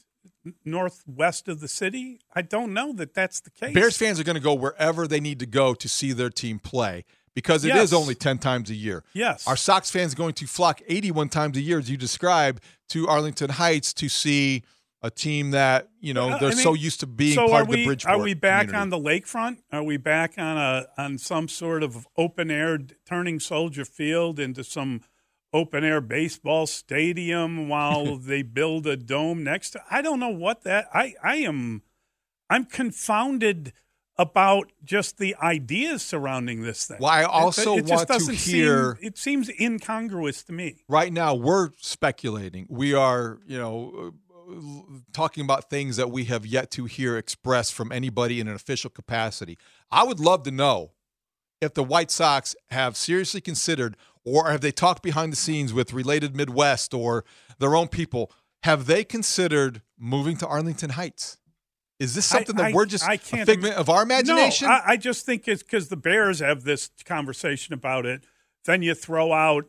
northwest 0.66 1.48
of 1.48 1.60
the 1.60 1.68
city? 1.68 2.20
I 2.34 2.42
don't 2.42 2.74
know 2.74 2.94
that 2.94 3.14
that's 3.14 3.40
the 3.40 3.50
case. 3.50 3.74
Bears 3.74 3.98
fans 3.98 4.20
are 4.20 4.24
going 4.24 4.36
to 4.36 4.42
go 4.42 4.54
wherever 4.54 5.08
they 5.08 5.20
need 5.20 5.40
to 5.40 5.46
go 5.46 5.74
to 5.74 5.90
see 5.90 6.12
their 6.14 6.30
team 6.30 6.60
play 6.60 7.06
because 7.36 7.66
it 7.66 7.70
yes. 7.70 7.86
is 7.86 7.94
only 7.94 8.16
10 8.16 8.38
times 8.40 8.70
a 8.70 8.76
year. 8.76 9.04
Yes. 9.14 9.48
Our 9.48 9.56
Sox 9.56 9.90
fans 9.90 10.16
going 10.16 10.34
to 10.36 10.48
flock 10.48 10.82
81 10.88 11.30
times 11.30 11.58
a 11.58 11.62
year, 11.62 11.80
as 11.80 11.90
you 11.90 11.98
described, 11.98 12.64
to 12.90 13.08
Arlington 13.08 13.50
Heights 13.50 13.94
to 13.96 14.10
see 14.10 14.64
a 15.02 15.10
team 15.10 15.52
that, 15.52 15.90
you 16.00 16.14
know, 16.14 16.30
they're 16.40 16.52
I 16.52 16.56
mean, 16.56 16.64
so 16.64 16.74
used 16.74 17.02
to 17.02 17.08
being 17.08 17.36
so 17.36 17.50
part 17.50 17.64
of 17.64 17.68
we, 17.68 17.78
the 17.78 17.86
Bridgeport 17.88 18.20
Are 18.20 18.24
we 18.24 18.34
back 18.34 18.68
community. 18.68 18.82
on 18.82 18.90
the 18.90 18.98
lakefront? 19.00 19.58
Are 19.72 19.84
we 19.84 19.98
back 19.98 20.36
on 20.38 20.58
a 20.58 20.86
on 20.98 21.18
some 21.18 21.50
sort 21.50 21.84
of 21.84 22.08
open 22.18 22.50
air 22.50 22.80
turning 23.06 23.40
Soldier 23.40 23.86
Field 23.86 24.40
into 24.40 24.64
some– 24.64 25.02
open 25.54 25.84
air 25.84 26.02
baseball 26.02 26.68
stadium 26.68 27.70
while 27.70 28.18
they 28.18 28.42
build 28.42 28.88
a 28.88 28.98
dome 28.98 29.44
next 29.44 29.72
to 29.72 29.82
I 29.90 30.02
don't 30.02 30.20
know 30.20 30.30
what 30.30 30.64
that 30.64 30.88
I 30.94 31.14
I 31.24 31.38
am 31.38 31.84
I'm 32.50 32.66
confounded 32.66 33.74
about 34.18 34.72
just 34.84 35.18
the 35.18 35.36
ideas 35.42 36.04
surrounding 36.04 36.62
this 36.62 36.86
thing. 36.86 36.98
Well, 37.00 37.10
I 37.10 37.24
also 37.24 37.78
it, 37.78 37.86
it 37.86 37.90
want 37.90 38.08
to 38.08 38.32
hear. 38.32 38.96
Seem, 38.96 39.08
it 39.08 39.18
seems 39.18 39.50
incongruous 39.60 40.44
to 40.44 40.54
me. 40.54 40.84
Right 40.88 41.12
now, 41.12 41.34
we're 41.34 41.72
speculating. 41.78 42.68
We 42.70 42.94
are, 42.94 43.40
you 43.48 43.58
know, 43.58 44.14
talking 45.14 45.44
about 45.44 45.70
things 45.70 45.98
that 45.98 46.12
we 46.12 46.26
have 46.26 46.46
yet 46.46 46.70
to 46.72 46.86
hear 46.86 47.18
expressed 47.18 47.74
from 47.74 47.92
anybody 47.92 48.40
in 48.40 48.48
an 48.48 48.56
official 48.56 48.90
capacity. 48.90 49.58
I 49.92 50.04
would 50.04 50.20
love 50.20 50.44
to 50.44 50.52
know 50.52 50.92
if 51.62 51.74
the 51.74 51.84
White 51.84 52.12
Sox 52.12 52.56
have 52.70 52.98
seriously 52.98 53.42
considered 53.42 53.96
or 54.26 54.50
have 54.50 54.62
they 54.62 54.72
talked 54.72 55.04
behind 55.04 55.32
the 55.32 55.38
scenes 55.38 55.74
with 55.74 55.94
Related 55.94 56.36
Midwest 56.36 56.94
or 56.94 57.26
their 57.60 57.76
own 57.76 57.88
people? 57.88 58.32
Have 58.64 58.86
they 58.86 59.04
considered 59.04 59.82
moving 59.98 60.38
to 60.38 60.48
Arlington 60.48 60.92
Heights? 60.92 61.38
Is 62.00 62.16
this 62.16 62.26
something 62.26 62.60
I, 62.60 62.64
that 62.64 62.74
we're 62.74 62.86
just 62.86 63.08
I 63.08 63.18
can't, 63.18 63.44
a 63.44 63.46
figment 63.46 63.76
of 63.76 63.90
our 63.90 64.04
imagination? 64.04 64.68
No, 64.68 64.74
I, 64.74 64.82
I 64.88 64.98
just 64.98 65.26
think 65.26 65.48
it's 65.48 65.64
because 65.64 65.90
the 65.90 65.98
Bears 65.98 66.40
have 66.40 66.64
this 66.64 66.90
conversation 67.06 67.74
about 67.74 68.06
it. 68.06 68.26
Then 68.66 68.82
you 68.82 68.96
throw 68.96 69.34
out, 69.34 69.66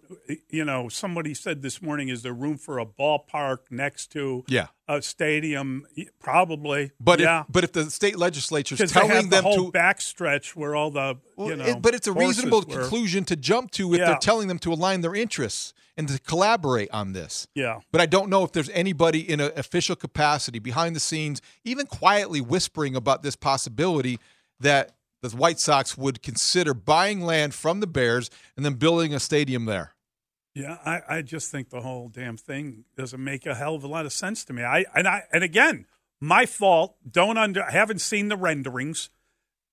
you 0.48 0.64
know, 0.64 0.88
somebody 0.88 1.34
said 1.34 1.62
this 1.62 1.82
morning, 1.82 2.08
is 2.08 2.22
there 2.22 2.32
room 2.32 2.56
for 2.56 2.78
a 2.78 2.86
ballpark 2.86 3.58
next 3.70 4.12
to 4.12 4.44
yeah. 4.46 4.68
a 4.86 5.02
stadium? 5.02 5.86
Probably. 6.20 6.92
But 7.00 7.18
yeah. 7.18 7.40
if, 7.40 7.46
but 7.48 7.64
if 7.64 7.72
the 7.72 7.90
state 7.90 8.16
legislature 8.16 8.76
is 8.80 8.92
telling 8.92 9.10
them 9.10 9.30
the 9.30 9.42
whole 9.42 9.72
to 9.72 9.76
backstretch 9.76 10.54
where 10.54 10.76
all 10.76 10.92
the 10.92 11.16
you 11.38 11.56
know, 11.56 11.64
it, 11.64 11.82
but 11.82 11.94
it's 11.94 12.06
a 12.06 12.12
reasonable 12.12 12.60
were, 12.60 12.82
conclusion 12.82 13.24
to 13.24 13.36
jump 13.36 13.72
to 13.72 13.92
if 13.94 13.98
yeah. 13.98 14.06
they're 14.06 14.18
telling 14.18 14.46
them 14.46 14.60
to 14.60 14.72
align 14.72 15.00
their 15.00 15.14
interests 15.14 15.74
and 15.96 16.06
to 16.08 16.20
collaborate 16.20 16.90
on 16.92 17.12
this. 17.12 17.48
Yeah. 17.54 17.80
But 17.90 18.00
I 18.00 18.06
don't 18.06 18.30
know 18.30 18.44
if 18.44 18.52
there's 18.52 18.70
anybody 18.70 19.28
in 19.28 19.40
an 19.40 19.50
official 19.56 19.96
capacity 19.96 20.60
behind 20.60 20.94
the 20.94 21.00
scenes, 21.00 21.40
even 21.64 21.86
quietly 21.86 22.40
whispering 22.40 22.94
about 22.94 23.22
this 23.22 23.34
possibility 23.34 24.18
that 24.60 24.92
the 25.30 25.36
White 25.36 25.58
Sox 25.58 25.96
would 25.96 26.22
consider 26.22 26.74
buying 26.74 27.22
land 27.22 27.54
from 27.54 27.80
the 27.80 27.86
Bears 27.86 28.30
and 28.56 28.64
then 28.64 28.74
building 28.74 29.14
a 29.14 29.20
stadium 29.20 29.64
there. 29.64 29.92
Yeah, 30.54 30.78
I, 30.84 31.00
I 31.08 31.22
just 31.22 31.50
think 31.50 31.70
the 31.70 31.80
whole 31.80 32.08
damn 32.08 32.36
thing 32.36 32.84
doesn't 32.96 33.22
make 33.22 33.44
a 33.44 33.54
hell 33.54 33.74
of 33.74 33.82
a 33.82 33.88
lot 33.88 34.06
of 34.06 34.12
sense 34.12 34.44
to 34.44 34.52
me. 34.52 34.62
I 34.62 34.84
and 34.94 35.08
I 35.08 35.22
and 35.32 35.42
again, 35.42 35.86
my 36.20 36.46
fault. 36.46 36.96
Don't 37.10 37.36
under 37.36 37.62
I 37.62 37.72
haven't 37.72 38.00
seen 38.00 38.28
the 38.28 38.36
renderings. 38.36 39.10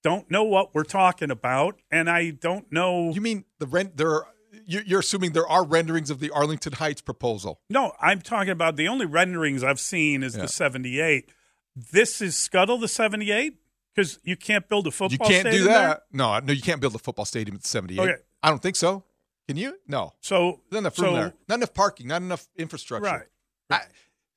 Don't 0.03 0.31
know 0.31 0.43
what 0.43 0.73
we're 0.73 0.83
talking 0.83 1.29
about, 1.29 1.79
and 1.91 2.09
I 2.09 2.31
don't 2.31 2.71
know. 2.71 3.11
You 3.11 3.21
mean 3.21 3.45
the 3.59 3.67
rent? 3.67 3.97
There 3.97 4.09
are 4.09 4.27
you're 4.65 4.99
assuming 4.99 5.33
there 5.33 5.47
are 5.47 5.65
renderings 5.65 6.09
of 6.09 6.19
the 6.19 6.31
Arlington 6.31 6.73
Heights 6.73 7.01
proposal. 7.01 7.61
No, 7.69 7.93
I'm 8.01 8.21
talking 8.21 8.51
about 8.51 8.75
the 8.75 8.87
only 8.87 9.05
renderings 9.05 9.63
I've 9.63 9.79
seen 9.79 10.23
is 10.23 10.35
yeah. 10.35 10.43
the 10.43 10.47
78. 10.47 11.29
This 11.75 12.21
is 12.21 12.37
Scuttle 12.37 12.77
the 12.77 12.87
78 12.87 13.60
because 13.95 14.19
you 14.23 14.35
can't 14.35 14.67
build 14.67 14.87
a 14.87 14.91
football. 14.91 15.27
Stadium. 15.27 15.45
You 15.45 15.51
can't 15.51 15.55
do 15.55 15.63
that. 15.65 15.87
There? 15.87 16.01
No, 16.11 16.39
no, 16.39 16.53
you 16.53 16.61
can't 16.61 16.81
build 16.81 16.95
a 16.95 16.99
football 16.99 17.25
stadium 17.25 17.55
at 17.55 17.65
78. 17.65 17.99
Okay. 17.99 18.21
I 18.43 18.49
don't 18.49 18.61
think 18.61 18.75
so. 18.75 19.03
Can 19.47 19.57
you? 19.57 19.77
No. 19.87 20.13
So 20.21 20.61
not 20.71 20.79
enough 20.79 20.97
room 20.99 21.09
so, 21.09 21.15
there. 21.15 21.33
Not 21.47 21.55
enough 21.55 21.73
parking. 21.73 22.07
Not 22.07 22.21
enough 22.21 22.47
infrastructure. 22.57 23.27
Right. 23.69 23.87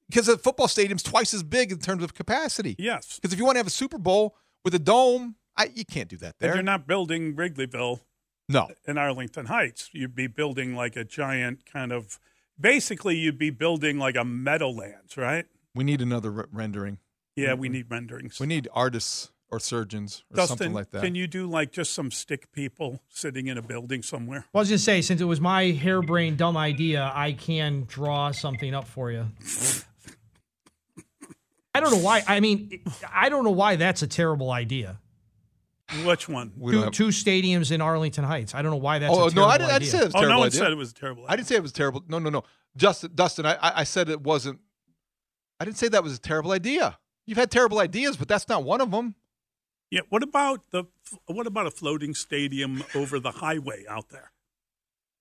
Because 0.09 0.27
the 0.27 0.39
football 0.39 0.69
stadium's 0.69 1.03
twice 1.03 1.33
as 1.33 1.43
big 1.43 1.73
in 1.73 1.79
terms 1.79 2.03
of 2.03 2.15
capacity. 2.15 2.77
Yes. 2.79 3.17
Because 3.17 3.33
if 3.33 3.39
you 3.39 3.45
want 3.45 3.57
to 3.57 3.61
have 3.61 3.67
a 3.67 3.71
Super 3.71 3.99
Bowl 3.99 4.37
with 4.65 4.75
a 4.75 4.79
dome, 4.79 5.37
I, 5.57 5.71
you 5.75 5.85
can't 5.85 6.09
do 6.09 6.17
that 6.19 6.37
there. 6.39 6.51
And 6.51 6.57
you're 6.57 6.65
not 6.65 6.87
building 6.87 7.35
Wrigleyville 7.35 8.01
no. 8.49 8.69
In 8.87 8.99
Arlington 8.99 9.47
Heights, 9.47 9.91
you'd 9.93 10.15
be 10.15 10.27
building 10.27 10.75
like 10.75 10.97
a 10.97 11.05
giant 11.05 11.65
kind 11.65 11.93
of. 11.93 12.19
Basically, 12.61 13.17
you'd 13.17 13.39
be 13.39 13.51
building 13.51 13.99
like 13.99 14.17
a 14.17 14.25
Meadowlands, 14.25 15.17
right? 15.17 15.47
We 15.75 15.85
need 15.85 16.01
another 16.01 16.31
re- 16.31 16.45
rendering. 16.53 16.99
Yeah, 17.37 17.55
we 17.55 17.69
need 17.69 17.91
renderings. 17.91 18.39
We 18.39 18.47
need 18.47 18.69
artists 18.73 19.33
or 19.51 19.61
surgeons 19.61 20.25
or 20.31 20.37
Dustin, 20.37 20.57
something 20.57 20.75
like 20.75 20.91
that. 20.91 21.03
Can 21.03 21.15
you 21.15 21.27
do 21.27 21.47
like 21.47 21.73
just 21.73 21.93
some 21.93 22.11
stick 22.11 22.51
people 22.53 23.03
sitting 23.09 23.47
in 23.47 23.59
a 23.59 23.63
building 23.63 24.03
somewhere? 24.03 24.47
Well, 24.53 24.61
I 24.61 24.63
was 24.63 24.69
going 24.69 24.79
to 24.79 24.83
say, 24.83 25.01
since 25.01 25.21
it 25.21 25.27
was 25.27 25.41
my 25.41 25.71
harebrained 25.71 26.39
dumb 26.39 26.57
idea, 26.57 27.13
I 27.15 27.33
can 27.33 27.85
draw 27.87 28.31
something 28.31 28.75
up 28.75 28.87
for 28.87 29.11
you. 29.11 29.27
I 31.75 31.81
don't 31.81 31.91
know 31.91 31.99
why. 31.99 32.23
I 32.27 32.41
mean, 32.41 32.83
I 33.13 33.29
don't 33.29 33.45
know 33.45 33.51
why 33.51 33.77
that's 33.77 34.03
a 34.03 34.07
terrible 34.07 34.51
idea. 34.51 34.99
Which 36.05 36.29
one? 36.29 36.53
Two, 36.59 36.83
have... 36.83 36.93
two, 36.93 37.09
stadiums 37.09 37.71
in 37.71 37.81
Arlington 37.81 38.25
Heights. 38.25 38.55
I 38.55 38.63
don't 38.63 38.71
know 38.71 38.79
why 38.79 38.99
that's. 39.01 39.13
Oh, 39.13 39.25
oh 39.25 39.29
no, 39.29 39.45
I 39.45 39.59
didn't, 39.59 39.71
oh, 39.71 39.75
I 39.75 39.79
didn't, 39.79 39.91
say 39.91 39.99
it 39.99 40.05
was 40.05 40.13
terrible. 40.13 40.27
Oh, 40.27 40.33
no 40.33 40.39
one 40.39 40.47
idea. 40.47 40.59
said 40.61 40.73
it 40.73 40.79
was 40.79 40.93
terrible. 40.93 41.23
Idea. 41.25 41.33
I 41.33 41.37
didn't 41.37 41.49
say 41.49 41.55
it 41.57 41.63
was 41.63 41.73
terrible. 41.73 42.05
No, 42.09 42.19
no, 42.19 42.31
no. 42.31 42.45
Justin, 42.77 43.11
Dustin, 43.15 43.47
I, 43.47 43.59
I 43.61 43.85
said 43.85 44.09
it 44.09 44.21
wasn't. 44.21 44.61
I 45.61 45.65
didn't 45.65 45.77
say 45.77 45.89
that 45.89 46.03
was 46.03 46.17
a 46.17 46.21
terrible 46.21 46.53
idea. 46.53 46.99
You've 47.27 47.39
had 47.39 47.51
terrible 47.51 47.79
ideas, 47.81 48.17
but 48.17 48.29
that's 48.29 48.49
not 48.49 48.65
one 48.65 48.81
of 48.81 48.91
them. 48.91 49.15
Yeah. 49.91 50.01
What 50.09 50.23
about 50.23 50.71
the? 50.71 50.85
What 51.27 51.47
about 51.47 51.67
a 51.67 51.71
floating 51.71 52.15
stadium 52.15 52.85
over 52.95 53.21
the 53.21 53.31
highway 53.31 53.85
out 53.89 54.09
there? 54.11 54.31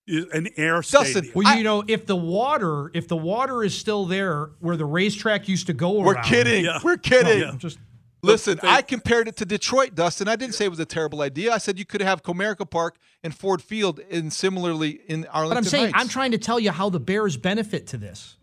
An 0.07 0.49
air 0.57 0.84
stadium. 0.84 1.14
Dustin, 1.14 1.32
well, 1.34 1.57
you 1.57 1.64
know, 1.64 1.84
if 1.88 2.05
the 2.05 2.16
water, 2.16 2.91
if 2.93 3.07
the 3.07 3.16
water 3.16 3.64
is 3.64 3.78
still 3.78 4.05
there 4.05 4.49
where 4.59 4.76
the 4.76 4.86
racetrack 4.86 5.47
used 5.47 5.68
to 5.68 5.74
go, 5.74 5.91
we're 5.91 6.16
around, 6.16 6.26
kidding. 6.26 6.66
Yeah. 6.66 6.80
We're 6.84 6.97
kidding. 6.97 7.39
Yeah. 7.39 7.53
Just 7.57 7.78
Listen, 8.24 8.59
I 8.64 8.82
compared 8.82 9.28
it 9.28 9.36
to 9.38 9.45
Detroit, 9.45 9.95
Dustin. 9.95 10.30
I 10.30 10.38
didn't 10.38 10.55
say 10.55 10.66
it 10.66 10.70
was 10.70 10.80
a 10.80 10.86
terrible 10.86 11.22
idea. 11.22 11.51
I 11.51 11.57
said 11.57 11.78
you 11.78 11.86
could 11.86 12.01
have 12.01 12.24
Comerica 12.24 12.70
Park 12.70 12.97
and 13.22 13.36
Ford 13.36 13.61
Field, 13.61 13.99
and 14.09 14.32
similarly 14.32 15.01
in 15.07 15.26
Arlington. 15.28 15.49
But 15.49 15.57
I'm 15.57 15.64
saying 15.66 15.91
Heights. 15.91 16.01
I'm 16.01 16.07
trying 16.07 16.32
to 16.32 16.38
tell 16.38 16.59
you 16.59 16.72
how 16.72 16.89
the 16.89 17.01
Bears 17.01 17.36
benefit 17.36 17.86
to 17.88 17.97
this. 17.97 18.38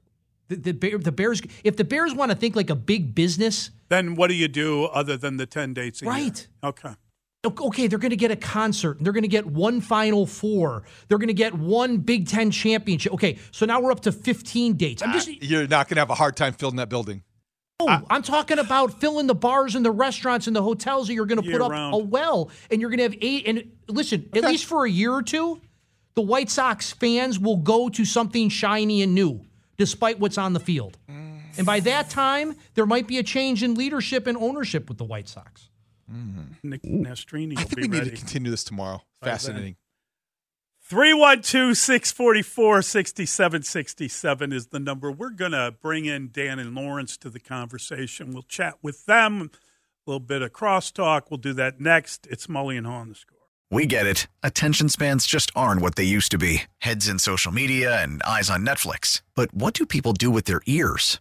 The, 0.48 0.56
the, 0.56 0.96
the 0.98 1.12
Bears, 1.12 1.40
if 1.64 1.76
the 1.76 1.84
Bears 1.84 2.14
want 2.14 2.30
to 2.30 2.36
think 2.36 2.56
like 2.56 2.68
a 2.68 2.74
big 2.74 3.14
business, 3.14 3.70
then 3.90 4.14
what 4.14 4.28
do 4.28 4.34
you 4.34 4.48
do 4.48 4.84
other 4.86 5.18
than 5.18 5.36
the 5.36 5.46
ten 5.46 5.74
dates? 5.74 6.02
right? 6.02 6.48
Year? 6.62 6.70
Okay. 6.70 6.94
Okay, 7.46 7.86
they're 7.86 7.98
going 7.98 8.10
to 8.10 8.16
get 8.16 8.30
a 8.30 8.36
concert. 8.36 8.98
They're 9.00 9.14
going 9.14 9.22
to 9.22 9.28
get 9.28 9.46
one 9.46 9.80
Final 9.80 10.26
Four. 10.26 10.82
They're 11.08 11.16
going 11.16 11.28
to 11.28 11.34
get 11.34 11.54
one 11.54 11.98
Big 11.98 12.28
Ten 12.28 12.50
championship. 12.50 13.14
Okay, 13.14 13.38
so 13.50 13.64
now 13.64 13.80
we're 13.80 13.92
up 13.92 14.00
to 14.00 14.12
15 14.12 14.76
dates. 14.76 15.02
I'm 15.02 15.12
just. 15.12 15.28
Uh, 15.28 15.32
you're 15.40 15.66
not 15.66 15.88
going 15.88 15.96
to 15.96 16.00
have 16.00 16.10
a 16.10 16.14
hard 16.14 16.36
time 16.36 16.52
filling 16.52 16.76
that 16.76 16.90
building. 16.90 17.22
Oh, 17.80 17.88
I, 17.88 18.16
am 18.16 18.22
talking 18.22 18.58
about 18.58 19.00
filling 19.00 19.26
the 19.26 19.34
bars 19.34 19.74
and 19.74 19.82
the 19.82 19.90
restaurants 19.90 20.46
and 20.46 20.54
the 20.54 20.62
hotels 20.62 21.06
that 21.06 21.14
you're 21.14 21.24
going 21.24 21.42
to 21.42 21.50
put 21.50 21.62
up 21.62 21.70
round. 21.70 21.94
a 21.94 21.98
well, 21.98 22.50
and 22.70 22.78
you're 22.78 22.90
going 22.90 22.98
to 22.98 23.04
have 23.04 23.16
eight. 23.22 23.44
And 23.46 23.72
listen, 23.88 24.26
okay. 24.28 24.40
at 24.40 24.44
least 24.50 24.66
for 24.66 24.84
a 24.84 24.90
year 24.90 25.12
or 25.12 25.22
two, 25.22 25.62
the 26.14 26.22
White 26.22 26.50
Sox 26.50 26.92
fans 26.92 27.38
will 27.38 27.56
go 27.56 27.88
to 27.88 28.04
something 28.04 28.50
shiny 28.50 29.00
and 29.00 29.14
new, 29.14 29.40
despite 29.78 30.20
what's 30.20 30.36
on 30.36 30.52
the 30.52 30.60
field. 30.60 30.98
Mm. 31.10 31.19
And 31.56 31.66
by 31.66 31.80
that 31.80 32.10
time, 32.10 32.56
there 32.74 32.86
might 32.86 33.06
be 33.06 33.18
a 33.18 33.22
change 33.22 33.62
in 33.62 33.74
leadership 33.74 34.26
and 34.26 34.36
ownership 34.36 34.88
with 34.88 34.98
the 34.98 35.04
White 35.04 35.28
Sox. 35.28 35.68
Mm. 36.12 36.56
Nick 36.62 36.82
Nastrini. 36.82 37.58
I 37.58 37.64
think 37.64 37.80
we 37.80 37.98
ready. 37.98 38.10
need 38.10 38.16
to 38.16 38.16
continue 38.16 38.50
this 38.50 38.64
tomorrow. 38.64 39.02
Fascinating. 39.22 39.76
312 40.82 41.76
644 41.76 42.82
6767 42.82 44.52
is 44.52 44.66
the 44.68 44.80
number. 44.80 45.12
We're 45.12 45.30
going 45.30 45.52
to 45.52 45.74
bring 45.80 46.04
in 46.04 46.30
Dan 46.32 46.58
and 46.58 46.74
Laurence 46.74 47.16
to 47.18 47.30
the 47.30 47.38
conversation. 47.38 48.32
We'll 48.32 48.42
chat 48.42 48.78
with 48.82 49.06
them, 49.06 49.50
a 50.04 50.10
little 50.10 50.18
bit 50.18 50.42
of 50.42 50.52
crosstalk. 50.52 51.30
We'll 51.30 51.38
do 51.38 51.52
that 51.52 51.80
next. 51.80 52.26
It's 52.28 52.48
Mully 52.48 52.76
and 52.76 52.88
Haugh 52.88 53.02
on 53.02 53.08
the 53.10 53.14
score. 53.14 53.38
We 53.70 53.86
get 53.86 54.04
it. 54.04 54.26
Attention 54.42 54.88
spans 54.88 55.26
just 55.26 55.52
aren't 55.54 55.80
what 55.80 55.94
they 55.94 56.02
used 56.02 56.32
to 56.32 56.38
be 56.38 56.62
heads 56.78 57.08
in 57.08 57.20
social 57.20 57.52
media 57.52 58.02
and 58.02 58.20
eyes 58.24 58.50
on 58.50 58.66
Netflix. 58.66 59.22
But 59.36 59.54
what 59.54 59.74
do 59.74 59.86
people 59.86 60.12
do 60.12 60.28
with 60.28 60.46
their 60.46 60.60
ears? 60.66 61.20